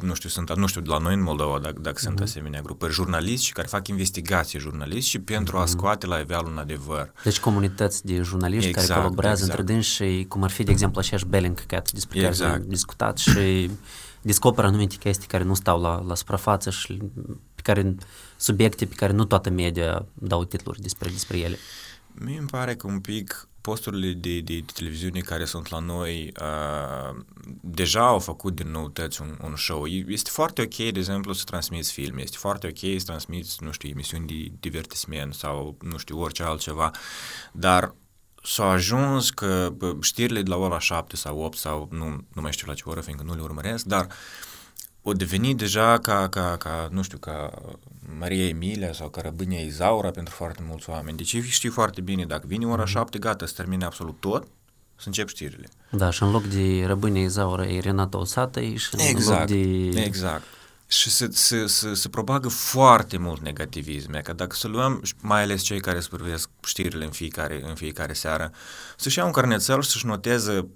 [0.00, 2.02] nu știu, sunt, nu știu, la noi în Moldova, dacă, dacă uh-huh.
[2.02, 2.22] sunt mhm.
[2.22, 5.60] asemenea grupări, jurnaliști care fac investigații jurnaliști și pentru uh-huh.
[5.60, 5.70] a mhm.
[5.70, 7.12] scoate la iveală un adevăr.
[7.22, 9.58] Deci comunități de jurnaliști exact, care colaborează exact.
[9.58, 12.38] între dânsi și cum ar fi, de exemplu, aceeași Bellingcat despre exact.
[12.38, 13.70] care am discutat și
[14.22, 16.98] descoperă anumite chestii care nu stau la, la suprafață și
[17.54, 17.94] pe care,
[18.36, 21.56] subiecte pe care nu toată media dau titluri despre, despre ele.
[22.14, 26.32] Mie îmi pare că un pic posturile de, de, de televiziune care sunt la noi
[26.40, 27.20] uh,
[27.60, 29.86] deja au făcut din noutăți un, un show.
[29.86, 33.88] Este foarte ok, de exemplu, să transmiți filme, este foarte ok să transmiți, nu știu,
[33.88, 36.90] emisiuni de divertisment sau, nu știu, orice altceva,
[37.52, 37.94] dar
[38.42, 42.04] s-a ajuns că știrile de la ora 7 sau 8 sau nu,
[42.34, 44.06] nu mai știu la ce oră, fiindcă nu le urmăresc, dar
[45.02, 47.50] o devenit deja ca, ca, ca, nu știu, ca
[48.18, 51.16] Maria Emilia sau Carabânia Izaura pentru foarte mulți oameni.
[51.16, 52.90] Deci știi foarte bine, dacă vine ora mm-hmm.
[52.90, 54.46] 7, gata, se termine absolut tot,
[54.96, 55.68] să încep știrile.
[55.90, 60.00] Da, și în loc de Răbânia Izaura e Renata Osată și în exact, loc de...
[60.00, 60.44] Exact,
[60.90, 65.62] și se, se, se, se propagă foarte mult negativism, că dacă să luăm, mai ales
[65.62, 68.52] cei care privesc știrile în fiecare, în fiecare seară,
[68.96, 70.68] să-și iau un carnețel și să-și noteze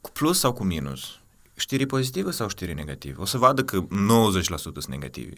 [0.00, 1.18] cu plus sau cu minus.
[1.54, 3.20] Știri pozitive sau știri negative?
[3.20, 3.86] O să vadă că 90%
[4.44, 5.32] sunt negative.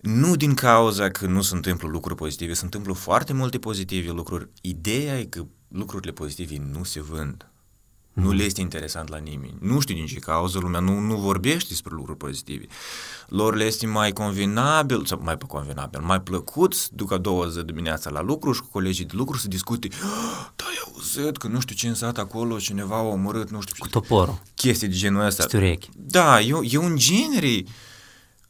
[0.00, 4.48] Nu din cauza că nu se întâmplă lucruri pozitive, se întâmplă foarte multe pozitive lucruri.
[4.60, 7.50] Ideea e că lucrurile pozitive nu se vând.
[8.16, 8.22] Mm.
[8.22, 9.54] Nu le este interesant la nimeni.
[9.60, 12.66] Nu știu din ce cauză lumea nu, nu vorbește despre lucruri pozitive.
[13.28, 17.48] Lor le este mai convenabil, sau mai pe convenabil, mai plăcut să ducă a doua
[17.48, 21.36] zi dimineața la lucru și cu colegii de lucru să discute ah, da, ai auzit
[21.36, 24.42] că nu știu ce în sat acolo, cineva a omorât, nu știu Cu toporul.
[24.54, 25.42] Chestii de genul ăsta.
[25.42, 25.88] Stiurechi.
[25.96, 27.64] Da, eu, eu în genere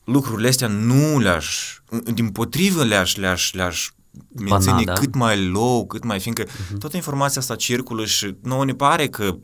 [0.05, 1.79] lucrurile astea nu le-aș,
[2.15, 3.91] din potrivă le-aș, le-aș, le-aș
[4.35, 4.93] menține Bana, da?
[4.93, 6.79] cât mai low, cât mai, fiindcă uh-huh.
[6.79, 9.39] toată informația asta circulă și nouă ne pare că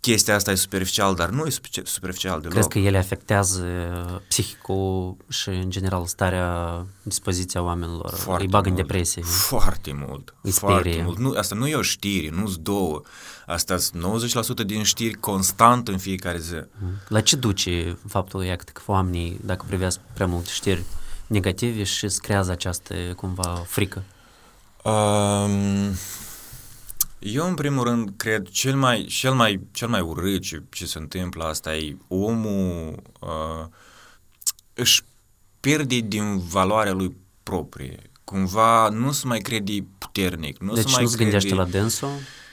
[0.00, 1.50] chestia asta e superficial, dar nu e
[1.84, 2.52] superficial deloc.
[2.52, 3.64] Crezi că ele afectează
[4.28, 8.10] psihicul și, în general, starea, dispoziția oamenilor?
[8.14, 9.22] Foarte îi bag mult, în depresie?
[9.22, 10.34] Foarte mult.
[10.42, 11.18] Îi foarte mult.
[11.18, 13.02] Nu, asta nu e o știre, nu sunt două.
[13.46, 14.22] Asta sunt
[14.62, 16.54] 90% din știri constant în fiecare zi.
[17.08, 20.82] La ce duce faptul iată, că oamenii, dacă privesc prea multe știri,
[21.30, 24.02] negative și îți creează această, cumva, frică?
[24.84, 25.94] Um,
[27.18, 30.98] eu, în primul rând, cred cel mai, cel mai, cel mai urât ce, ce se
[30.98, 33.66] întâmplă asta e omul uh,
[34.74, 35.02] își
[35.60, 38.10] pierde din valoarea lui proprie.
[38.24, 40.58] Cumva nu se mai crede puternic.
[40.58, 41.30] Nu deci se mai nu se crede...
[41.30, 42.08] gândește la dânsul?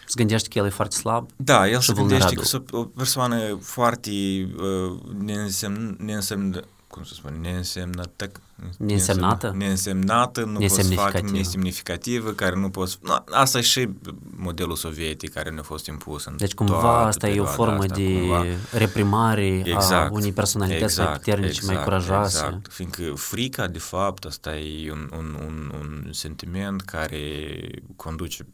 [0.06, 1.30] Se gândește că el e foarte slab?
[1.36, 2.66] Da, el și se gândește vulnerabil.
[2.70, 6.64] că e o persoană foarte uh, neînsemn, neînsemn,
[6.98, 8.32] cum să spun, neînsemnată,
[8.78, 9.54] Neînsemnată?
[9.56, 11.32] neînsemnată, nu poți să fac Nesemnificativă.
[11.38, 12.98] nesemnificativă, care nu poți...
[13.02, 13.90] No, asta e și
[14.36, 17.82] modelul sovietic care ne-a fost impus în Deci cumva toată asta e o perioada formă
[17.82, 18.44] asta, de cumva.
[18.72, 22.38] reprimare a Exact, unei personalități mai puternice, mai curajoase.
[22.46, 28.48] Exact, fiindcă frica, de fapt, asta e un, un, un, un sentiment care conduce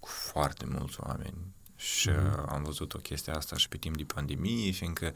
[0.00, 1.34] foarte mulți oameni.
[1.76, 2.44] Și mm.
[2.48, 5.12] am văzut o chestie asta și pe timp de pandemie, fiindcă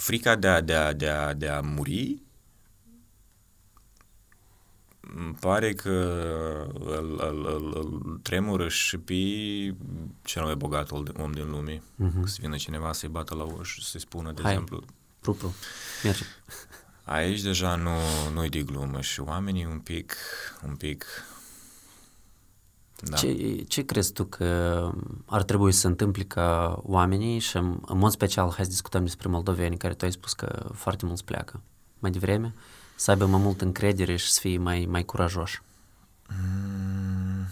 [0.00, 2.22] frica de a, de a, de a, de a muri
[5.16, 5.90] îmi pare că
[6.74, 9.14] îl, îl, îl, îl tremură și pe
[10.22, 11.76] cel mai bogat om din lume.
[11.76, 12.24] Mm-hmm.
[12.24, 14.52] Să vină cineva să-i bată la ușă și să-i spună, de Hai.
[14.52, 14.84] exemplu,
[15.20, 15.54] Pru-pru.
[16.02, 16.24] Merge.
[17.04, 17.96] Aici deja nu,
[18.32, 20.16] nu-i de glumă și oamenii un pic,
[20.66, 21.04] un pic,
[23.00, 23.16] da.
[23.16, 24.90] Ce, ce crezi tu că
[25.26, 29.04] ar trebui să se întâmple ca oamenii și în, în mod special, hai să discutăm
[29.04, 31.60] despre moldoveni, care tu ai spus că foarte mulți pleacă
[31.98, 32.54] mai devreme,
[32.96, 35.62] să aibă mai mult încredere și să fie mai, mai curajoși?
[36.28, 37.46] Mm,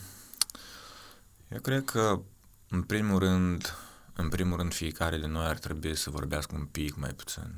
[1.49, 2.21] Eu cred că,
[2.69, 3.75] în primul rând,
[4.13, 7.55] în primul rând, fiecare de noi ar trebui să vorbească un pic mai puțin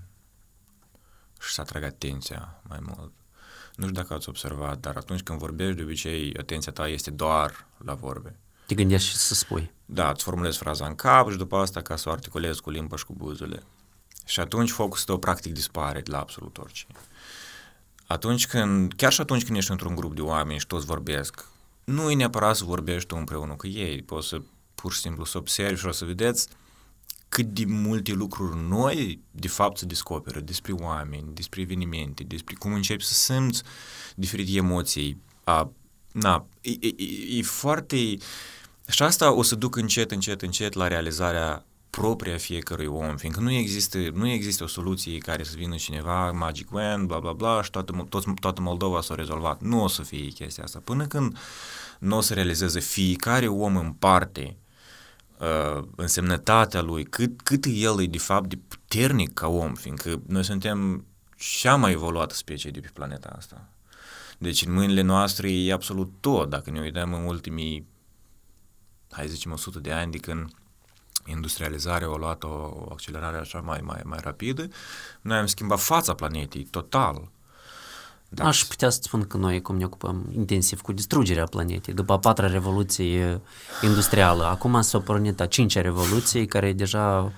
[1.40, 3.12] și să atragă atenția mai mult.
[3.80, 7.66] Nu știu dacă ați observat, dar atunci când vorbești, de obicei, atenția ta este doar
[7.84, 8.36] la vorbe.
[8.66, 9.70] Te gândești și să spui.
[9.84, 12.96] Da, îți formulezi fraza în cap și după asta ca să o articulezi cu limba
[12.96, 13.62] și cu buzele.
[14.26, 16.86] Și atunci focusul tău practic dispare de la absolut orice.
[18.06, 21.44] Atunci când, chiar și atunci când ești într-un grup de oameni și toți vorbesc,
[21.84, 24.42] nu e neapărat să vorbești tu împreună cu ei, poți să
[24.74, 26.48] pur și simplu să observi și o să vedeți
[27.30, 32.72] cât de multe lucruri noi, de fapt, se descoperă despre oameni, despre evenimente, despre cum
[32.72, 33.62] începi să simți
[34.16, 35.20] diferite emoții.
[35.44, 35.70] A,
[36.12, 37.96] na, e, e, e, e foarte...
[38.88, 43.52] Și asta o să duc încet, încet, încet la realizarea propria fiecărui om, fiindcă nu
[43.52, 47.70] există, nu există o soluție care să vină cineva, magic wand, bla bla bla, și
[47.70, 49.60] toată, toți, toată Moldova s-a rezolvat.
[49.60, 50.80] Nu o să fie chestia asta.
[50.84, 51.36] Până când
[51.98, 54.69] nu o să realizeze fiecare om în parte uh,
[55.96, 61.04] însemnătatea lui, cât, cât el e de fapt de puternic ca om, fiindcă noi suntem
[61.36, 63.68] cea mai evoluată specie de pe planeta asta.
[64.38, 66.50] Deci în mâinile noastre e absolut tot.
[66.50, 67.86] Dacă ne uităm în ultimii,
[69.10, 70.50] hai să zicem, 100 de ani de când
[71.26, 74.68] industrializarea a luat o accelerare așa mai, mai, mai rapidă,
[75.20, 77.30] noi am schimbat fața planetei total.
[78.32, 78.44] Da.
[78.44, 82.18] Aș putea să spun că noi cum ne ocupăm intensiv cu distrugerea planetei, după a
[82.18, 83.40] patra revoluție
[83.82, 84.44] industrială.
[84.44, 87.32] Acum s-a pornit a cincea revoluție, care deja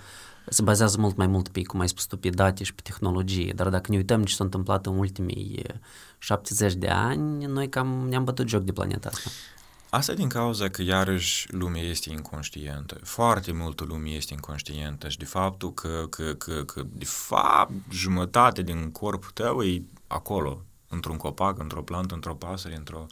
[0.48, 3.52] se bazează mult mai mult pe, cum ai spus tu, pe date și pe tehnologie.
[3.56, 5.64] Dar dacă ne uităm ce s-a întâmplat în ultimii
[6.18, 9.30] 70 de ani, noi cam ne-am bătut joc de planeta asta.
[9.90, 12.98] Asta din cauza că iarăși lumea este inconștientă.
[13.02, 18.62] Foarte multă lume este inconștientă și de faptul că, că, că, că de fapt jumătate
[18.62, 20.62] din corpul tău e acolo,
[20.92, 23.06] într-un copac, într-o plantă, într-o pasăre, într-o...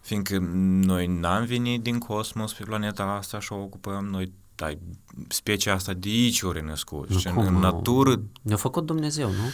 [0.00, 4.78] Fiindcă noi n-am venit din cosmos pe planeta asta și o ocupăm, noi dai,
[5.28, 7.08] specia asta de aici ori născut.
[7.10, 7.58] Nu, și cum, în nu?
[7.58, 8.22] natură...
[8.42, 9.50] Ne-a făcut Dumnezeu, nu?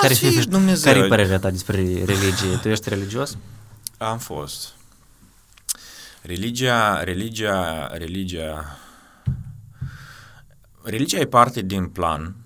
[0.00, 0.92] Care fi Dumnezeu.
[0.92, 2.56] Care e părerea ta despre religie?
[2.62, 3.36] Tu ești religios?
[3.98, 4.74] Am fost.
[6.22, 8.78] Religia, religia, religia,
[10.82, 12.36] religia e parte din plan.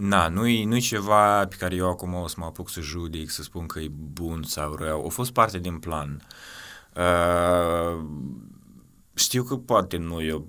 [0.00, 3.42] Na, nu-i, nu-i ceva pe care eu acum o să mă apuc să judec, să
[3.42, 5.06] spun că e bun sau rău.
[5.06, 6.22] A fost parte din plan.
[6.96, 8.04] Uh,
[9.14, 10.42] știu că poate nu e o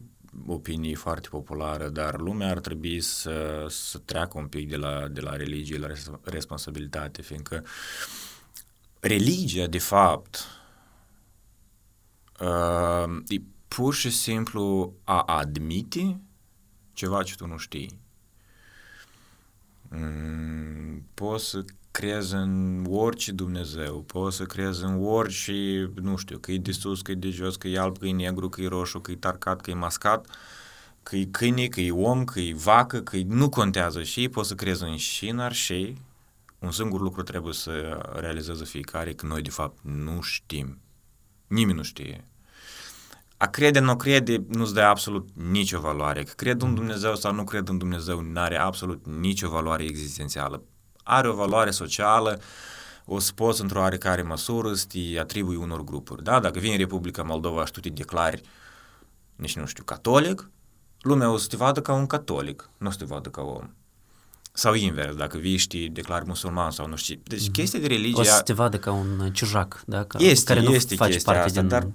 [0.47, 5.22] opinie foarte populară, dar lumea ar trebui să, să treacă un pic de la, de
[5.22, 7.66] la religie la res- responsabilitate, fiindcă
[8.99, 10.45] religia, de fapt,
[12.39, 16.22] uh, e pur și simplu a admite
[16.93, 17.99] ceva ce tu nu știi.
[19.94, 26.52] Mm, poți să crezi în orice Dumnezeu, poți să crezi în orice, nu știu, că
[26.52, 28.68] e de sus, că e de jos, că e alb, că e negru, că e
[28.68, 30.28] roșu, că e tarcat, că e mascat,
[31.04, 33.24] că e câine, că e om, că e vacă, că e...
[33.28, 36.02] nu contează și poți să crezi în și în arșei.
[36.60, 40.78] Un singur lucru trebuie să realizeze fiecare, că noi de fapt nu știm.
[41.48, 42.31] Nimeni nu știe.
[43.42, 46.24] A crede, nu crede, nu-ți dă absolut nicio valoare.
[46.24, 50.64] Că cred în Dumnezeu sau nu cred în Dumnezeu, nu are absolut nicio valoare existențială.
[51.04, 52.42] are o valoare socială,
[53.06, 56.24] o să poți într-o oarecare măsură să te atribui unor grupuri.
[56.24, 56.39] Da?
[56.39, 58.42] Dacă vii în Republica Moldova și tu te declari,
[59.36, 60.50] nici nu știu, catolic,
[61.00, 63.70] lumea o să te vadă ca un catolic, nu o să te vadă ca om.
[64.52, 67.20] Sau invers, dacă vii și te declari musulman sau nu știu.
[67.24, 67.52] Deci mm-hmm.
[67.52, 68.20] chestia de religie...
[68.20, 70.04] O să te vadă ca un ciujac, da?
[70.04, 71.70] Ca, este, care nu este face chestia parte asta, din...
[71.70, 71.88] dar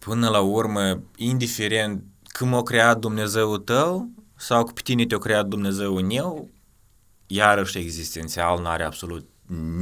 [0.00, 2.02] până la urmă, indiferent
[2.38, 6.48] cum a creat Dumnezeu tău sau cu tine te-a creat Dumnezeu în eu,
[7.26, 9.28] iarăși existențial nu are absolut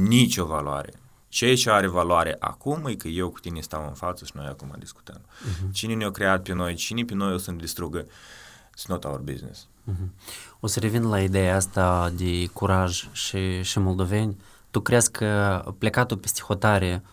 [0.07, 0.93] nicio valoare.
[1.27, 4.45] Ceea ce are valoare acum e că eu cu tine stau în față și noi
[4.45, 5.21] acum discutăm.
[5.21, 5.71] Uh-huh.
[5.71, 9.19] Cine ne-a creat pe noi, cine pe noi o să ne distrugă, it's not our
[9.19, 9.67] business.
[9.91, 10.07] Uh-huh.
[10.59, 14.37] O să revin la ideea asta de curaj și, și moldoveni.
[14.71, 17.03] Tu crezi că plecatul peste hotare,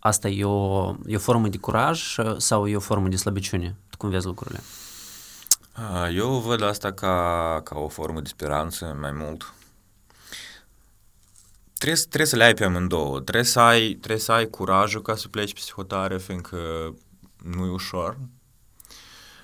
[0.00, 3.76] asta e o, e o formă de curaj sau e o formă de slăbiciune?
[3.90, 4.60] Tu cum vezi lucrurile?
[6.14, 9.54] Eu văd asta ca, ca o formă de speranță mai mult
[11.80, 13.20] trebuie, trebuie să le ai pe amândouă.
[13.20, 16.56] Trebuie să ai, trebuie să ai curajul ca să pleci psihotare, fiindcă
[17.42, 18.18] nu e ușor.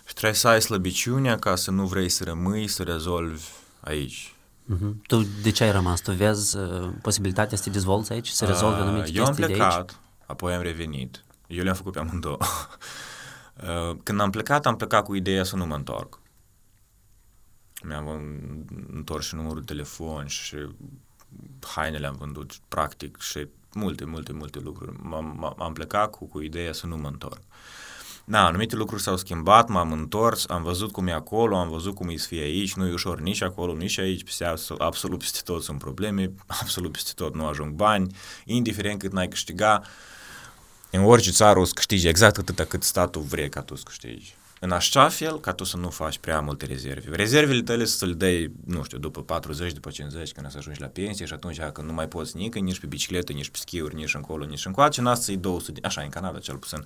[0.07, 3.45] Și trebuie să ai slăbiciunea ca să nu vrei să rămâi, să rezolvi
[3.81, 4.35] aici.
[4.75, 5.07] Uh-huh.
[5.07, 6.01] Tu de ce ai rămas?
[6.01, 10.01] Tu vezi uh, posibilitatea să te dezvolți aici, să rezolvi anumite chestii Eu am plecat,
[10.27, 11.24] apoi am revenit.
[11.47, 12.39] Eu le-am făcut pe amândouă.
[13.91, 16.20] uh, când am plecat, am plecat cu ideea să nu mă întorc.
[17.83, 18.09] Mi-am
[18.93, 20.57] întors și numărul de telefon și
[21.61, 24.97] hainele am vândut, practic, și multe, multe, multe lucruri.
[25.03, 27.41] M-am, am plecat cu, cu ideea să nu mă întorc.
[28.29, 32.09] Da, anumite lucruri s-au schimbat, m-am întors, am văzut cum e acolo, am văzut cum
[32.09, 35.62] e să fie aici, nu e ușor nici acolo, nici aici, peste, absolut peste tot
[35.62, 39.83] sunt probleme, absolut peste tot nu ajung bani, indiferent cât n-ai câștiga,
[40.91, 44.37] în orice țară o să câștigi exact atâta cât statul vrea ca tu să câștigi
[44.61, 47.16] în așa fel ca tu să nu faci prea multe rezerve.
[47.16, 50.87] Rezervele tale să le dai, nu știu, după 40, după 50, când să ajungi la
[50.87, 54.14] pensie și atunci când nu mai poți nici, nici pe bicicletă, nici pe schiuri, nici
[54.14, 56.84] încolo, nici încoace, n-ați să-i 200, așa în Canada cel puțin,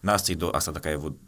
[0.00, 1.18] n-ați să-i asta dacă ai avut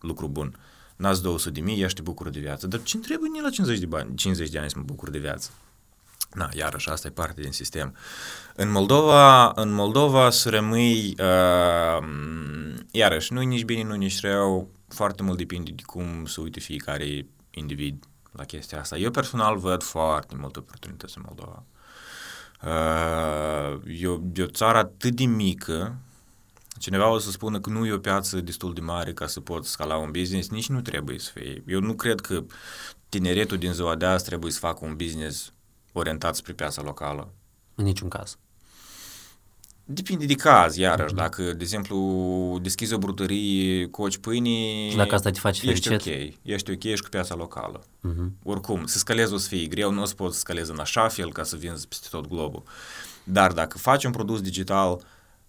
[0.00, 0.58] lucru bun,
[0.96, 2.66] n-ați 200 de mii, ești te bucură de viață.
[2.66, 5.50] Dar ce trebuie la 50 de, bani, 50 de ani să mă bucur de viață?
[6.34, 7.96] Na, iarăși, asta e parte din sistem.
[8.54, 12.06] În Moldova, în Moldova să rămâi, uh,
[12.90, 17.26] iarăși, nu nici bine, nu nici rău, foarte mult depinde de cum se uite fiecare
[17.50, 18.96] individ la chestia asta.
[18.96, 21.64] Eu personal văd foarte multe oportunități în Moldova.
[22.62, 25.96] Uh, e, e o țară atât de mică,
[26.78, 29.70] cineva o să spună că nu e o piață destul de mare ca să poți
[29.70, 31.62] scala un business, nici nu trebuie să fie.
[31.66, 32.44] Eu nu cred că
[33.08, 35.52] tineretul din ziua de azi trebuie să facă un business
[35.92, 37.32] orientat spre piața locală.
[37.74, 38.38] În niciun caz.
[39.84, 41.12] Depinde de caz, iarăși.
[41.12, 41.16] Mm-hmm.
[41.16, 44.90] Dacă, de exemplu, deschizi o brutărie, coci pâinii...
[44.90, 46.32] Și dacă asta te face ești fericit?
[46.32, 46.34] ok.
[46.42, 47.80] Ești ok, ești cu piața locală.
[47.80, 48.42] Mm-hmm.
[48.42, 51.08] Oricum, să scalezi o să fie greu, nu o să poți să scalezi în așa
[51.08, 52.62] fel ca să vinzi peste tot globul.
[53.24, 55.00] Dar dacă faci un produs digital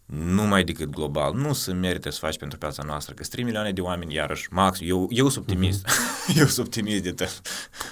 [0.05, 3.81] numai decât global, nu se merită să faci pentru piața noastră, că 3 milioane de
[3.81, 6.37] oameni, iarăși, max, eu, eu sunt optimist, mm-hmm.
[6.39, 7.29] eu sunt optimist de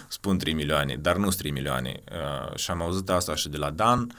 [0.08, 2.04] spun 3 milioane, dar nu sunt 3 milioane.
[2.12, 4.14] Uh, și am auzit asta și de la Dan, uh,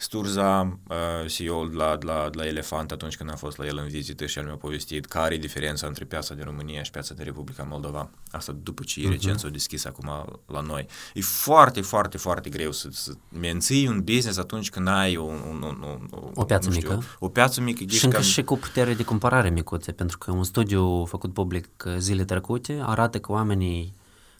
[0.00, 4.26] Sturza, uh, CEO-ul la, la, la Elefant atunci când am fost la el în vizită
[4.26, 7.62] și el mi-a povestit care e diferența între piața din România și piața din Republica
[7.62, 8.10] Moldova.
[8.30, 9.08] Asta după ce uh-huh.
[9.08, 10.86] recent s-a deschis acum la noi.
[11.14, 15.62] E foarte, foarte, foarte greu să, să menții un business atunci când ai un, un,
[15.62, 17.04] un, un, o piață știu, mică.
[17.18, 17.84] O piață mică.
[17.88, 18.26] Și încă cam...
[18.26, 23.18] și cu putere de comparare micuțe, pentru că un studiu făcut public zile trecute arată
[23.18, 23.94] că oamenii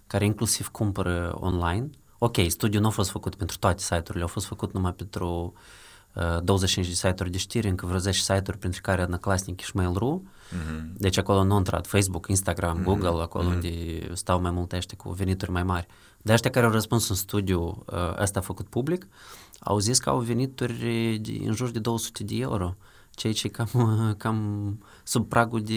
[0.06, 4.46] care inclusiv cumpără online Ok, studiul nu a fost făcut pentru toate site-urile, a fost
[4.46, 5.52] făcut numai pentru
[6.12, 10.22] uh, 25 de site-uri de știri, încă vreo 10 site-uri, printre care Adnaclasnic și Mail.ru.
[10.26, 10.92] Mm-hmm.
[10.96, 12.84] Deci acolo nu a intrat Facebook, Instagram, mm-hmm.
[12.84, 13.54] Google, acolo mm-hmm.
[13.54, 15.86] unde stau mai multe ăștia cu venituri mai mari.
[16.22, 19.06] De ăștia care au răspuns în studiu uh, ăsta făcut public,
[19.58, 22.76] au zis că au venituri de, în jur de 200 de euro,
[23.10, 23.68] ceea ce e cam,
[24.18, 25.74] cam sub pragul de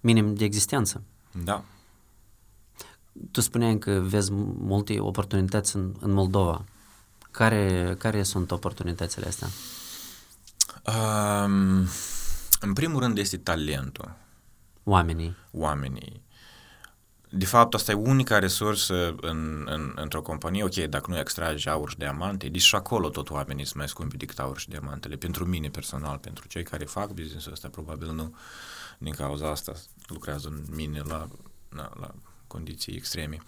[0.00, 1.02] minim de existență.
[1.44, 1.64] Da.
[3.30, 6.64] Tu spuneai că vezi multe oportunități în, în Moldova.
[7.30, 9.48] Care, care sunt oportunitățile astea?
[10.86, 11.86] Um,
[12.60, 14.16] în primul rând este talentul.
[14.84, 15.36] Oamenii.
[15.50, 16.22] Oamenii.
[17.28, 20.62] De fapt, asta e unica resursă în, în, într-o companie.
[20.62, 24.16] Ok, dacă nu extragi aur și diamante, deci și acolo tot oamenii sunt mai scumpi
[24.16, 25.16] decât aur și diamantele.
[25.16, 28.34] Pentru mine personal, pentru cei care fac business-ul ăsta, probabil nu
[28.98, 29.72] din cauza asta
[30.06, 31.28] lucrează în mine la,
[31.68, 32.14] la, la
[32.54, 33.38] condiții extreme.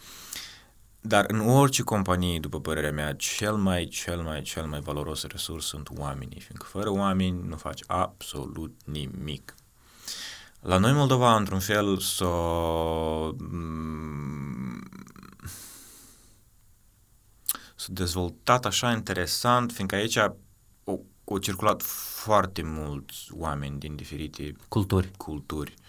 [1.01, 5.67] Dar în orice companie, după părerea mea, cel mai, cel mai, cel mai valoros resurs
[5.67, 9.55] sunt oamenii, fiindcă fără oameni nu faci absolut nimic.
[10.61, 13.31] La noi, Moldova, într-un fel, s-o...
[17.77, 25.11] s-a dezvoltat așa interesant, fiindcă aici au, au circulat foarte mulți oameni din diferite culturi.
[25.17, 25.75] culturi.
[25.79, 25.85] Uh,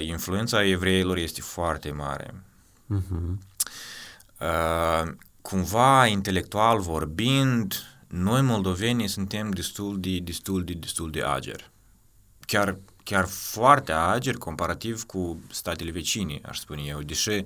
[0.00, 2.34] influența evreilor este foarte mare.
[2.94, 3.38] Uh-huh.
[4.40, 7.74] Uh, cumva, intelectual vorbind,
[8.06, 11.70] noi moldovenii suntem destul de, destul de, destul de ageri.
[12.46, 17.44] Chiar, chiar foarte ageri comparativ cu statele vecine, aș spune eu, deși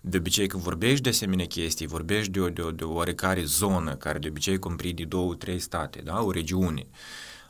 [0.00, 3.44] de obicei când vorbești de asemenea chestii, vorbești de o, de o, de o oarecare
[3.44, 6.22] zonă care de obicei comprinde două, trei state, da?
[6.22, 6.86] o regiune.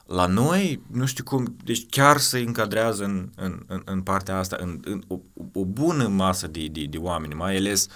[0.06, 4.56] La noi, nu știu cum, deci chiar se încadrează în, în, în, în partea asta,
[4.60, 5.18] în, în o,
[5.52, 7.86] o bună masă de, de, de oameni, mai ales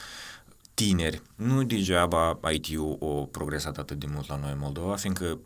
[0.74, 1.22] tineri.
[1.34, 5.38] Nu degeaba IT-ul o progresat atât de mult la noi în Moldova, fiindcă,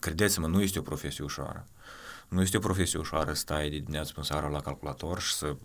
[0.00, 1.66] credeți-mă, nu este o profesie ușoară.
[2.28, 5.56] Nu este o profesie ușoară să stai de dimineață până seara la calculator și să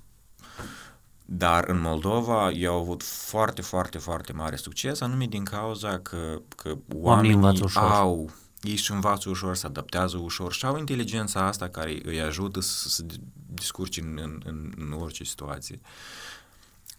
[1.33, 6.41] dar în Moldova eu au avut foarte, foarte, foarte mare succes, anume din cauza că,
[6.55, 8.29] că oamenii, oamenii au,
[8.61, 12.89] ei își învață ușor, se adaptează ușor și au inteligența asta care îi ajută să
[12.89, 13.05] se
[13.53, 15.79] discurci în, în, în, în orice situație.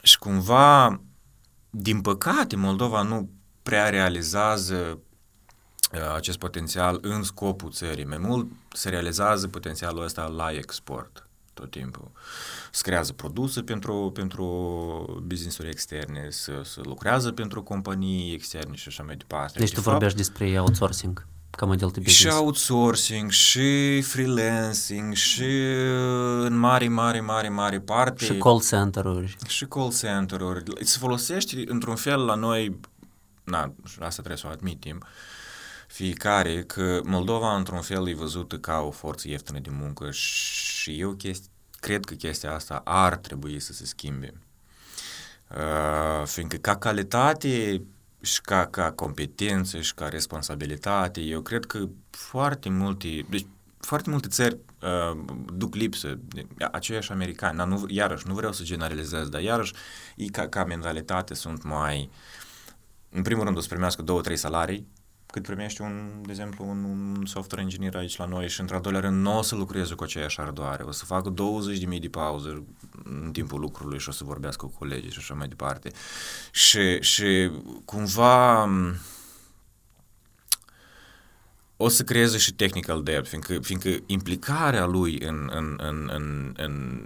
[0.02, 1.00] Și cumva,
[1.70, 3.30] din păcate, Moldova nu
[3.62, 4.98] prea realizează
[5.92, 8.04] uh, acest potențial în scopul țării.
[8.04, 12.10] Mai mult se realizează potențialul ăsta la export tot timpul.
[12.70, 14.44] Se creează produse pentru, pentru
[15.26, 19.58] business-uri externe, să, să lucrează pentru companii externe și așa mai departe.
[19.58, 22.36] Deci de tu fapt, vorbești despre outsourcing ca model de business.
[22.36, 25.50] Și outsourcing, și freelancing, și
[26.38, 28.24] în mare, mare, mare, mare parte.
[28.24, 29.36] Și call center-uri.
[29.46, 30.62] Și call center-uri.
[30.80, 32.80] Se folosește într-un fel la noi,
[33.44, 35.02] na, asta trebuie să o admitim,
[35.86, 41.12] fiecare că Moldova într-un fel e văzută ca o forță ieftină de muncă și eu
[41.12, 41.48] chesti,
[41.80, 44.34] cred că chestia asta ar trebui să se schimbe.
[45.50, 47.82] Uh, fiindcă ca calitate
[48.22, 53.46] și ca, ca competență și ca responsabilitate, eu cred că foarte multe, deci
[53.78, 55.20] foarte multe țări uh,
[55.54, 56.18] duc lipsă,
[56.72, 59.72] aceiași americani, dar nu, iarăși, nu vreau să generalizez, dar iarăși,
[60.16, 62.10] ei ca, ca mentalitate sunt mai,
[63.10, 64.86] în primul rând o să primească două, trei salarii,
[65.32, 69.00] cât primește un, de exemplu, un, un software engineer aici la noi și într-al doilea
[69.00, 71.34] rând nu o să lucreze cu aceeași ardoare, o să facă
[71.94, 72.64] 20.000 de pauze
[73.04, 75.90] în timpul lucrului și o să vorbească cu colegii și așa mai departe.
[76.50, 77.50] Și, și
[77.84, 78.68] cumva
[81.76, 87.02] o să creeze și technical debt, fiindcă, fiindcă implicarea lui în, în, în, în, în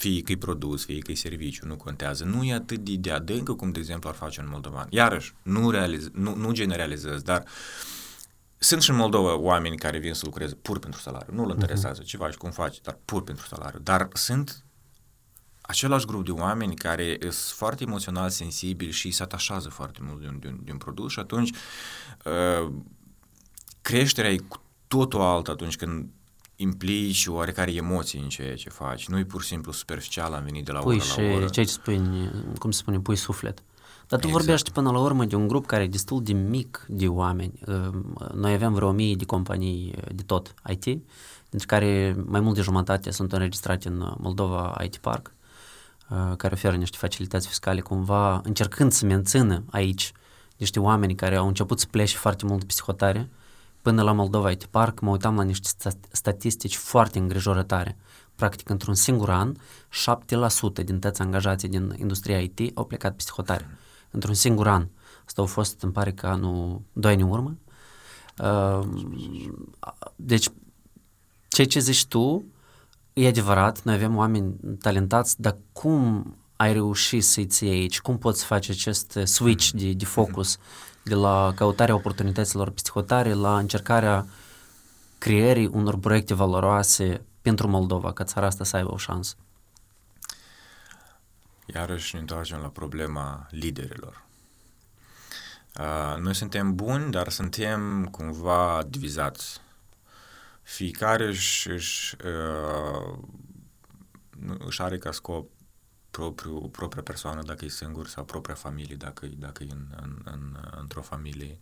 [0.00, 3.10] fie că e produs, fie că e serviciu, nu contează, nu e atât de, de
[3.10, 4.86] adâncă cum, de exemplu, ar face în Moldovan.
[4.90, 7.44] Iarăși, nu, realiz, nu, nu generalizez, dar
[8.58, 11.34] sunt și în Moldova oameni care vin să lucreze pur pentru salariu.
[11.34, 11.54] Nu-l mhm.
[11.54, 12.06] interesează uh-huh.
[12.06, 13.80] ce faci, cum faci, dar pur pentru salariu.
[13.82, 14.64] Dar sunt
[15.60, 20.26] același grup de oameni care sunt foarte emoțional sensibili și se atașează foarte mult de
[20.26, 21.50] un, de un, de un produs și atunci
[22.24, 22.72] uh,
[23.80, 26.08] creșterea e cu totul altă atunci când
[26.62, 29.08] implici oarecare emoții în ceea ce faci.
[29.08, 31.48] Nu e pur și simplu superficial, am venit de la pui oră și la oră.
[31.48, 32.00] ce spui,
[32.58, 33.62] cum se spune, pui suflet.
[34.08, 34.44] Dar tu exact.
[34.44, 37.60] vorbești până la urmă de un grup care e destul de mic de oameni.
[38.34, 40.84] Noi avem vreo mii de companii de tot IT,
[41.50, 45.34] dintre care mai mult de jumătate sunt înregistrate în Moldova IT Park,
[46.36, 50.12] care oferă niște facilități fiscale cumva, încercând să mențină aici
[50.56, 53.28] niște oameni care au început să plece foarte mult psihotare,
[53.82, 55.68] până la Moldova IT Park mă uitam la niște
[56.10, 57.96] statistici foarte îngrijorătoare.
[58.34, 63.78] Practic, într-un singur an, 7% din toți angajații din industria IT au plecat psihotare.
[64.10, 64.88] Într-un singur an.
[65.26, 67.56] Asta a fost, îmi pare că anul, 2 ani în urmă.
[68.38, 68.88] Uh,
[70.16, 70.48] deci,
[71.48, 72.44] ceea ce zici tu,
[73.12, 78.00] e adevărat, noi avem oameni talentați, dar cum ai reușit să-i ții aici?
[78.00, 80.58] Cum poți face acest switch de, de focus
[81.02, 84.26] de la căutarea oportunităților psihotare la încercarea
[85.18, 89.34] creării unor proiecte valoroase pentru Moldova, ca țara asta să aibă o șansă.
[91.66, 94.24] Iarăși ne întoarcem la problema liderilor.
[95.78, 99.60] Uh, noi suntem buni, dar suntem cumva divizați.
[100.62, 103.18] Fiecare își, își, uh,
[104.58, 105.50] își are ca scop
[106.10, 110.56] propriu, propria persoană dacă e singur sau propria familie dacă, dacă e în, în, în,
[110.80, 111.58] într-o familie.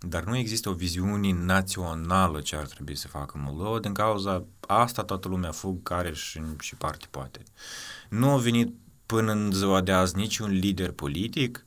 [0.00, 5.04] Dar nu există o viziune națională ce ar trebui să facă Moldova, din cauza asta
[5.04, 7.42] toată lumea fug care și, și parte poate.
[8.08, 8.74] Nu a venit
[9.06, 11.64] până în ziua de azi niciun lider politic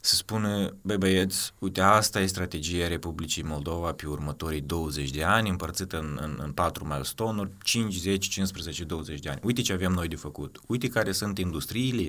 [0.00, 5.48] să spună, băi băieți, uite, asta e strategia Republicii Moldova pe următorii 20 de ani,
[5.48, 9.40] împărțită în, în, în patru milestone 5, 10, 15, 20 de ani.
[9.42, 10.60] Uite ce avem noi de făcut.
[10.66, 12.08] Uite care sunt industriile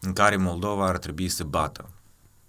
[0.00, 1.90] în care Moldova ar trebui să bată.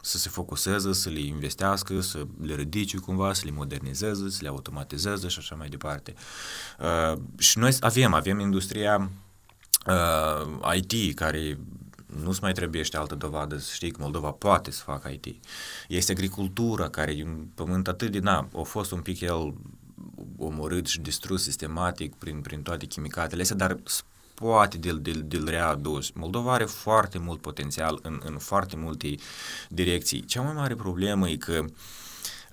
[0.01, 4.47] să se focuseze, să le investească, să le ridice cumva, să le modernizeze, să le
[4.47, 6.13] automatizeze și așa mai departe.
[6.79, 9.09] Uh, și noi avem, avem industria
[9.87, 11.57] uh, IT care
[12.23, 15.25] nu-ți mai trebuie altă dovadă să știi că Moldova poate să facă IT.
[15.87, 19.53] Este agricultura care e un pământ atât de, na, a fost un pic el
[20.37, 23.77] omorât și distrus sistematic prin, prin toate chimicatele astea, dar
[24.33, 26.11] poate de, de, de readus.
[26.11, 29.15] Moldova are foarte mult potențial în, în foarte multe
[29.69, 30.25] direcții.
[30.25, 31.65] Cea mai mare problemă e că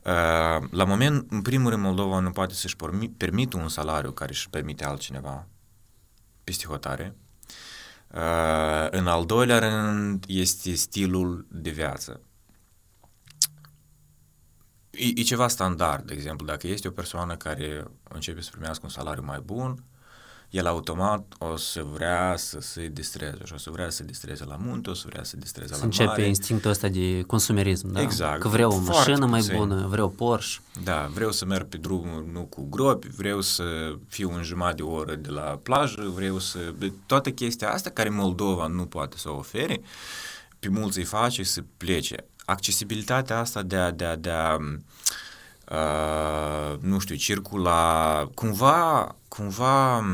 [0.04, 2.76] Uh, la moment, în primul rând, Moldova nu poate să-și
[3.16, 5.46] permită un salariu care își permite altcineva
[6.44, 7.16] peste hotare.
[8.14, 12.20] Uh, în al doilea rând, este stilul de viață.
[14.90, 18.90] E, e ceva standard, de exemplu, dacă este o persoană care începe să primească un
[18.90, 19.84] salariu mai bun,
[20.52, 24.44] el automat o să vrea să se distreze și o să vrea să se distreze
[24.44, 26.26] la munte, o să vrea să se distreze să la începe mare.
[26.26, 28.00] instinctul ăsta de consumerism, da?
[28.00, 28.40] Exact.
[28.40, 29.56] Că vreau o mașină mai puțin.
[29.56, 30.60] bună, vreau Porsche.
[30.84, 33.64] Da, vreau să merg pe drum nu cu gropi, vreau să
[34.08, 36.58] fiu în jumătate de oră de la plajă, vreau să...
[37.06, 39.80] Toată chestia asta care Moldova nu poate să o ofere,
[40.58, 42.24] pe mulți îi face să plece.
[42.44, 44.56] Accesibilitatea asta de a, de a, de a
[45.70, 50.04] uh, nu știu, circula, cumva, cumva,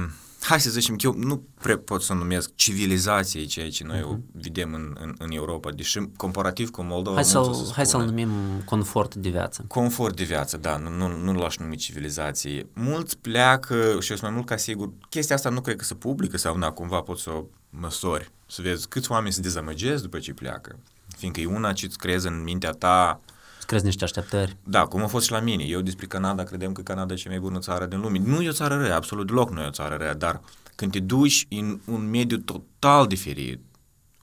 [0.41, 4.32] hai să zicem că eu nu prea pot să numesc civilizație ceea ce noi uh-huh.
[4.32, 8.30] vedem în, în, în Europa, deși comparativ cu Moldova Hai, să să hai să-l numim
[8.64, 9.64] confort de viață.
[9.68, 12.66] Confort de viață, da, nu, nu, nu l-aș numi civilizație.
[12.72, 15.95] Mulți pleacă și eu sunt mai mult ca sigur, chestia asta nu cred că se
[15.95, 20.18] publică sau na, cumva poți să o măsori, să vezi câți oameni se dezamăgesc după
[20.18, 20.78] ce pleacă.
[21.16, 23.20] Fiindcă e una ce îți creezi în mintea ta
[23.69, 24.57] crezi niște așteptări.
[24.64, 25.64] Da, cum a fost și la mine.
[25.64, 28.19] Eu despre Canada credem că Canada e cea mai bună țară din lume.
[28.19, 30.41] Nu e o țară rea, absolut deloc nu e o țară rea, dar
[30.75, 33.61] când te duci în un mediu total diferit,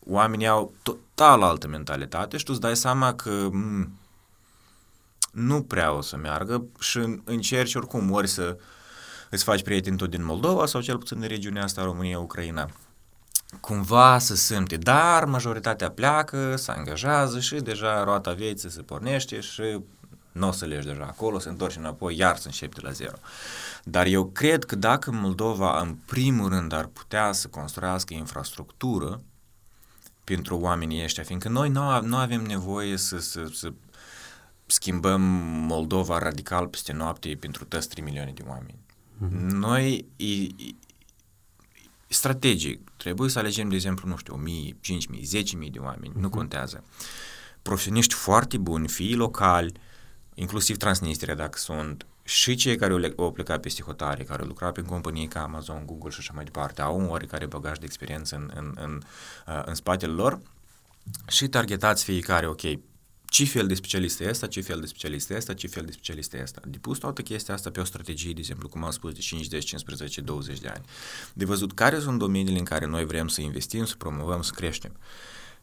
[0.05, 3.89] oamenii au total altă mentalitate și tu îți dai seama că m-
[5.31, 8.57] nu prea o să meargă și încerci oricum ori să
[9.29, 12.69] îți faci prieteni tot din Moldova sau cel puțin din regiunea asta, România, Ucraina
[13.59, 19.79] cumva să simte, dar majoritatea pleacă, se angajează și deja roata vieții se pornește și
[20.31, 23.15] nu o să legi deja acolo, se întorci înapoi, iar să începi de la zero.
[23.83, 29.21] Dar eu cred că dacă Moldova, în primul rând, ar putea să construiască infrastructură
[30.23, 33.73] pentru oamenii ăștia, fiindcă noi nu, nu avem nevoie să, să, să
[34.65, 35.21] schimbăm
[35.67, 38.79] Moldova radical peste noapte pentru toți 3 milioane de oameni.
[39.17, 39.51] Mm-hmm.
[39.51, 40.25] Noi, e,
[42.07, 46.19] strategic, trebuie să alegem, de exemplu, nu știu, 1000, 5000, 10000 de oameni, uh-huh.
[46.19, 46.83] nu contează.
[47.61, 49.71] Profesioniști foarte buni, fii locali,
[50.33, 54.85] inclusiv Transnistria, dacă sunt, și cei care au plecat peste hotare, care au lucrat prin
[54.85, 58.51] companii ca Amazon, Google și așa mai departe, au un oarecare bagaj de experiență în,
[58.55, 59.01] în, în,
[59.65, 60.39] în spatele lor
[61.27, 62.61] și targetați fiecare, ok,
[63.35, 65.91] ce fel de specialist e asta, ce fel de specialist e asta, ce fel de
[65.91, 66.61] specialist e asta.
[66.67, 69.45] De pus toată chestia asta pe o strategie, de exemplu, cum am spus, de 5,
[69.45, 70.85] 10, 15, 20 de ani.
[71.33, 74.97] De văzut care sunt domeniile în care noi vrem să investim, să promovăm, să creștem.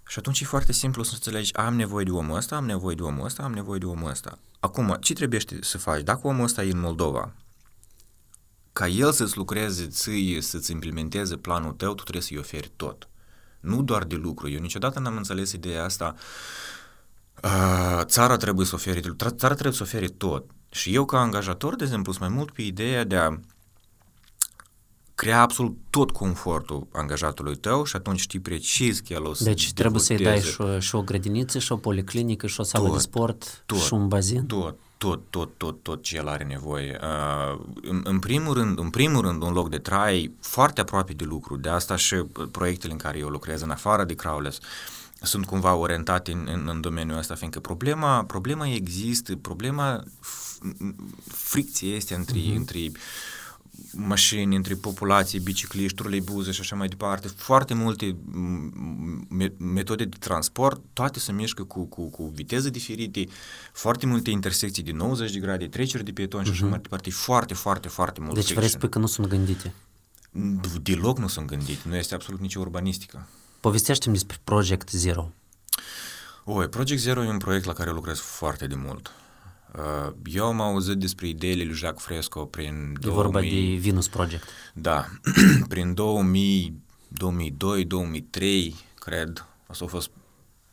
[0.07, 3.03] Și atunci e foarte simplu să înțelegi, am nevoie de omul ăsta, am nevoie de
[3.03, 4.39] omul ăsta, am nevoie de omul ăsta.
[4.61, 6.03] Acum, ce trebuie să faci?
[6.03, 7.35] Dacă omul ăsta e în Moldova,
[8.73, 13.09] ca el să-ți lucreze ție, să-ți implementeze planul tău, tu trebuie să-i oferi tot.
[13.61, 14.49] Nu doar de lucru.
[14.49, 16.82] Eu niciodată n-am înțeles ideea asta Uh,
[18.03, 19.01] țara trebuie să ofere,
[19.37, 20.45] țara trebuie să ofere tot.
[20.69, 23.39] Și eu ca angajator, de exemplu, sunt mai mult pe ideea de a
[25.15, 29.73] crea absolut tot confortul angajatului tău și atunci știi precis că el o să Deci
[29.73, 32.95] trebuie să-i dai și o, și o grădiniță, și o policlinică, și o sală tot,
[32.95, 34.47] de sport, tot, și un bazin?
[34.47, 36.99] Tot, tot, tot, tot, tot ce el are nevoie.
[37.03, 41.25] Uh, în, în, primul rând, în primul rând, un loc de trai foarte aproape de
[41.25, 41.57] lucru.
[41.57, 42.15] De asta și
[42.51, 44.65] proiectele în care eu lucrez în afară de Crowless, uh,
[45.23, 50.03] sunt cumva orientate în, în, în domeniul ăsta, fiindcă problema, problema există, problema
[51.27, 52.57] fricției este între, uh-huh.
[52.57, 52.91] între
[53.93, 58.17] mașini, între populații, bicicliști, troleibuze și așa mai departe, foarte multe
[59.29, 63.25] me- metode de transport, toate se mișcă cu, cu, cu viteze diferite,
[63.73, 66.47] foarte multe intersecții de 90 de grade, treceri de pietoni uh-huh.
[66.47, 69.27] și așa mai departe, foarte, foarte, foarte mult Deci vreți să spui că nu sunt
[69.27, 69.75] gândite?
[70.83, 73.29] Deloc nu sunt gândite, nu este absolut nicio urbanistică.
[73.63, 75.33] Povestește-mi despre Project Zero.
[76.45, 79.13] Oi, Project Zero e un proiect la care lucrez foarte de mult.
[79.75, 82.95] Uh, eu am auzit despre ideile lui Jacques Fresco prin...
[82.97, 83.23] E 2000...
[83.23, 84.49] vorba de Venus Project.
[84.75, 85.07] Da,
[85.69, 89.47] prin 2000, 2002, 2003, cred.
[89.67, 90.11] Asta au fost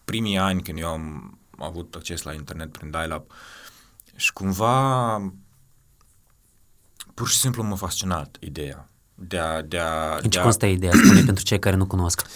[0.06, 3.32] primii ani când eu am avut acces la internet prin dial-up
[4.16, 5.16] și cumva
[7.14, 9.62] pur și simplu m-a fascinat ideea de a...
[9.62, 10.42] De a În ce de a...
[10.44, 10.92] constă ideea?
[11.04, 12.28] Spune pentru cei care nu cunosc.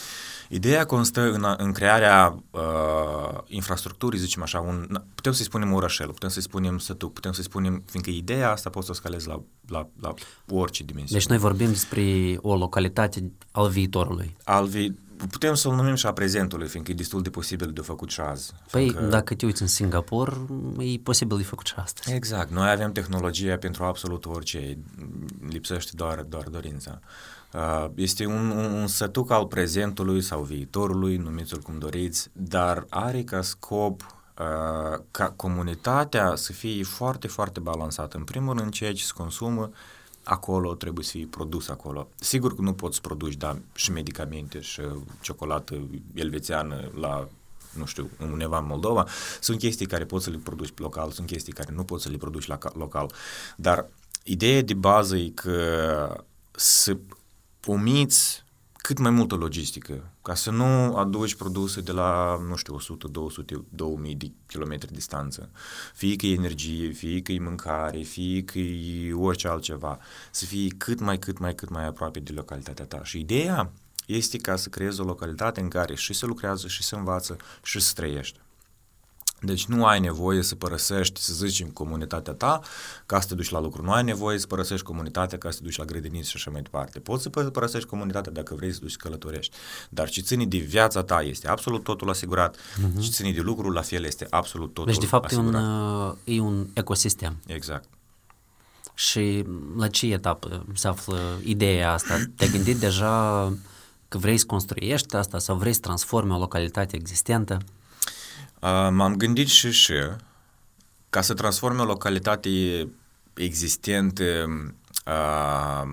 [0.53, 6.29] Ideea constă în, în crearea uh, infrastructurii, zicem așa, un, putem să-i spunem orășel, putem
[6.29, 9.87] să-i spunem sătuc, putem să-i spunem, fiindcă ideea asta poți să o scalezi la, la,
[10.01, 10.13] la
[10.49, 11.19] orice dimensiune.
[11.19, 14.35] Deci noi vorbim despre o localitate al viitorului.
[14.43, 14.93] Al vi-
[15.29, 18.51] putem să-l numim și a prezentului, fiindcă e destul de posibil de făcut și azi.
[18.71, 19.05] Păi, fiindcă...
[19.05, 20.45] dacă te uiți în Singapur,
[20.77, 22.15] e posibil de făcut și astăzi.
[22.15, 22.51] Exact.
[22.51, 24.77] Noi avem tehnologia pentru absolut orice.
[25.49, 26.99] Lipsește doar, doar dorința.
[27.01, 27.32] Uh,
[27.95, 33.41] este un, un, un sătuc al prezentului sau viitorului, numiți-l cum doriți, dar are ca
[33.41, 38.17] scop uh, ca comunitatea să fie foarte, foarte balansată.
[38.17, 39.71] În primul rând, ceea ce se consumă
[40.23, 42.07] acolo trebuie să fie produs acolo.
[42.15, 44.81] Sigur că nu poți produci, da, și medicamente și
[45.21, 47.27] ciocolată elvețiană la
[47.73, 49.07] nu știu, undeva în Moldova,
[49.39, 52.17] sunt chestii care poți să le produci local, sunt chestii care nu poți să le
[52.17, 53.11] produci la, local.
[53.55, 53.87] Dar
[54.23, 56.97] ideea de bază e că să
[57.65, 58.43] omiți
[58.83, 63.65] cât mai multă logistică, ca să nu aduci produse de la, nu știu, 100, 200,
[63.69, 65.49] 2000 de kilometri distanță.
[65.93, 69.99] Fie că e energie, fie că e mâncare, fie că e orice altceva.
[70.31, 73.03] Să fie cât mai, cât mai, cât mai aproape de localitatea ta.
[73.03, 73.71] Și ideea
[74.05, 77.79] este ca să creezi o localitate în care și se lucrează, și se învață, și
[77.79, 78.39] se trăiește.
[79.45, 82.59] Deci nu ai nevoie să părăsești, să zicem, comunitatea ta
[83.05, 83.83] ca să te duci la lucru.
[83.83, 86.61] Nu ai nevoie să părăsești comunitatea ca să te duci la grădiniți și așa mai
[86.61, 86.99] departe.
[86.99, 89.55] Poți să părăsești comunitatea dacă vrei să duci să călătorești.
[89.89, 92.55] Dar ce ține de viața ta este absolut totul asigurat.
[92.55, 93.01] Uh-huh.
[93.01, 95.53] Ce ține de lucru la fel este absolut totul Deci, de fapt, asigurat.
[95.53, 97.37] e un, e un ecosistem.
[97.45, 97.89] Exact.
[98.93, 99.45] Și
[99.77, 102.23] la ce etapă se află ideea asta?
[102.35, 103.53] Te-ai gândit deja
[104.07, 107.57] că vrei să construiești asta sau vrei să transformi o localitate existentă?
[108.63, 109.93] Uh, m-am gândit și și
[111.09, 112.49] ca să transforme o localitate
[113.33, 114.23] existentă
[115.05, 115.83] uh,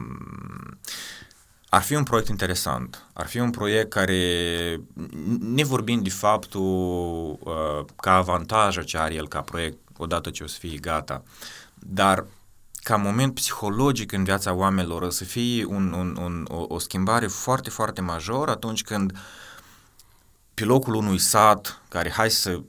[1.69, 3.07] ar fi un proiect interesant.
[3.13, 4.81] Ar fi un proiect care,
[5.41, 10.47] ne vorbind de faptul uh, ca avantaj ce are el ca proiect odată ce o
[10.47, 11.23] să fie gata,
[11.75, 12.25] dar
[12.83, 17.71] ca moment psihologic în viața oamenilor să fie un, un, un, o, o schimbare foarte,
[17.71, 19.19] foarte majoră atunci când uh,
[20.61, 22.61] pe locul unui sat, care hai să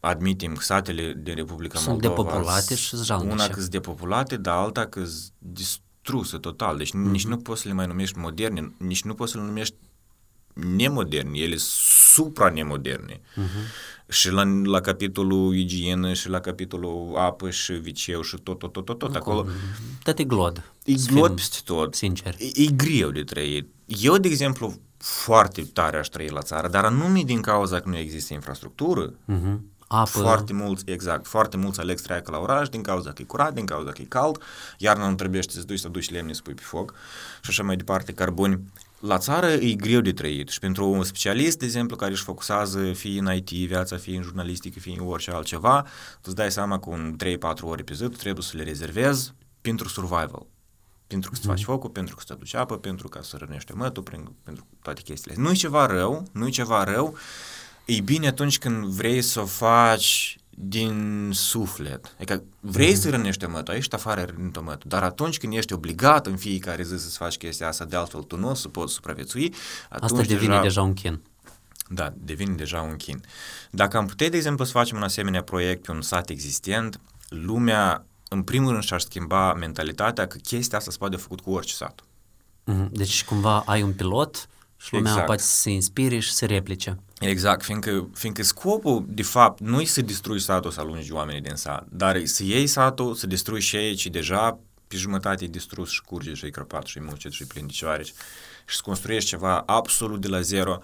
[0.00, 3.32] admitem că satele din Republica sunt Moldova depopulate și jalnice.
[3.32, 6.76] Una că sunt depopulate, dar alta că sunt distruse total.
[6.76, 7.10] Deci mm-hmm.
[7.10, 9.74] nici nu poți să le mai numești moderne, nici nu poți să le numești
[10.52, 13.20] nemoderni, ele supra-nemoderne.
[13.20, 14.08] Uh-huh.
[14.08, 18.84] Și la, la capitolul igienă și la capitolul apă și viceu și tot, tot, tot,
[18.84, 19.46] tot, tot acolo.
[20.02, 20.72] Tot e glod.
[20.84, 21.94] E glod peste tot.
[21.94, 22.34] Sincer.
[22.38, 23.68] E, e greu de trăit.
[23.86, 27.96] Eu, de exemplu, foarte tare aș trăi la țară, dar anume din cauza că nu
[27.96, 29.10] există infrastructură.
[29.10, 29.58] Uh-huh.
[29.86, 30.18] Apă.
[30.18, 33.54] Foarte mulți, exact, foarte mulți aleg să treacă la oraș din cauza că e curat,
[33.54, 34.42] din cauza că e cald,
[34.78, 36.94] iarna nu trebuie să duci să duci lemne să pui pe foc
[37.40, 38.60] și așa mai departe, carboni.
[38.98, 42.92] La țară e greu de trăit și pentru un specialist, de exemplu, care își focusează
[42.92, 45.82] fie în IT, viața, fie în jurnalistică, fie în orice altceva,
[46.14, 47.16] tu îți dai seama că un
[47.58, 50.46] 3-4 ore pe zi tu trebuie să le rezervezi pentru survival
[51.12, 54.02] pentru că să faci focul, pentru că să aduci apă, pentru ca să rănește mătul,
[54.44, 55.42] pentru toate chestiile.
[55.42, 57.16] Nu e ceva rău, nu e ceva rău.
[57.84, 62.14] E bine atunci când vrei să o faci din suflet.
[62.16, 63.00] Adică vrei mm-hmm.
[63.00, 66.98] să rănește mătul, ești afară rănită mătul, dar atunci când ești obligat în fiecare zi
[66.98, 69.54] să faci chestia asta, de altfel tu nu o să poți supraviețui,
[69.88, 71.20] atunci Asta devine deja, deja un chin.
[71.88, 73.20] Da, devine deja un chin.
[73.70, 78.06] Dacă am putea, de exemplu, să facem un asemenea proiect pe un sat existent, lumea
[78.32, 82.02] în primul rând și-aș schimba mentalitatea că chestia asta se poate făcut cu orice sat.
[82.66, 82.88] Mm-hmm.
[82.90, 85.26] Deci cumva ai un pilot și lumea exact.
[85.26, 86.98] poate să se inspire și să replice.
[87.20, 91.54] Exact, fiindcă, fiindcă scopul, de fapt, nu e să distrui satul, să alungi oamenii din
[91.54, 95.48] sat, dar e să iei satul, să distrui și ei, ci deja pe jumătate e
[95.48, 98.12] distrus și curge și e crăpat și e mucit și e plin de cioareci
[98.66, 100.78] și să construiești ceva absolut de la zero,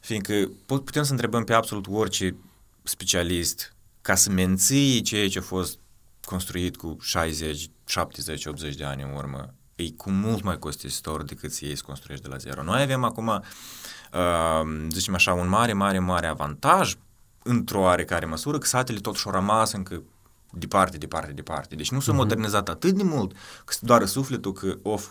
[0.00, 2.34] fiindcă putem să întrebăm pe absolut orice
[2.82, 5.78] specialist ca să menții ceea ce a fost
[6.24, 11.52] construit cu 60, 70, 80 de ani în urmă, e cu mult mai costisitor decât
[11.52, 12.62] să iei să construiești de la zero.
[12.62, 16.94] Noi avem acum, uh, zicem așa, un mare, mare, mare avantaj
[17.42, 20.02] într-o oarecare măsură că satele totuși au rămas încă
[20.50, 21.74] departe, departe, departe.
[21.74, 22.16] Deci nu s-a uh-huh.
[22.16, 23.32] modernizat atât de mult
[23.64, 25.08] că doar sufletul că, of,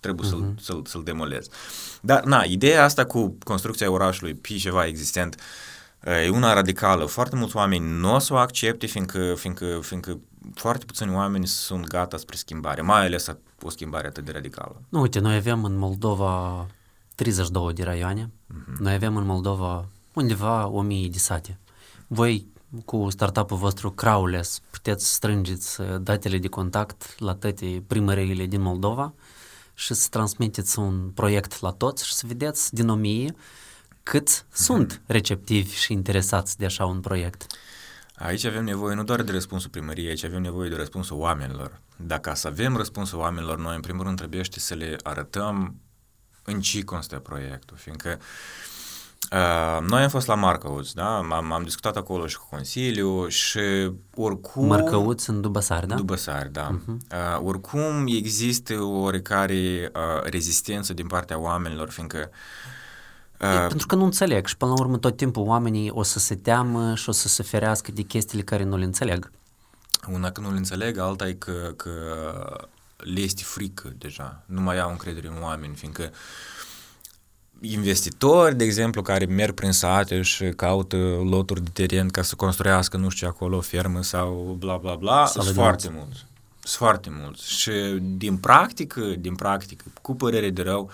[0.00, 0.30] trebuie uh-huh.
[0.30, 1.46] să-l, să-l, să-l demolez.
[2.00, 5.40] Dar, na, ideea asta cu construcția orașului pe ceva existent
[6.04, 7.04] e una radicală.
[7.04, 10.18] Foarte mulți oameni nu o să o accepte, fiindcă, fiindcă, fiindcă
[10.54, 13.26] foarte puțini oameni sunt gata spre schimbare, mai ales
[13.62, 14.82] o schimbare atât de radicală.
[14.88, 16.66] Nu, uite, noi avem în Moldova
[17.14, 18.78] 32 de raioane, uh-huh.
[18.78, 21.58] noi avem în Moldova undeva 1000 de sate.
[22.06, 22.46] Voi
[22.84, 29.14] cu startup-ul vostru Crowless puteți strângeți uh, datele de contact la toate primăriile din Moldova
[29.74, 33.34] și să transmiteți un proiect la toți și să vedeți din 1000
[34.04, 37.46] cât sunt receptivi și interesați de așa un proiect?
[38.14, 41.80] Aici avem nevoie nu doar de răspunsul primăriei, aici avem nevoie de răspunsul oamenilor.
[41.96, 45.74] Dacă să avem răspunsul oamenilor, noi în primul rând trebuie să le arătăm
[46.44, 48.18] în ce constă proiectul, fiindcă
[49.32, 51.16] uh, noi am fost la Marcăuți, da?
[51.16, 54.66] Am, am discutat acolo și cu Consiliu și oricum...
[54.66, 55.94] Marcăuți în Dubăsari, da?
[55.94, 56.78] Dubăsari, da.
[56.78, 56.86] Uh-huh.
[56.86, 62.72] Uh, oricum există o oarecare uh, rezistență din partea oamenilor, fiindcă Uh,
[63.68, 66.94] pentru că nu înțeleg și până la urmă tot timpul oamenii o să se teamă
[66.94, 69.30] și o să se ferească de chestiile care nu le înțeleg.
[70.12, 71.90] Una că nu le înțeleg, alta e că, că
[72.96, 76.10] le este frică deja, nu mai au încredere în oameni, fiindcă
[77.60, 82.96] investitori, de exemplu, care merg prin sate și caută loturi de teren ca să construiască,
[82.96, 86.18] nu știu acolo, o fermă sau bla bla bla, sunt foarte mulți.
[86.62, 87.52] Sunt foarte mulți.
[87.52, 90.90] Și din practică, din practică, cu părere de rău,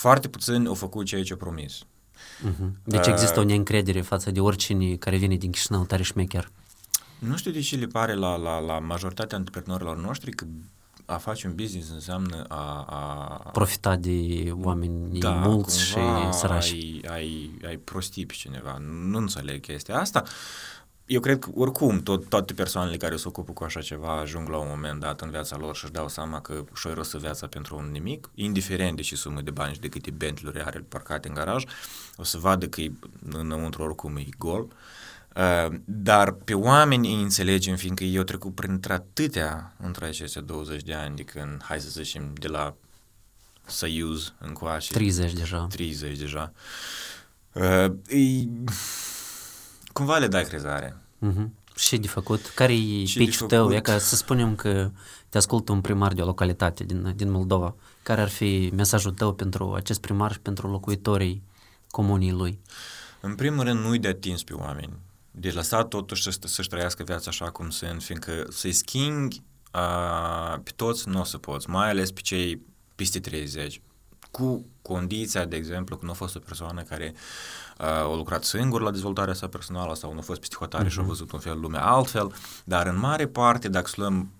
[0.00, 1.78] foarte puțini au făcut ceea ce au promis.
[1.78, 2.70] Uh-huh.
[2.84, 6.50] Deci există uh, o neîncredere față de oricine care vine din Chișinău tare șmecher.
[7.18, 10.44] Nu știu de ce le pare la, la, la majoritatea antreprenorilor noștri că
[11.04, 12.84] a face un business înseamnă a...
[12.88, 15.98] a Profita de oameni da, mulți și
[16.30, 16.74] sărași.
[16.74, 18.78] Ai, ai, ai prostii pe cineva.
[19.08, 20.22] Nu înțeleg chestia asta.
[21.10, 24.56] Eu cred că oricum tot, toate persoanele care se ocupă cu așa ceva ajung la
[24.56, 27.76] un moment dat în viața lor și își dau seama că și-o rosă viața pentru
[27.76, 31.34] un nimic, indiferent de ce sumă de bani și de câte bentley are parcate în
[31.34, 31.64] garaj,
[32.16, 32.92] o să vadă că e
[33.30, 34.60] înăuntru oricum e gol.
[34.60, 34.70] Uh,
[35.36, 40.94] Uh, dar pe oameni îi înțelegem, fiindcă eu trecut prin atâtea între aceste 20 de
[40.94, 42.74] ani, de când, hai să zicem, de la
[43.66, 44.92] Săiuz încoace.
[44.92, 45.66] 30 deja.
[45.70, 46.52] 30 deja.
[47.52, 48.48] Uh, e,
[49.92, 50.96] cumva le dai crezare.
[51.26, 51.48] Uh-huh.
[51.76, 52.46] Și de făcut?
[52.54, 53.72] Care e pitch tău?
[53.72, 54.90] E ca să spunem că
[55.28, 57.74] te ascultă un primar de o localitate din, din Moldova.
[58.02, 61.42] Care ar fi mesajul tău pentru acest primar și pentru locuitorii
[61.90, 62.58] comunii lui?
[63.20, 64.92] În primul rând, nu-i de atins pe oameni
[65.30, 69.42] de lăsat totuși să, să-și trăiască viața așa cum sunt, fiindcă să-i schimbi
[69.74, 72.60] uh, pe toți nu o să poți, mai ales pe cei
[72.94, 73.80] peste 30,
[74.30, 77.20] cu condiția, de exemplu, că nu a fost o persoană care uh,
[77.80, 80.90] a lucrat singur la dezvoltarea sa personală sau nu a fost psihotare uh-huh.
[80.90, 81.10] și a mhm.
[81.10, 82.32] văzut un fel lumea altfel,
[82.64, 84.30] dar în mare parte, dacă să luăm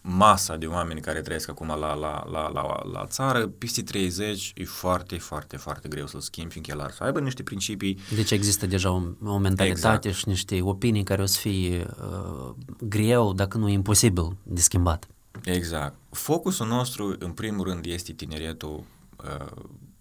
[0.00, 4.64] masa de oameni care trăiesc acum la, la, la, la, la țară, peste 30 e
[4.64, 7.98] foarte, foarte, foarte greu să-l schimbi, fiindcă el ar să aibă niște principii.
[8.14, 10.14] Deci există deja o, o mentalitate exact.
[10.14, 15.06] și niște opinii care o să fie uh, greu, dacă nu imposibil de schimbat.
[15.44, 15.94] Exact.
[16.10, 18.84] Focusul nostru, în primul rând, este tineretul
[19.16, 19.46] uh,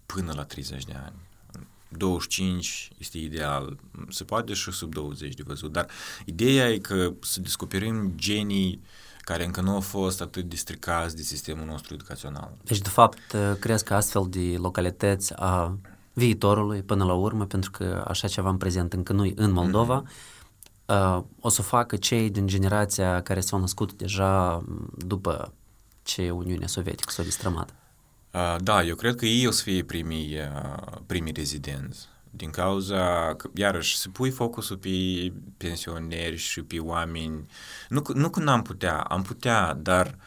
[0.06, 1.16] până la 30 de ani.
[1.98, 3.78] 25 este ideal,
[4.10, 5.88] se poate și sub 20 de văzut, dar
[6.26, 8.88] ideea e că să descoperim genii uh,
[9.24, 12.52] care încă nu au fost atât de stricați de sistemul nostru educațional.
[12.64, 15.78] Deci, de fapt, crezi că astfel de localități a
[16.14, 20.86] viitorului până la urmă, pentru că așa ceva în prezent încă nu în Moldova, mm-hmm.
[20.86, 24.64] uh, o să facă cei din generația care s-au născut deja
[24.98, 25.54] după
[26.02, 27.74] ce Uniunea Sovietică s-a distrămat.
[28.34, 33.34] Uh, da, eu cred că ei o să fie primii, uh, primii rezidenți din cauza
[33.36, 34.90] că, iarăși, să pui focusul pe
[35.58, 37.46] pensioneri și pe oameni,
[37.90, 40.18] nu, nu că n-am putea, am putea, dar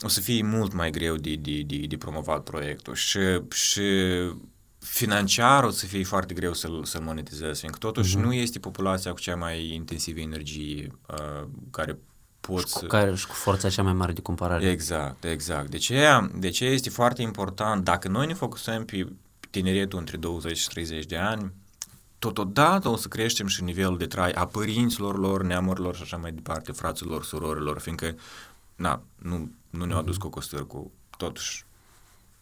[0.00, 3.18] o să fie mult mai greu de, de, de, de promovat proiectul și,
[3.50, 3.82] și
[4.78, 8.22] financiar o să fie foarte greu să-l, să-l monetizezi, fiindcă totuși uh-huh.
[8.22, 11.98] nu este populația cu cea mai intensivă energie uh, care
[12.46, 12.72] poți...
[12.72, 14.70] Și cu, care, și cu forța cea mai mare de cumpărare.
[14.70, 15.70] Exact, exact.
[15.70, 19.08] De ce, de ce este foarte important, dacă noi ne focusăm pe
[19.50, 21.52] tineretul între 20 și 30 de ani,
[22.18, 26.32] totodată o să creștem și nivelul de trai a părinților lor, neamurilor și așa mai
[26.32, 28.14] departe, fraților, surorilor, fiindcă
[28.76, 30.28] na, nu, nu ne-au adus cu
[30.66, 31.66] cu totuși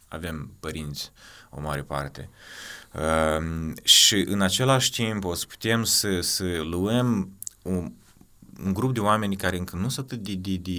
[0.08, 1.12] avem părinți
[1.50, 2.30] o mare parte.
[2.92, 7.30] Uh, și în același timp o să putem să, să luăm
[7.62, 7.92] un,
[8.64, 10.78] un grup de oameni care încă nu sunt atât de, de, de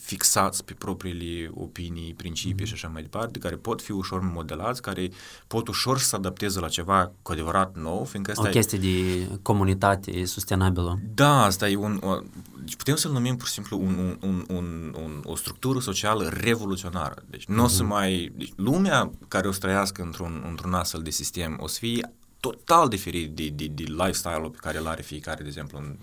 [0.00, 2.68] fixați pe propriile opinii, principii mm-hmm.
[2.68, 5.10] și așa mai departe, care pot fi ușor modelați, care
[5.46, 8.80] pot ușor să se adapteze la ceva cu adevărat nou, fiindcă asta O chestie e...
[8.80, 10.98] de comunitate sustenabilă.
[11.14, 12.00] Da, asta e un...
[12.02, 12.18] O,
[12.64, 16.28] deci putem să-l numim pur și simplu un, un, un, un, un, o structură socială
[16.28, 17.22] revoluționară.
[17.30, 17.64] Deci nu mm-hmm.
[17.64, 17.92] o să mhm.
[17.92, 18.32] mai...
[18.36, 22.88] Deci lumea care o să trăiască într-un, într-un astfel de sistem o să fie total
[22.88, 25.96] diferit de, de, de lifestyle-ul pe care îl are fiecare, de exemplu, în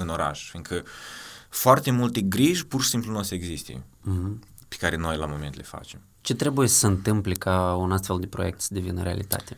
[0.00, 0.82] în oraș, fiindcă
[1.48, 4.38] foarte multe griji pur și simplu nu o să existe, mm-hmm.
[4.68, 6.00] pe care noi la moment le facem.
[6.20, 9.56] Ce trebuie să se întâmple ca un astfel de proiect să devină realitate?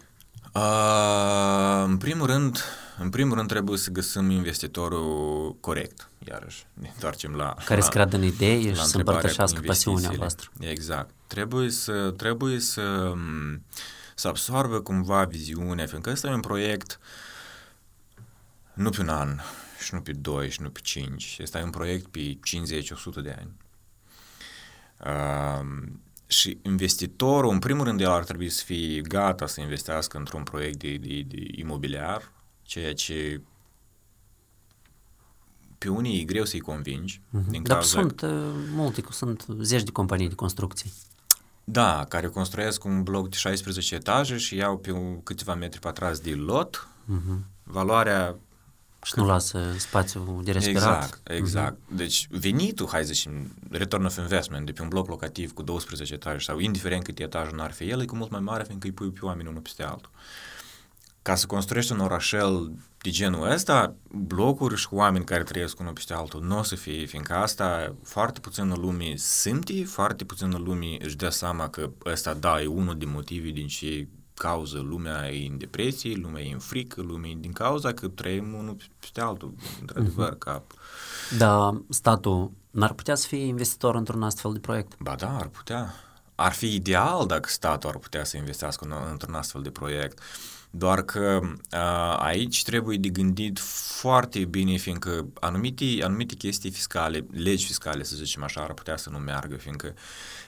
[0.55, 2.59] Uh, în primul rând,
[2.99, 7.55] în primul rând trebuie să găsim investitorul corect, iarăși, ne întoarcem la...
[7.65, 10.51] Care să creadă în idee și să împărtășească pasiunea voastră.
[10.59, 11.11] Exact.
[11.27, 13.13] Trebuie să, trebuie să,
[14.15, 16.99] să absorbe cumva viziunea, fiindcă ăsta e un proiect
[18.75, 19.41] nu pe un an,
[19.83, 22.39] și nu pe 2, și nu pe 5, este un proiect pe
[23.19, 23.57] 50-100 de ani.
[25.05, 25.93] Uh,
[26.27, 30.79] și investitorul, în primul rând, el ar trebui să fie gata să investească într-un proiect
[30.79, 32.33] de, de, de imobiliar,
[32.63, 33.41] ceea ce
[35.79, 37.21] pe unii e greu să-i convingi.
[37.21, 37.49] Mm-hmm.
[37.49, 38.01] Din Dar cauza...
[38.01, 38.31] sunt uh,
[38.75, 40.93] multe, sunt zeci de companii de construcții.
[41.65, 44.93] Da, care construiesc un bloc de 16 etaje și iau pe
[45.23, 46.89] câteva metri pătrați de lot.
[47.05, 47.39] Mm-hmm.
[47.63, 48.37] Valoarea
[49.03, 50.83] și nu lasă spațiu de respirat.
[50.83, 51.77] Exact, exact.
[51.77, 51.97] Uh-huh.
[51.97, 56.15] Deci venitul, hai să zicem, return of investment de pe un bloc locativ cu 12
[56.15, 58.93] etaje sau indiferent cât etaj ar fi el, e cu mult mai mare fiindcă îi
[58.93, 60.11] pui pe oameni unul peste altul.
[61.23, 66.15] Ca să construiești un orașel de genul ăsta, blocuri și oameni care trăiesc unul peste
[66.15, 71.17] altul nu o să fie, fiindcă asta foarte puțină lume simte, foarte puțină lume își
[71.17, 75.59] dă seama că ăsta, da, e unul din motivii din ce cauză lumea e în
[75.59, 80.35] depresie, lumea e în frică, lumea e din cauza că trăim unul peste altul, într-adevăr,
[80.35, 80.39] uh-huh.
[80.39, 80.63] ca...
[81.39, 84.93] Da, statul n-ar putea să fie investitor într-un astfel de proiect?
[84.99, 85.95] Ba da, ar putea.
[86.35, 90.19] Ar fi ideal dacă statul ar putea să investească într-un astfel de proiect.
[90.75, 91.41] Doar că
[91.71, 98.17] a, aici trebuie de gândit foarte bine, fiindcă anumite, anumite chestii fiscale, legi fiscale, să
[98.17, 99.95] zicem așa, ar putea să nu meargă, fiindcă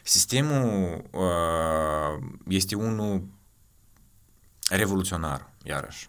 [0.03, 3.23] sistemul a, este unul
[4.69, 6.09] revoluționar, iarăși.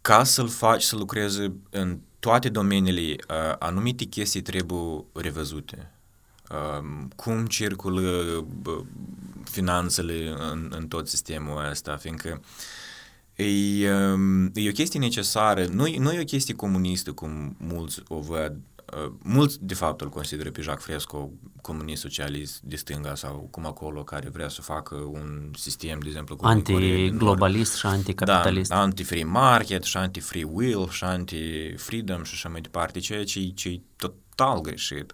[0.00, 5.90] Ca să-l faci să lucreze în toate domeniile, uh, anumite chestii trebuie revăzute.
[6.50, 8.00] Uh, cum circulă
[8.66, 8.84] uh,
[9.44, 12.40] finanțele în, în tot sistemul ăsta, fiindcă
[13.34, 18.20] e, um, e o chestie necesară, nu, nu e o chestie comunistă, cum mulți o
[18.20, 18.71] văd, Uh,
[19.22, 24.02] mulți, de fapt, îl consideră pe Jacques Fresco comunist socialist de stânga sau cum acolo,
[24.02, 28.70] care vrea să facă un sistem, de exemplu, cu anti-globalist și anti-capitalist.
[28.70, 33.68] Da, anti-free market și anti-free will și anti-freedom și așa mai departe, ceea ce, ce
[33.68, 35.12] e total greșit.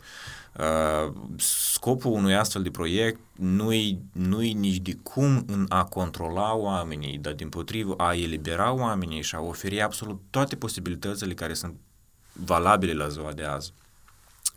[0.58, 7.18] Uh, scopul unui astfel de proiect nu-i, nu-i nici de cum în a controla oamenii,
[7.18, 11.74] dar din potrivă a elibera oamenii și a oferi absolut toate posibilitățile care sunt
[12.44, 13.72] valabile la ziua de azi.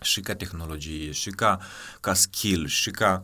[0.02, 1.60] Și ca tehnologie, și ca,
[2.00, 3.24] ca skill, și ca...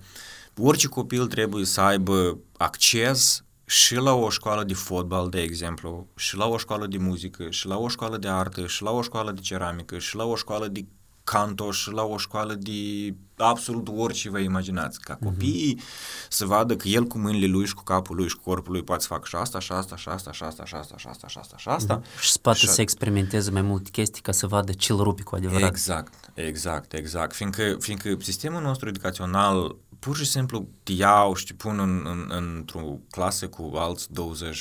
[0.60, 6.36] Orice copil trebuie să aibă acces și la o școală de fotbal, de exemplu, și
[6.36, 9.32] la o școală de muzică, și la o școală de artă, și la o școală
[9.32, 10.86] de ceramică, și la o școală de
[11.32, 15.30] cantoș la o școală de absolut orice vă imaginați, ca mhm.
[15.30, 16.28] copiii uh-huh.
[16.30, 18.84] să vadă că el cu mâinile lui și cu capul lui și cu corpul lui
[18.84, 21.28] poate să facă și asta, și asta, și asta, și asta, și asta, și asta,
[21.28, 22.02] și asta, și asta.
[22.02, 22.20] Uh-huh.
[22.20, 25.36] Și spate și să experimenteze mai multe chestii ca să vadă ce îl rupi cu
[25.36, 25.70] adevărat.
[25.70, 27.36] Exact, exact, exact.
[27.36, 32.32] Fiindcă, fiindcă sistemul nostru educațional pur și simplu te iau și te pun în, în,
[32.56, 34.58] într-o clasă cu alți 20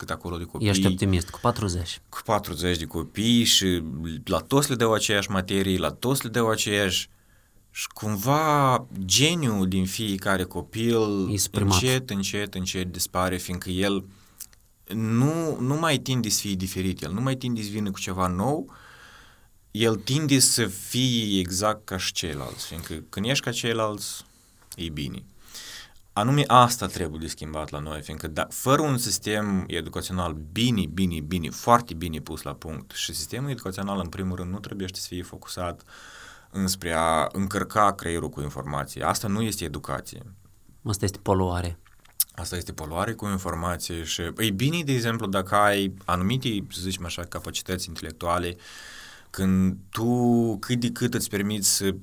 [0.00, 0.68] cât acolo de copii.
[0.68, 2.00] Ești optimist, cu 40.
[2.08, 3.82] Cu 40 de copii și
[4.24, 7.08] la toți le dau aceeași materie, la toți le dau aceeași
[7.70, 10.96] și cumva geniul din fiecare copil
[11.50, 14.04] încet, încet, încet dispare, fiindcă el
[14.94, 18.26] nu, nu mai tinde să fie diferit, el nu mai tinde să vină cu ceva
[18.26, 18.74] nou,
[19.70, 24.24] el tinde să fie exact ca și ceilalți, fiindcă când ești ca ceilalți,
[24.76, 25.22] e bine.
[26.12, 31.20] Anume asta trebuie de schimbat la noi, fiindcă da, fără un sistem educațional bine, bine,
[31.20, 35.06] bine, foarte bine pus la punct și sistemul educațional în primul rând nu trebuie să
[35.08, 35.82] fie focusat
[36.50, 39.02] înspre a încărca creierul cu informații.
[39.02, 40.22] Asta nu este educație.
[40.84, 41.78] Asta este poluare.
[42.32, 47.04] Asta este poluare cu informație și e bine, de exemplu, dacă ai anumite, să zicem
[47.04, 48.56] așa, capacități intelectuale,
[49.30, 51.94] când tu cât de cât îți permiți să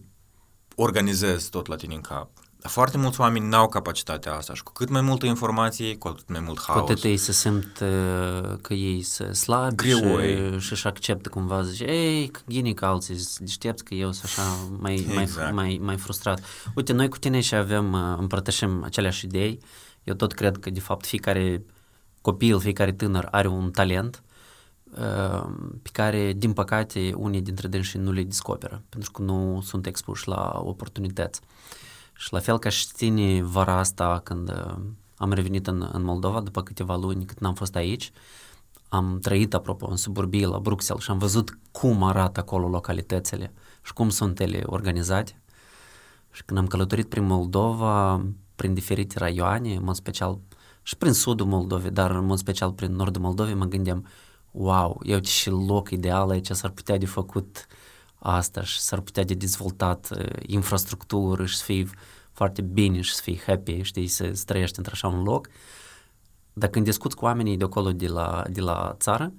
[0.75, 2.29] organizezi tot la tine în cap
[2.61, 6.39] foarte mulți oameni n-au capacitatea asta și cu cât mai multă informație, cu atât mai
[6.39, 6.79] mult haos.
[6.79, 9.89] Cu atât ei se simt uh, că ei se slabi
[10.57, 14.41] și, și acceptă cumva, zice, ei, gine că alții deștepți că eu sunt așa
[14.79, 15.35] mai, exact.
[15.35, 16.41] mai, mai, mai frustrat.
[16.75, 19.59] Uite, noi cu tine și avem, uh, împărtășim aceleași idei.
[20.03, 21.65] Eu tot cred că, de fapt, fiecare
[22.21, 24.23] copil, fiecare tânăr are un talent
[24.91, 25.49] uh,
[25.81, 30.27] pe care, din păcate, unii dintre dânsii nu le descoperă, pentru că nu sunt expuși
[30.27, 31.39] la oportunități.
[32.18, 34.76] Și la fel ca și tine vara asta când uh,
[35.18, 38.11] am revenit în, în Moldova după câteva luni cât n-am fost aici,
[38.89, 43.94] am trăit, apropo, în suburbie la Bruxelles și am văzut cum arată acolo localitățile și
[43.94, 45.41] cum sunt ele organizate.
[46.31, 48.26] Și când am călătorit prin Moldova,
[48.56, 50.39] prin diferite raioane, în mod special
[50.81, 54.07] și prin sudul Moldovei, dar în mod special prin nordul Moldovei, mă gândeam,
[54.52, 57.68] wow, eu ce loc ideal aici s-ar putea de făcut
[58.19, 61.89] asta și s-ar putea de dezvoltat uh, infrastructură și să fie
[62.31, 65.48] foarte bine și să fii happy, știi, să, să trăiești într-așa un loc.
[66.53, 69.34] Dar când discuți cu oamenii de acolo de la, de la țară,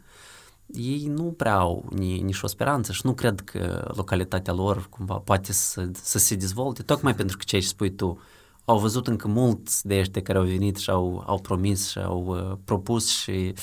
[0.66, 5.14] ei nu prea au ni, nici o speranță și nu cred că localitatea lor cumva
[5.14, 8.18] poate să, să se dezvolte, tocmai pentru că ce spui tu,
[8.64, 12.24] au văzut încă mulți de ăștia care au venit și au, au promis și au
[12.26, 13.55] uh, propus și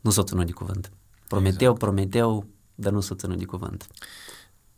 [0.00, 0.90] nu s-au ținut de cuvânt.
[1.28, 1.78] Prometeu, exact.
[1.78, 2.44] prometeu,
[2.74, 3.86] dar nu s-au ținut de cuvânt.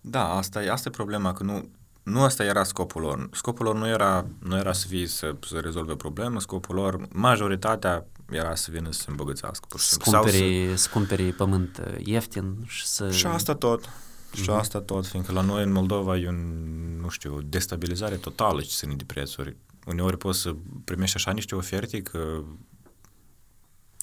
[0.01, 1.68] Da, asta e, asta e problema, că nu,
[2.02, 3.28] nu asta era scopul lor.
[3.32, 8.06] Scopul lor nu era, nu era să fie să, să rezolve probleme, scopul lor, majoritatea
[8.31, 9.66] era să vină să se îmbogățească.
[9.68, 10.10] Pur și simplu.
[10.10, 10.39] Sau să...
[10.74, 13.10] să cumpere pământ ieftin și să...
[13.10, 13.89] Și asta tot.
[14.35, 14.59] Și uh-huh.
[14.59, 18.94] asta tot, fiindcă la noi în Moldova e un, nu știu, destabilizare totală ce ține
[18.94, 19.56] de prețuri.
[19.86, 20.55] Uneori poți să
[20.85, 22.43] primești așa niște oferte că...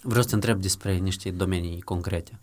[0.02, 2.38] Vreau să te întreb despre niște domenii concrete.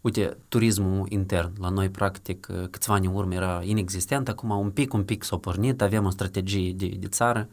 [0.00, 4.92] Uite, turismul intern, la noi practic câțiva ani în urmă era inexistent, acum un pic,
[4.92, 7.48] un pic s-a pornit, avem o strategie de, de țară.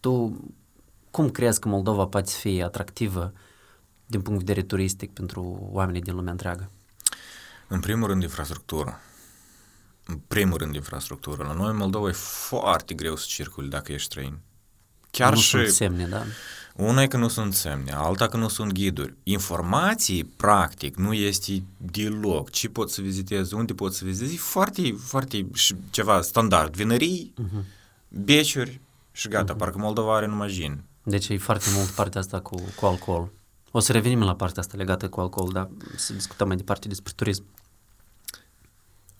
[0.00, 0.40] Tu
[1.10, 3.32] cum crezi că Moldova poate fi atractivă
[4.06, 6.70] din punct de vedere turistic pentru oamenii din lumea întreagă?
[7.68, 9.00] În primul rând, infrastructură.
[10.06, 11.42] În primul rând, infrastructură.
[11.42, 14.38] La noi, în Moldova, e foarte greu să circuli dacă ești străin.
[15.10, 15.48] Chiar nu și...
[15.48, 16.22] sunt semne, da?
[16.76, 19.14] Una e că nu sunt semne, alta că nu sunt ghiduri.
[19.22, 22.50] Informații, practic, nu este deloc.
[22.50, 25.46] Ce poți să vizitezi, unde poți să vizitezi, e foarte, foarte
[25.90, 26.74] ceva standard.
[26.74, 27.64] Vinării, uh-huh.
[28.08, 28.80] beciuri
[29.12, 29.54] și gata.
[29.54, 29.58] Uh-huh.
[29.58, 30.82] Parcă Moldova are numai gin.
[31.02, 33.30] Deci e foarte mult partea asta cu, cu alcool.
[33.70, 37.12] O să revenim la partea asta legată cu alcool, dar să discutăm mai departe despre
[37.16, 37.44] turism.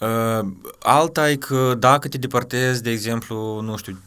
[0.00, 0.50] Uh,
[0.82, 3.98] alta e că dacă te departezi, de exemplu, nu știu,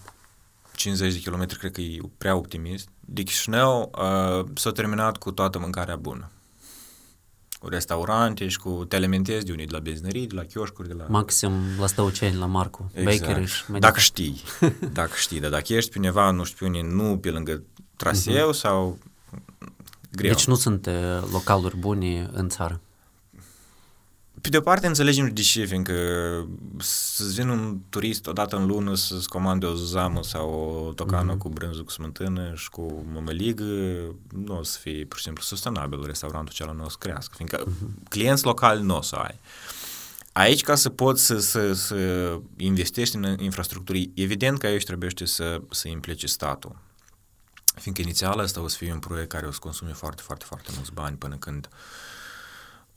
[0.76, 5.60] 50 de kilometri, cred că e prea optimist, de Chișinău uh, s-a terminat cu toată
[5.60, 6.30] mâncarea bună.
[7.60, 10.94] Cu restaurante și cu te alimentezi de unii de la benzinării, de la chioșcuri, de
[10.94, 11.06] la...
[11.08, 13.20] Maxim la Stăuceni, la Marcu, exact.
[13.20, 14.42] Bakery și mai Dacă știi,
[14.94, 17.64] dacă știi, dar dacă ești pe undeva, nu știu pe unii, nu pe lângă
[17.96, 18.58] traseu uh-huh.
[18.58, 18.98] sau
[20.12, 20.32] greu.
[20.32, 20.94] Deci nu sunt uh,
[21.32, 22.82] localuri bune în țară.
[24.44, 25.94] Pe de o parte înțelegem de ce, fiindcă
[26.80, 30.50] să-ți vină un turist odată în lună să-ți comande o zamă sau
[30.88, 31.38] o tocană mm-hmm.
[31.38, 33.64] cu brânză cu smântână și cu mămăligă,
[34.30, 37.64] nu o să fie pur și simplu sustenabil restaurantul acela nu o să crească, fiindcă
[37.64, 38.10] mm-hmm.
[38.10, 39.40] clienți locali nu o să ai.
[40.32, 41.96] Aici, ca să poți să, să, să
[42.58, 46.76] investești în infrastructură, evident că aici trebuie să, să implice statul.
[47.76, 50.70] Fiindcă inițial asta o să fie un proiect care o să consume foarte, foarte, foarte
[50.76, 51.70] mulți bani până când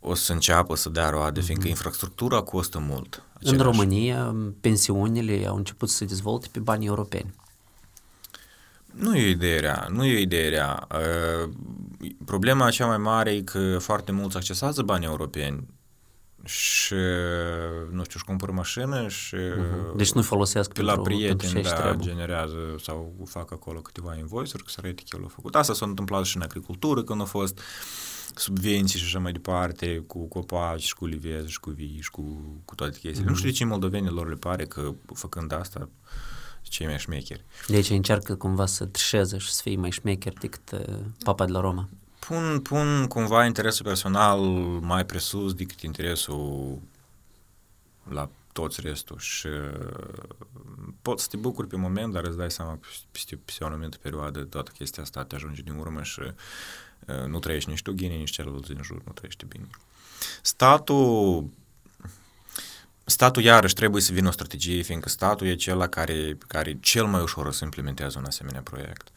[0.08, 1.44] o să înceapă să dea roade, mm-hmm.
[1.44, 3.22] fiindcă infrastructura costă mult.
[3.32, 3.56] Același.
[3.56, 7.34] În România, pensiunile au început să se dezvolte pe banii europeni.
[8.92, 10.86] Nu e o idee rea, nu e o idee rea.
[10.90, 11.50] Uh,
[12.24, 15.66] problema cea mai mare e că foarte mulți accesează banii europeni
[16.44, 16.94] și,
[17.90, 19.36] nu știu, își cumpăr mașină și...
[19.36, 19.96] Uh-huh.
[19.96, 24.80] Deci nu folosesc pe la prieteni, da, generează sau fac acolo câteva invoice-uri, că să
[24.82, 25.54] arăte că el a făcut.
[25.54, 27.60] Asta s-a întâmplat și în agricultură, când au fost
[28.38, 32.22] subvenții și așa mai departe, cu copaci și cu livezi și cu vii și cu,
[32.64, 33.24] cu toate chestiile.
[33.24, 33.28] Mm-hmm.
[33.30, 35.88] Nu știu de ce moldovenilor le pare că făcând asta
[36.62, 37.44] cei mai șmecheri.
[37.66, 41.60] Deci încearcă cumva să trișeze și să fie mai șmecheri decât uh, papa de la
[41.60, 41.88] Roma
[42.26, 44.40] pun, pun cumva interesul personal
[44.80, 46.78] mai presus decât interesul
[48.08, 50.24] la toți restul și uh,
[51.02, 52.78] poți să te bucuri pe moment, dar îți dai seama
[53.10, 56.28] peste, peste o anumită perioadă toată chestia asta te ajunge din urmă și uh,
[57.26, 59.66] nu trăiești nici tu bine, nici celălalt din jur nu trăiește bine.
[60.42, 61.50] Statul
[63.04, 67.22] statul iarăși trebuie să vină o strategie, fiindcă statul e cel care, care cel mai
[67.22, 69.08] ușor o să implementează un asemenea proiect.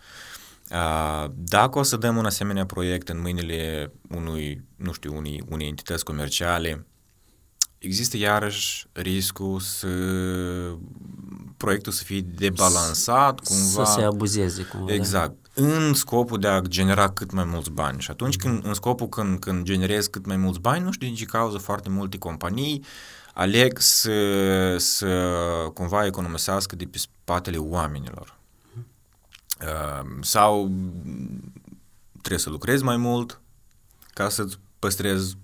[1.35, 6.03] Dacă o să dăm un asemenea proiect în mâinile unui, nu știu, unei, unei entități
[6.03, 6.85] comerciale,
[7.77, 9.87] există iarăși riscul să
[11.57, 13.85] proiectul să fie debalansat cumva.
[13.85, 14.87] Să se abuzeze cumva.
[14.87, 14.93] Da.
[14.93, 15.35] Exact.
[15.41, 15.48] Da.
[15.61, 18.01] În scopul de a genera cât mai mulți bani.
[18.01, 21.15] Și atunci când, în scopul când, când generezi cât mai mulți bani, nu știu din
[21.15, 22.83] ce cauză foarte multe companii
[23.33, 25.07] aleg să, să
[25.73, 28.37] cumva economisească de pe spatele oamenilor.
[29.59, 30.71] Ehm, sau
[32.11, 33.41] trebuie să lucrezi mai mult
[34.13, 35.37] ca să-ți păstrezi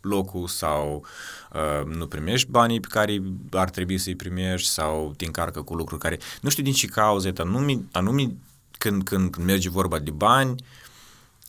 [0.00, 1.04] locul sau
[1.52, 6.00] uh, nu primești banii pe care ar trebui să-i primești sau te încarcă cu lucruri
[6.00, 6.18] care...
[6.40, 8.32] Nu știu din ce cauze, anume, anume
[8.80, 10.54] când, când, când merge vorba de bani,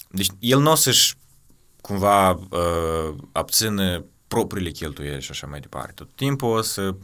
[0.09, 1.15] deci el nu o să-și
[1.81, 5.91] cumva uh, abțină propriile cheltuieli și așa mai departe.
[5.95, 6.95] Tot timpul o să...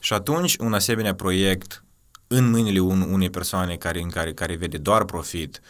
[0.00, 1.84] Și atunci un asemenea proiect
[2.26, 5.60] în mâinile un, unei persoane care, în care, care vede doar profit,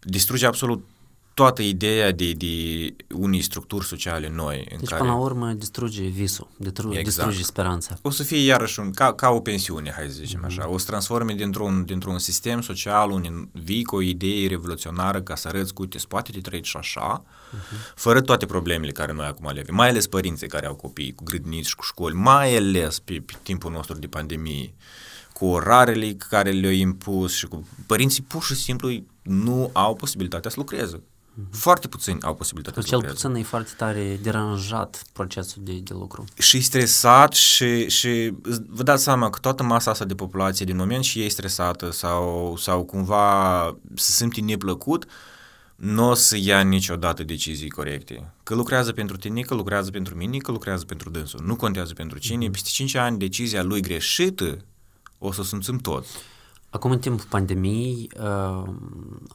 [0.00, 0.88] distruge absolut
[1.34, 2.46] toată ideea de, de
[3.14, 4.66] unei structuri sociale noi.
[4.70, 5.00] În deci, care...
[5.00, 7.16] până la urmă, distruge visul, distruge, exact.
[7.16, 7.98] distruge speranța.
[8.02, 10.46] O să fie iarăși un, ca, ca o pensiune, hai să zicem mm-hmm.
[10.46, 10.68] așa.
[10.68, 15.48] O să transforme dintr-un, dintr-un sistem social unde vii cu o idee revoluționară ca să
[15.48, 17.94] arăți, uite, poate de trăit și așa, mm-hmm.
[17.94, 21.24] fără toate problemele care noi acum le avem, mai ales părinții care au copii cu
[21.24, 24.74] grădiniți și cu școli, mai ales pe, pe timpul nostru de pandemie
[25.32, 30.56] cu orarele care le-au impus și cu părinții pur și simplu nu au posibilitatea să
[30.58, 31.02] lucreze.
[31.50, 36.24] Foarte puțini au posibilitatea să Cel puțin e foarte tare deranjat procesul de, de lucru.
[36.38, 38.32] Și stresat și, și
[38.68, 42.56] vă dați seama că toată masa asta de populație, din moment și ei stresată sau,
[42.58, 45.06] sau cumva se simte neplăcut,
[45.76, 48.32] nu o să ia niciodată decizii corecte.
[48.42, 51.40] Că lucrează pentru tine, că lucrează pentru mine, că lucrează pentru dânsul.
[51.44, 52.50] Nu contează pentru cine.
[52.50, 54.64] Peste 5 ani decizia lui greșită
[55.18, 56.08] o să simțim toți.
[56.74, 58.62] Acum, în timpul pandemiei, uh,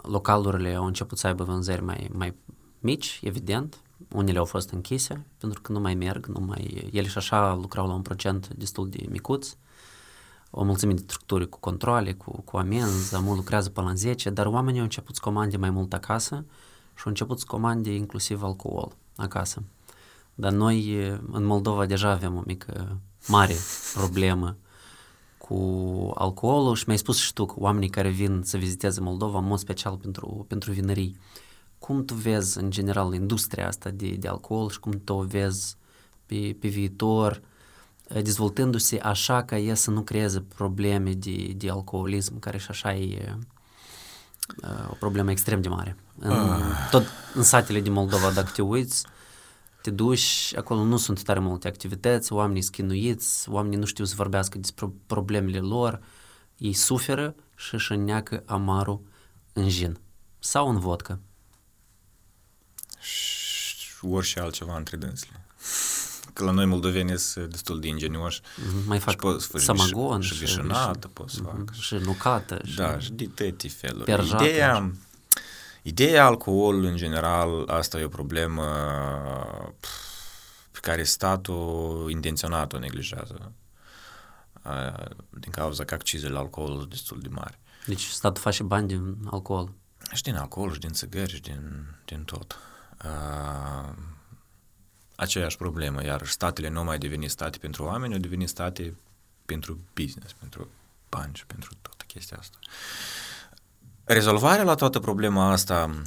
[0.02, 2.36] localurile au început să aibă vânzări mai, mai
[2.80, 3.78] mici, evident.
[4.14, 6.90] Unele au fost închise pentru că nu mai merg, nu mai...
[6.92, 9.56] ele și așa lucrau la un procent destul de micuț.
[10.50, 14.46] O mulțime de structuri cu controle, cu, cu amenzi, mult lucrează până la 10, dar
[14.46, 16.46] oamenii au început să comande mai mult acasă
[16.96, 19.64] și au început să comande inclusiv alcool acasă.
[20.36, 22.98] Dar noi în Moldova deja avem o mică,
[23.28, 23.56] mare
[23.94, 24.56] problemă
[25.50, 29.46] cu alcoolul și mi-ai spus și tu că oamenii care vin să viziteze Moldova, în
[29.46, 31.20] mod special pentru, pentru vinării,
[31.80, 35.76] cum tu vezi în general industria asta de, de alcool și cum tu o vezi
[36.26, 37.42] pe, pe viitor
[38.08, 42.94] eh, dezvoltându-se așa ca ea să nu creeze probleme de, de alcoolism, care și așa
[42.94, 43.38] e
[44.64, 45.96] uh, o problemă extrem de mare.
[46.20, 46.62] În, uh.
[46.92, 49.06] Tot în satele din Moldova, dacă te uiți,
[49.82, 54.14] te duci, acolo nu sunt tare multe activități, oamenii sunt chinuiți, oamenii nu știu să
[54.16, 56.02] vorbească despre problemele lor,
[56.58, 59.02] ei suferă și își înneacă amarul
[59.54, 60.00] în gin
[60.40, 61.20] sau în vodcă.
[63.00, 65.46] Și orice altceva între dânsele.
[66.34, 68.42] Că la noi moldoveni sunt destul de ingenioși.
[68.42, 71.74] Mm-hmm, mai fac și samagon și, și vișinată pot să fac.
[71.74, 72.62] Și nucată.
[72.66, 74.04] Și da, și de toate feluri.
[74.04, 74.92] Perjată, Ideea,
[75.82, 78.66] Ideea alcool, în general, asta e o problemă
[80.72, 83.52] pe care statul intenționat o neglijează
[85.30, 87.60] din cauza că accizele la alcool sunt destul de mari.
[87.86, 89.72] Deci statul face bani din alcool?
[90.14, 92.58] Și din alcool, și din țigări, și din, din tot.
[93.06, 93.94] Uh,
[95.16, 98.96] aceeași problemă, iar statele nu mai deveni state pentru oameni, au devenit state
[99.46, 100.70] pentru business, pentru
[101.10, 102.58] bani și pentru toată chestia asta.
[102.62, 103.29] Uh,
[104.12, 106.02] Rezolvarea la toată problema asta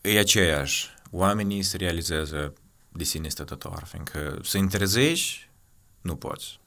[0.00, 0.94] e aceeași.
[1.10, 2.52] Oamenii se realizează
[2.88, 5.48] de sine stătător, fiindcă să întrezești,
[6.00, 6.60] nu poți.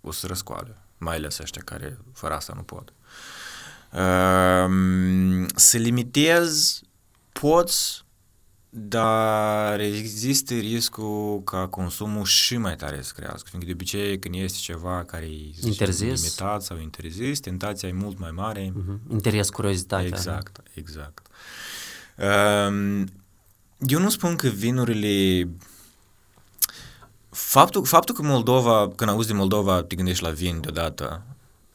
[0.00, 2.92] O să răscoală, mai ales ăștia care fără asta nu pot.
[3.92, 6.82] Ehm, să limitezi,
[7.32, 8.04] poți,
[8.72, 14.58] dar există riscul ca consumul și mai tare să crească, fiindcă de obicei când este
[14.60, 16.22] ceva care e interzis.
[16.22, 18.72] limitat sau interzis, tentația e mult mai mare.
[18.72, 19.10] Uh-huh.
[19.10, 20.06] Interes, curiozitatea.
[20.06, 21.26] Exact, exact.
[22.16, 23.08] Um,
[23.78, 25.48] eu nu spun că vinurile...
[27.30, 31.22] Faptul, faptul că Moldova, când auzi de Moldova, te gândești la vin deodată,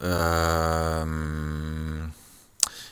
[0.01, 2.13] um,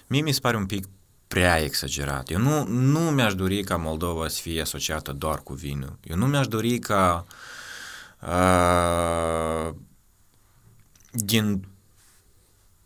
[0.08, 0.88] mie mi se pare un pic
[1.34, 2.30] prea exagerat.
[2.30, 5.98] Eu nu, nu mi-aș dori ca Moldova să fie asociată doar cu vinul.
[6.04, 7.26] Eu nu mi-aș dori ca
[8.20, 9.74] uh,
[11.12, 11.68] din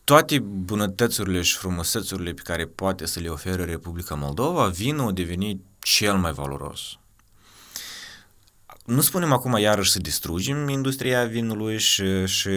[0.04, 5.62] toate bunătățurile și frumusețurile pe care poate să le ofere Republica Moldova, vinul a devenit
[5.80, 6.82] cel mai valoros.
[8.86, 12.50] Nu spunem acum iarăși să distrugem industria vinului și, și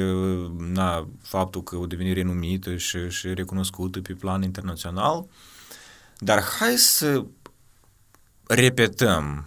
[0.59, 5.29] na, faptul că o deveni renumită și, și recunoscută pe plan internațional, uh,
[6.23, 7.25] dar hai să
[8.47, 9.45] repetăm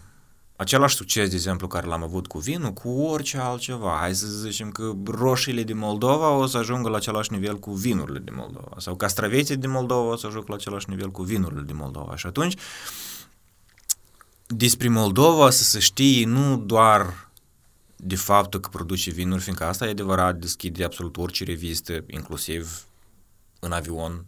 [0.55, 3.97] același succes, de exemplu, care l-am avut cu vinul, cu orice altceva.
[3.99, 8.19] Hai să zicem că roșiile din Moldova o să ajungă la același nivel cu vinurile
[8.19, 11.75] din Moldova sau castraveții din Moldova o să ajungă la același nivel cu vinurile din
[11.75, 12.15] Moldova.
[12.15, 12.55] Și atunci,
[14.47, 17.31] despre Moldova să se știe nu doar
[17.95, 22.85] de faptul că produce vinuri, fiindcă asta e adevărat, deschide absolut orice revistă, inclusiv
[23.59, 24.25] în avion,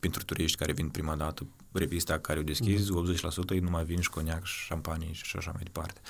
[0.00, 3.50] pentru turiști care vin prima dată, revista care o deschizi, mm-hmm.
[3.50, 6.00] 80% e numai vin și coniac și șampanie și așa mai departe.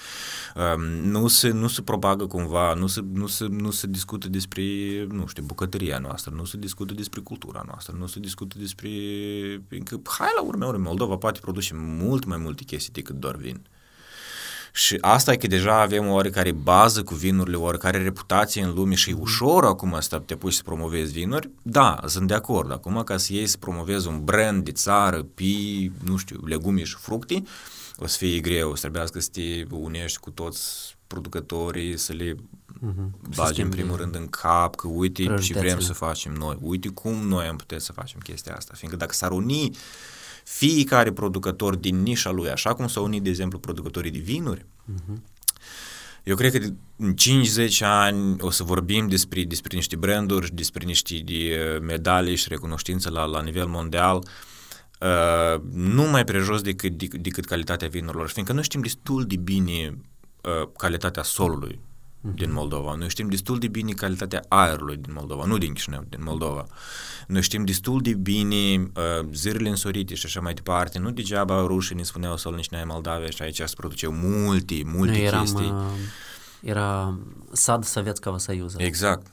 [0.74, 4.62] Um, nu, se, nu se propagă cumva, nu se, nu, se, nu se discută despre,
[5.10, 8.90] nu știu, bucătăria noastră, nu se discută despre cultura noastră, nu se discută despre...
[9.68, 13.66] Încă, hai la urmă, ori Moldova poate produce mult mai multe chestii decât doar vin.
[14.78, 18.74] Și asta e că deja avem o oarecare bază cu vinurile, o oarecare reputație în
[18.74, 21.50] lume și e ușor acum să te pui să promovezi vinuri.
[21.62, 22.72] Da, sunt de acord.
[22.72, 26.94] Acum ca să iei să promovezi un brand de țară, pii, nu știu, legume și
[26.94, 27.42] fructe,
[27.96, 32.34] o să fie greu, o să trebuiască să te unești cu toți producătorii, să le
[32.34, 33.34] uh-huh.
[33.36, 37.14] bagi în primul rând în cap că uite și vrem să facem noi, uite cum
[37.14, 39.70] noi am putea să facem chestia asta, fiindcă dacă s-ar uni
[40.48, 45.16] fiecare producător din nișa lui, așa cum s-au unit, de exemplu, producătorii de vinuri, uh-huh.
[46.22, 46.66] eu cred că
[46.96, 52.48] în 5-10 ani o să vorbim despre, despre niște branduri, despre niște de medalii și
[52.48, 54.16] recunoștință la, la nivel mondial,
[55.00, 59.98] uh, nu mai prejos decât, decât calitatea vinurilor, fiindcă noi știm destul de bine
[60.42, 61.97] uh, calitatea solului uh-huh
[62.31, 62.95] din Moldova.
[62.95, 66.65] Noi știm destul de bine calitatea aerului din Moldova, nu din Chișinău, din Moldova.
[67.27, 70.99] Noi știm destul de bine uh, zările însorite și așa mai departe.
[70.99, 75.11] Nu degeaba rușii ne spuneau să nici ai Moldavia și aici se produceau multe, multe
[75.11, 75.71] Noi eram, chestii.
[75.71, 75.85] Uh,
[76.59, 77.17] era
[77.51, 78.83] sad Sovietskого Союза.
[78.83, 79.27] Exact.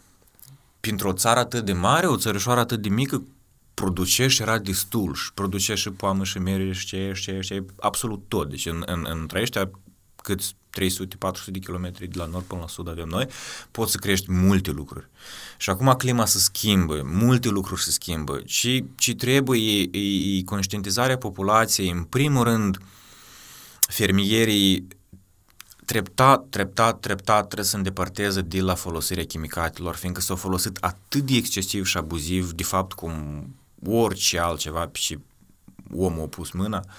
[0.80, 3.22] Printr-o țară atât de mare, o țărișoară atât de mică,
[3.74, 7.48] produce și era destul și produce și poamă și mere și ce, și ce, și
[7.48, 8.48] ce, absolut tot.
[8.48, 9.70] Deci în, în, în trăiește
[10.22, 10.40] cât
[10.81, 13.27] 300-400 de kilometri de la nord până la sud avem noi,
[13.71, 15.07] poți să crești multe lucruri.
[15.57, 18.41] Și acum clima se schimbă, multe lucruri se schimbă.
[18.45, 22.77] Ce, ce trebuie e, e, e conștientizarea populației, în primul rând,
[23.79, 24.87] fermierii
[25.85, 31.35] treptat, treptat, treptat trebuie să îndepărteze de la folosirea chimicatelor, fiindcă s-au folosit atât de
[31.35, 33.45] excesiv și abuziv, de fapt, cum
[33.85, 35.17] orice altceva și
[35.91, 36.93] omul a pus mâna, uh,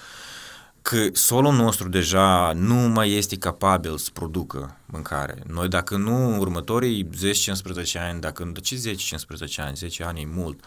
[0.89, 5.43] că solul nostru deja nu mai este capabil să producă mâncare.
[5.47, 7.09] Noi dacă nu în următorii 10-15
[7.93, 10.63] ani, dacă ce 10-15 ani, 10 ani e mult,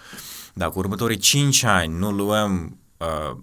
[0.55, 3.37] dacă următorii 5 ani nu luăm uh,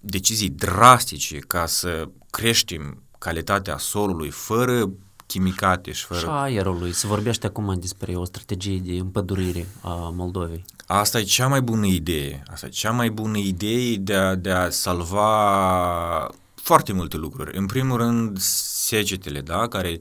[0.00, 4.90] decizii drastice ca să creștem calitatea solului fără
[5.26, 6.20] chimicate și fără...
[6.20, 6.92] Și aerului.
[6.92, 10.64] Se vorbește acum despre o strategie de împădurire a Moldovei.
[10.90, 12.42] Asta e cea mai bună idee.
[12.46, 17.56] Asta e cea mai bună idee de a, de a salva foarte multe lucruri.
[17.56, 19.68] În primul rând, secetele, da?
[19.68, 19.98] Care,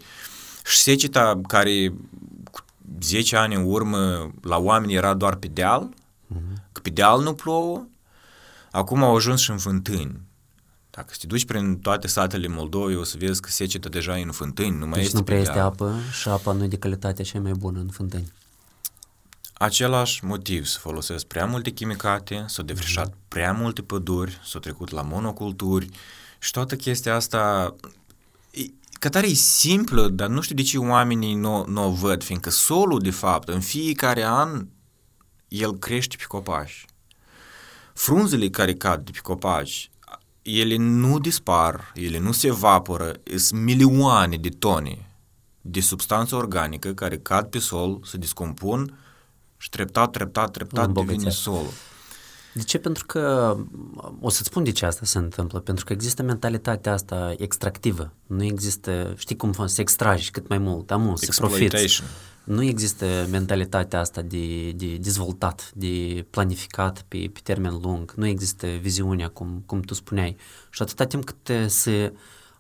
[0.66, 1.94] și seceta care
[2.52, 2.60] cu
[3.02, 6.72] 10 ani în urmă la oameni era doar pe deal, uh-huh.
[6.72, 7.86] că pe deal nu plouă,
[8.72, 10.22] acum au ajuns și în fântâni.
[10.90, 14.32] Dacă te duci prin toate satele Moldovei, o să vezi că seceta deja e în
[14.32, 17.24] fântâni, nu mai deci este nu prea este apă și apa nu e de calitatea
[17.24, 18.32] cea mai bună în fântâni.
[19.58, 23.28] Același motiv, să folosesc prea multe chimicate, s-au defrișat mm-hmm.
[23.28, 25.90] prea multe păduri, s-au trecut la monoculturi
[26.40, 27.76] și toată chestia asta
[29.00, 32.50] că tare e simplă, dar nu știu de ce oamenii nu, nu o văd, fiindcă
[32.50, 34.68] solul, de fapt, în fiecare an,
[35.48, 36.86] el crește pe copaci.
[37.94, 39.90] Frunzele care cad de pe copaci
[40.48, 45.12] ele nu dispar, ele nu se evaporă, sunt milioane de tone
[45.62, 48.98] de substanță organică care cad pe sol, se descompun
[49.58, 51.72] și treptat, treptat, treptat devine solul.
[52.54, 52.78] De ce?
[52.78, 53.56] Pentru că,
[54.20, 58.14] o să-ți spun de ce asta se întâmplă, pentru că există mentalitatea asta extractivă.
[58.28, 62.04] Nu există, știi cum să extragi cât mai mult, amun, să profiți
[62.48, 68.68] nu există mentalitatea asta de, de dezvoltat, de planificat pe, pe termen lung, nu există
[68.68, 70.36] viziunea, cum, cum tu spuneai.
[70.70, 72.14] Și atâta timp cât se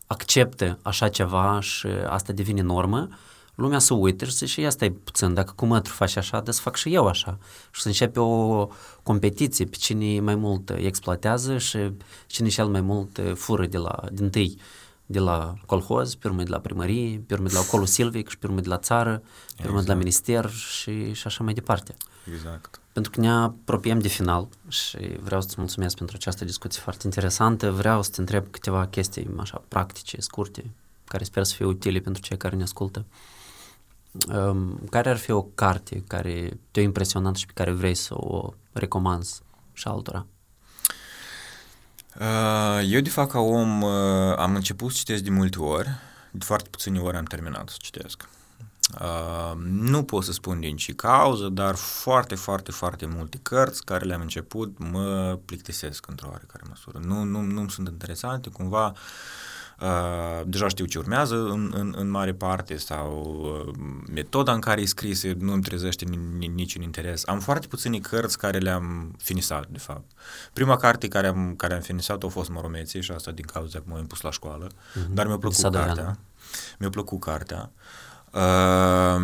[0.07, 3.09] acceptă așa ceva și asta devine normă,
[3.57, 6.61] lumea să uită și zice, ia stai puțin, dacă cu mătru faci așa, de să
[6.61, 7.37] fac și eu așa.
[7.71, 8.67] Și să începe o
[9.03, 11.77] competiție pe cine mai mult exploatează și
[12.27, 14.57] cine cel mai mult fură de la, din tâi
[15.05, 18.37] de la colhoz, pe urmă de la primărie, pe urmă de la colul silvic și
[18.37, 19.21] pe urmă de la țară,
[19.55, 19.85] pe urmă exact.
[19.85, 21.95] de la minister și, și așa mai departe.
[22.33, 22.79] Exact.
[22.93, 27.71] Pentru că ne apropiem de final și vreau să-ți mulțumesc pentru această discuție foarte interesantă.
[27.71, 30.71] Vreau să te întreb câteva chestii așa practice, scurte,
[31.05, 33.05] care sper să fie utile pentru cei care ne ascultă.
[34.33, 38.53] Um, care ar fi o carte care te-a impresionat și pe care vrei să o
[38.71, 39.41] recomanzi
[39.73, 40.25] și altora?
[42.19, 45.89] Uh, eu, de fapt, ca om, uh, am început să citesc de multe ori,
[46.31, 48.29] de foarte puține ori am terminat să citesc.
[49.01, 54.05] Uh, nu pot să spun din ce cauză, dar foarte, foarte, foarte multe cărți care
[54.05, 56.99] le-am început mă plictisesc într-o oarecare măsură.
[57.05, 58.97] Nu, nu, nu sunt interesante, cumva Uh,
[60.45, 63.37] deja știu ce urmează în, în, în mare parte sau
[63.67, 63.73] uh,
[64.13, 66.05] metoda în care e scrise nu îmi trezește
[66.53, 67.27] niciun interes.
[67.27, 70.11] Am foarte puține cărți care le-am finisat, de fapt.
[70.53, 73.83] Prima carte care am, care am finisat a fost Moromeții și asta din cauza că
[73.87, 75.09] m-am impus la școală, uh-huh.
[75.11, 76.17] dar mi-a plăcut cartea.
[76.79, 77.71] Mi-a plăcut cartea.
[78.31, 79.21] Uh,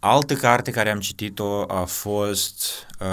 [0.00, 3.06] altă carte care am citit-o a fost uh,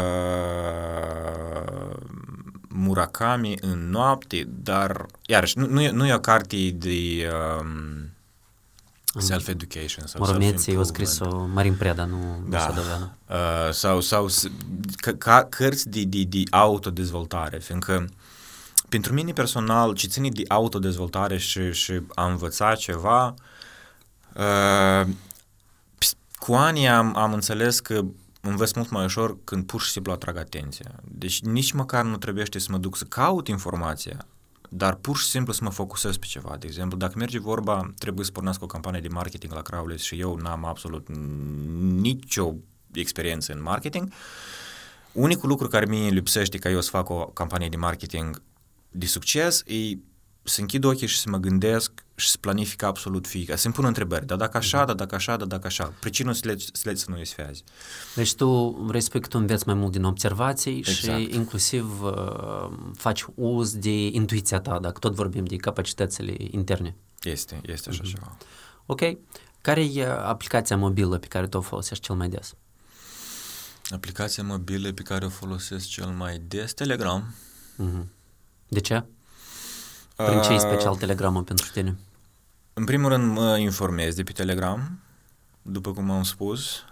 [2.80, 7.30] Murakami în noapte, dar, iarăși, nu, nu, e, nu e o carte de
[7.60, 8.10] um,
[9.20, 12.60] self-education sau Moromeții au scris-o Marin Preda, nu da.
[12.60, 13.12] Sadoveanu.
[13.30, 14.28] Uh, sau, sau
[14.96, 18.10] ca, ca cărți de, de, de autodezvoltare, fiindcă
[18.90, 23.34] pentru mine personal, ce ține de autodezvoltare și, și a învăța ceva,
[24.34, 25.08] uh,
[26.36, 28.02] cu ani am, am înțeles că
[28.48, 30.96] învăț mult mai ușor când pur și simplu atrag atenția.
[31.04, 34.26] Deci nici măcar nu trebuie să mă duc să caut informația,
[34.70, 36.56] dar pur și simplu să mă focusez pe ceva.
[36.60, 40.20] De exemplu, dacă merge vorba, trebuie să pornesc o campanie de marketing la Crowless și
[40.20, 41.08] eu n-am absolut
[42.02, 42.54] nicio
[42.92, 44.12] experiență în marketing,
[45.12, 48.42] unicul lucru care mie lipsește ca eu să fac o campanie de marketing
[48.92, 49.98] de succes e
[50.50, 54.26] să închid ochii și să mă gândesc și să planific absolut fiecare, să-mi pun întrebări,
[54.26, 57.06] dar dacă așa, dar dacă așa, dar dacă așa, pricinul să le, să le să
[57.10, 57.64] nu fezi.
[58.16, 61.00] Deci tu respect, tu înveți mai mult din observații exact.
[61.00, 66.96] și inclusiv uh, faci uz de intuiția ta, dacă tot vorbim de capacitățile interne.
[67.24, 68.10] Este, este așa mm-hmm.
[68.10, 68.38] ceva.
[68.86, 69.02] Ok.
[69.62, 72.56] Care e aplicația mobilă pe care tu o folosești cel mai des?
[73.90, 76.74] Aplicația mobilă pe care o folosesc cel mai des?
[76.74, 77.36] Telegram.
[77.84, 78.06] Mm-hmm.
[78.68, 79.04] De ce?
[80.26, 81.96] Prin ce e special Telegramul pentru tine?
[82.74, 85.00] În primul rând mă informez de pe Telegram,
[85.62, 86.84] după cum am spus,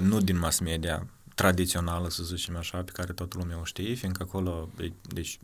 [0.00, 4.22] nu din mass media tradițională, să zicem așa, pe care toată lumea o știe, fiindcă
[4.28, 4.68] acolo,
[5.02, 5.38] deci,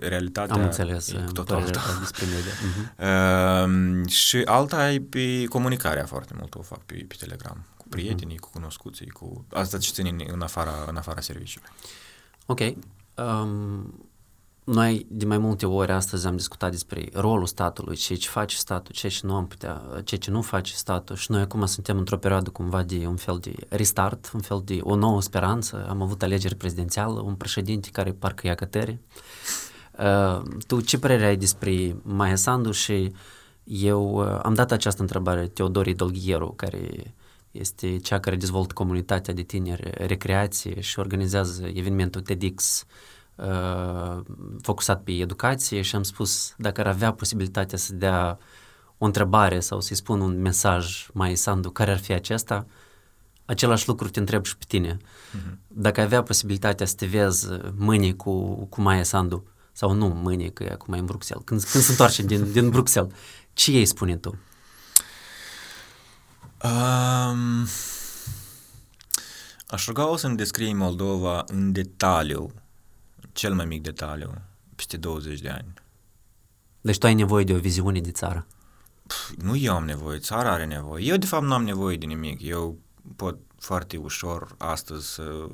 [0.00, 1.80] realitatea Am înțeles, e tot alta.
[2.00, 2.52] despre media.
[2.52, 2.96] Uh-huh.
[3.08, 8.36] Uh, și alta e pe comunicarea foarte mult, o fac pe, pe Telegram, cu prietenii,
[8.36, 8.40] uh-huh.
[8.40, 11.68] cu cunoscuții, cu asta ce țin în afara, în afara serviciului.
[12.46, 12.60] Ok.
[13.14, 14.08] Um,
[14.68, 18.94] noi de mai multe ori astăzi am discutat despre rolul statului, ce ce face statul,
[18.94, 22.16] ce ce nu am putea, ce ce nu face statul și noi acum suntem într-o
[22.16, 25.86] perioadă cumva de un fel de restart, un fel de o nouă speranță.
[25.88, 29.00] Am avut alegeri prezidențială, un președinte care parcă ia cătere.
[29.98, 33.12] Uh, tu ce părere ai despre Maia Sandu și
[33.64, 37.14] eu uh, am dat această întrebare Teodorii Dolghieru, care
[37.50, 43.16] este cea care dezvoltă comunitatea de tineri recreație și organizează evenimentul TEDx uh,
[44.62, 48.38] focusat pe educație și am spus dacă ar avea posibilitatea să dea
[48.98, 52.66] o întrebare sau să-i spun un mesaj mai Sandu, care ar fi acesta,
[53.44, 54.96] același lucru te întreb și pe tine.
[54.96, 55.56] Uh-huh.
[55.66, 60.62] Dacă avea posibilitatea să te vezi mâine cu, cu Maia Sandu, sau nu mâine, că
[60.62, 63.12] e acum e în Bruxelles, când, când se întoarce din, din Bruxelles,
[63.52, 64.38] ce ei spune tu?
[66.64, 67.66] Um,
[69.66, 72.50] aș ruga-o să-mi descrii Moldova în detaliu
[73.38, 74.42] cel mai mic detaliu,
[74.74, 75.72] peste 20 de ani.
[76.80, 78.46] Deci tu ai nevoie de o viziune de țară?
[79.06, 81.04] Pff, nu eu am nevoie, țara are nevoie.
[81.04, 82.42] Eu, de fapt, nu am nevoie de nimic.
[82.42, 82.78] Eu
[83.16, 85.48] pot foarte ușor astăzi să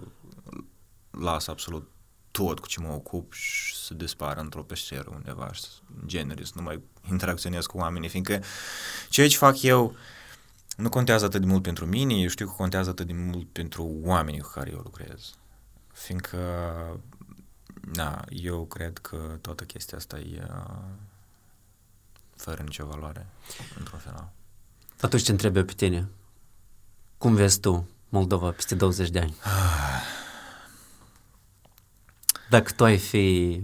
[1.10, 1.90] las absolut
[2.30, 5.64] tot cu ce mă ocup și să dispară într-o peșteră undeva și
[6.00, 8.42] în genere, să nu mai interacționez cu oamenii, fiindcă
[9.08, 9.94] ceea ce fac eu
[10.76, 13.98] nu contează atât de mult pentru mine, eu știu că contează atât de mult pentru
[14.02, 15.34] oamenii cu care eu lucrez.
[15.92, 16.38] Fiindcă
[17.92, 20.74] da, eu cred că toată chestia asta e uh,
[22.36, 23.26] fără nicio valoare,
[23.78, 24.32] într-un final.
[25.00, 26.08] Atunci te întreb eu pe tine.
[27.18, 29.36] Cum vezi tu Moldova peste 20 de ani?
[32.50, 33.60] Dacă tu ai fi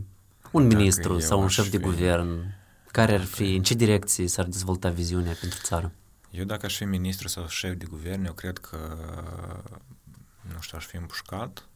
[0.51, 1.83] un Dacă ministru sau un șef de fi...
[1.83, 2.55] guvern,
[2.87, 5.93] care ar fi, în ce direcție s-ar dezvolta viziunea pentru țară?
[6.31, 8.79] Eu dacă aș fi ministru sau șef de guvern, eu cred că,
[10.55, 11.69] nu știu, aș fi împușcat,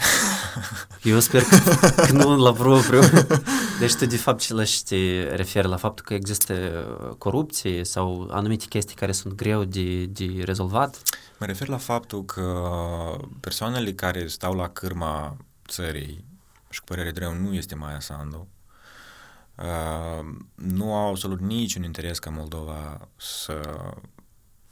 [1.02, 1.56] eu sper că,
[2.06, 3.00] că nu la propriu.
[3.78, 6.54] Deci tu de fapt ce la te referi la faptul că există
[7.18, 11.02] corupție sau anumite chestii care sunt greu de, de rezolvat?
[11.38, 12.70] Mă refer la faptul că
[13.40, 15.36] persoanele care stau la cârma
[15.68, 16.24] țării
[16.70, 18.48] și cu părere drept nu este Maia Sandu,
[19.56, 23.60] uh, nu au absolut niciun interes ca Moldova să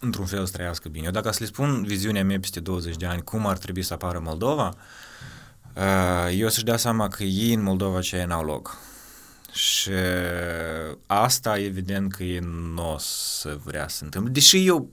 [0.00, 1.04] într-un fel să trăiască bine.
[1.04, 3.92] Eu dacă să le spun viziunea mea peste 20 de ani, cum ar trebui să
[3.94, 4.74] apară Moldova,
[5.76, 8.78] uh, eu să-și dea seama că ei în Moldova ce n-au loc.
[9.52, 9.90] Și
[11.06, 12.38] asta evident că ei
[12.74, 14.32] nu o să vrea să întâmple.
[14.32, 14.90] Deși eu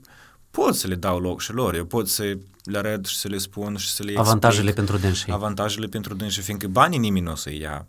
[0.50, 3.38] pot să le dau loc și lor, eu pot să le arăt și să le
[3.38, 5.32] spun și să le Avantajele pentru dânsii.
[5.32, 7.86] Avantajele pentru dânsii, fiindcă banii nimeni nu o să ia.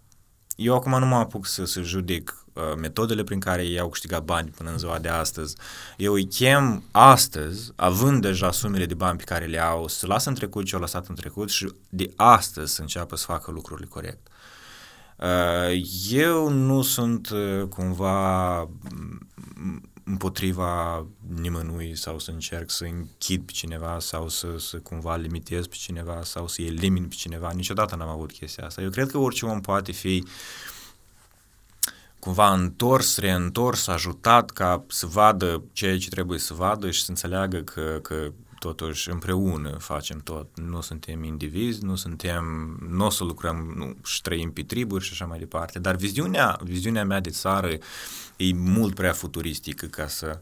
[0.55, 2.38] Eu acum nu mă apuc să, să judec uh,
[2.77, 5.56] metodele prin care ei au câștigat bani până în ziua de astăzi.
[5.98, 10.30] Eu îi chem astăzi, având deja sumele de bani pe care le au, să lasă
[10.30, 13.88] în trecut ce au lăsat în trecut și de astăzi să înceapă să facă lucrurile
[13.88, 14.27] corect.
[15.18, 18.69] Uh, eu nu sunt uh, cumva
[20.10, 21.06] împotriva
[21.41, 26.19] nimănui sau să încerc să închid pe cineva sau să, să cumva limitez pe cineva
[26.23, 27.52] sau să elimin pe cineva.
[27.52, 28.81] Niciodată n-am avut chestia asta.
[28.81, 30.23] Eu cred că orice om poate fi
[32.19, 37.57] cumva întors, reîntors, ajutat ca să vadă ceea ce trebuie să vadă și să înțeleagă
[37.57, 40.47] că, că totuși împreună facem tot.
[40.55, 42.43] Nu suntem indivizi, nu suntem,
[42.89, 45.79] nu o să lucrăm nu, și trăim pe triburi și așa mai departe.
[45.79, 47.69] Dar viziunea, viziunea mea de țară
[48.37, 50.41] e mult prea futuristică ca să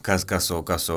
[0.00, 0.92] ca, ca, să, ca, să,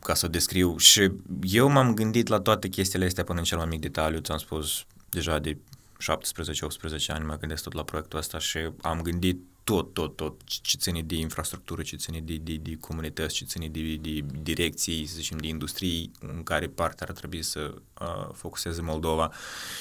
[0.00, 0.76] ca să o descriu.
[0.76, 4.38] Și eu m-am gândit la toate chestiile astea până în cel mai mic detaliu, ți-am
[4.38, 5.56] spus deja de
[6.00, 10.76] 17-18 ani mă gândesc tot la proiectul ăsta și am gândit tot, tot, tot ce
[10.76, 15.14] ține de infrastructură, ce ține de, de, de comunități, ce ține de, de direcții, să
[15.14, 19.32] zicem, de industrii în care parte ar trebui să uh, focuseze Moldova.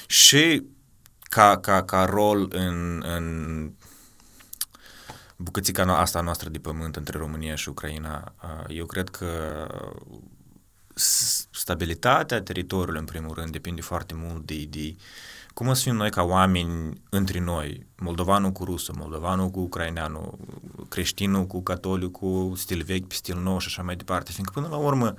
[0.07, 0.63] Și
[1.21, 3.71] ca, ca, ca rol în, în
[5.35, 9.27] bucățica asta noastră de pământ între România și Ucraina, uh, eu cred că
[11.51, 14.95] stabilitatea teritoriului, în primul rând, depinde foarte mult de, de
[15.59, 20.37] cum o să fim noi ca oameni între noi, moldovanul cu rusă, moldovanul cu ucraineanul,
[20.89, 24.77] creștinul cu catolicul, stil vechi pe stil nou și așa mai departe, fiindcă până la
[24.77, 25.15] urmă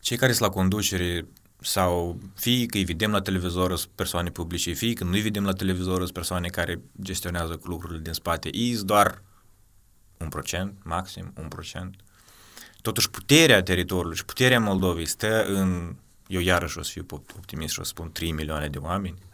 [0.00, 1.26] cei care sunt la conducere
[1.60, 5.44] sau fie că îi vedem la televizor sunt persoane publice, fie că nu îi vedem
[5.44, 9.22] la televizor sunt persoane care gestionează lucrurile din spate, ei doar
[10.18, 11.96] un procent, maxim un procent.
[12.82, 15.96] Totuși puterea teritoriului și puterea Moldovei stă în
[16.32, 17.06] eu iarăși o să fiu
[17.36, 19.18] optimist și o să spun 3 milioane de oameni.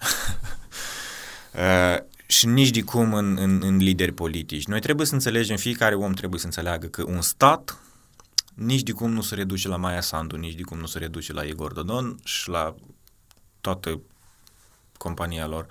[1.55, 1.97] uh,
[2.27, 4.67] și nici de cum în, în, în lideri politici.
[4.67, 7.79] Noi trebuie să înțelegem, fiecare om trebuie să înțeleagă că un stat
[8.55, 11.33] nici de cum nu se reduce la Maia Sandu, nici de cum nu se reduce
[11.33, 12.75] la Igor Dodon și la
[13.61, 14.01] toată
[14.97, 15.67] compania lor.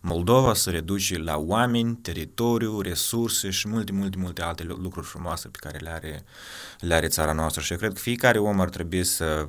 [0.00, 5.58] Moldova se reduce la oameni, teritoriu, resurse și multe, multe, multe alte lucruri frumoase pe
[5.60, 6.24] care le are,
[6.80, 9.48] le are țara noastră și eu cred că fiecare om ar trebui să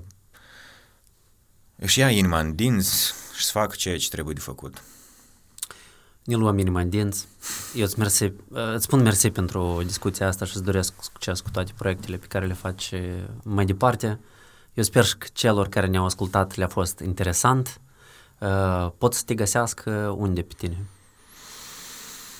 [1.84, 4.84] își ia inima în dinți și să facă ceea ce trebuie de făcut.
[6.24, 7.28] Ne luăm inima în dinți.
[7.76, 11.72] Eu îți, mersi, îți spun mersi pentru discuția asta și îți doresc succes cu toate
[11.78, 12.94] proiectele pe care le faci
[13.44, 14.20] mai departe.
[14.74, 17.82] Eu sper că celor care ne-au ascultat le-a fost interesant.
[18.38, 20.78] Uh, pot să te găsească unde pe tine?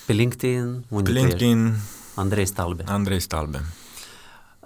[0.06, 0.84] Pe LinkedIn?
[0.88, 1.74] Unde pe LinkedIn.
[2.14, 2.84] Andrei Stalbe.
[2.86, 3.64] Andrei Stalbe.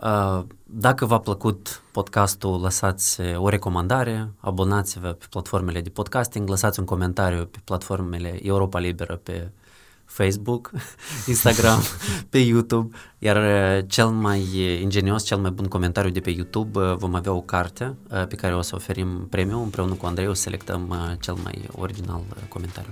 [0.02, 6.84] Uh, dacă v-a plăcut podcastul, lăsați o recomandare, abonați-vă pe platformele de podcasting, lăsați un
[6.84, 9.50] comentariu pe platformele Europa Liberă pe
[10.04, 10.70] Facebook,
[11.26, 11.80] Instagram,
[12.30, 14.46] pe YouTube, iar uh, cel mai
[14.80, 17.96] ingenios, cel mai bun comentariu de pe YouTube uh, vom avea o carte
[18.28, 22.22] pe care o să oferim premiu împreună cu Andrei, o să selectăm cel mai original
[22.48, 22.90] comentariu.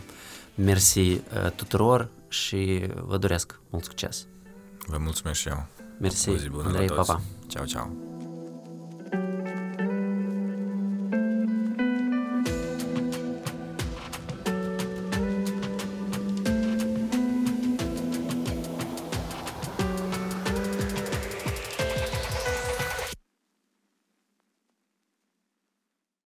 [0.55, 1.20] Mersi
[1.57, 4.27] tuturor și vă doresc mult succes!
[4.87, 5.76] Vă mulțumesc și eu!
[5.98, 6.48] Merci.
[6.48, 7.20] Buona Andrei, Papa.
[7.48, 8.06] Ciao ciao.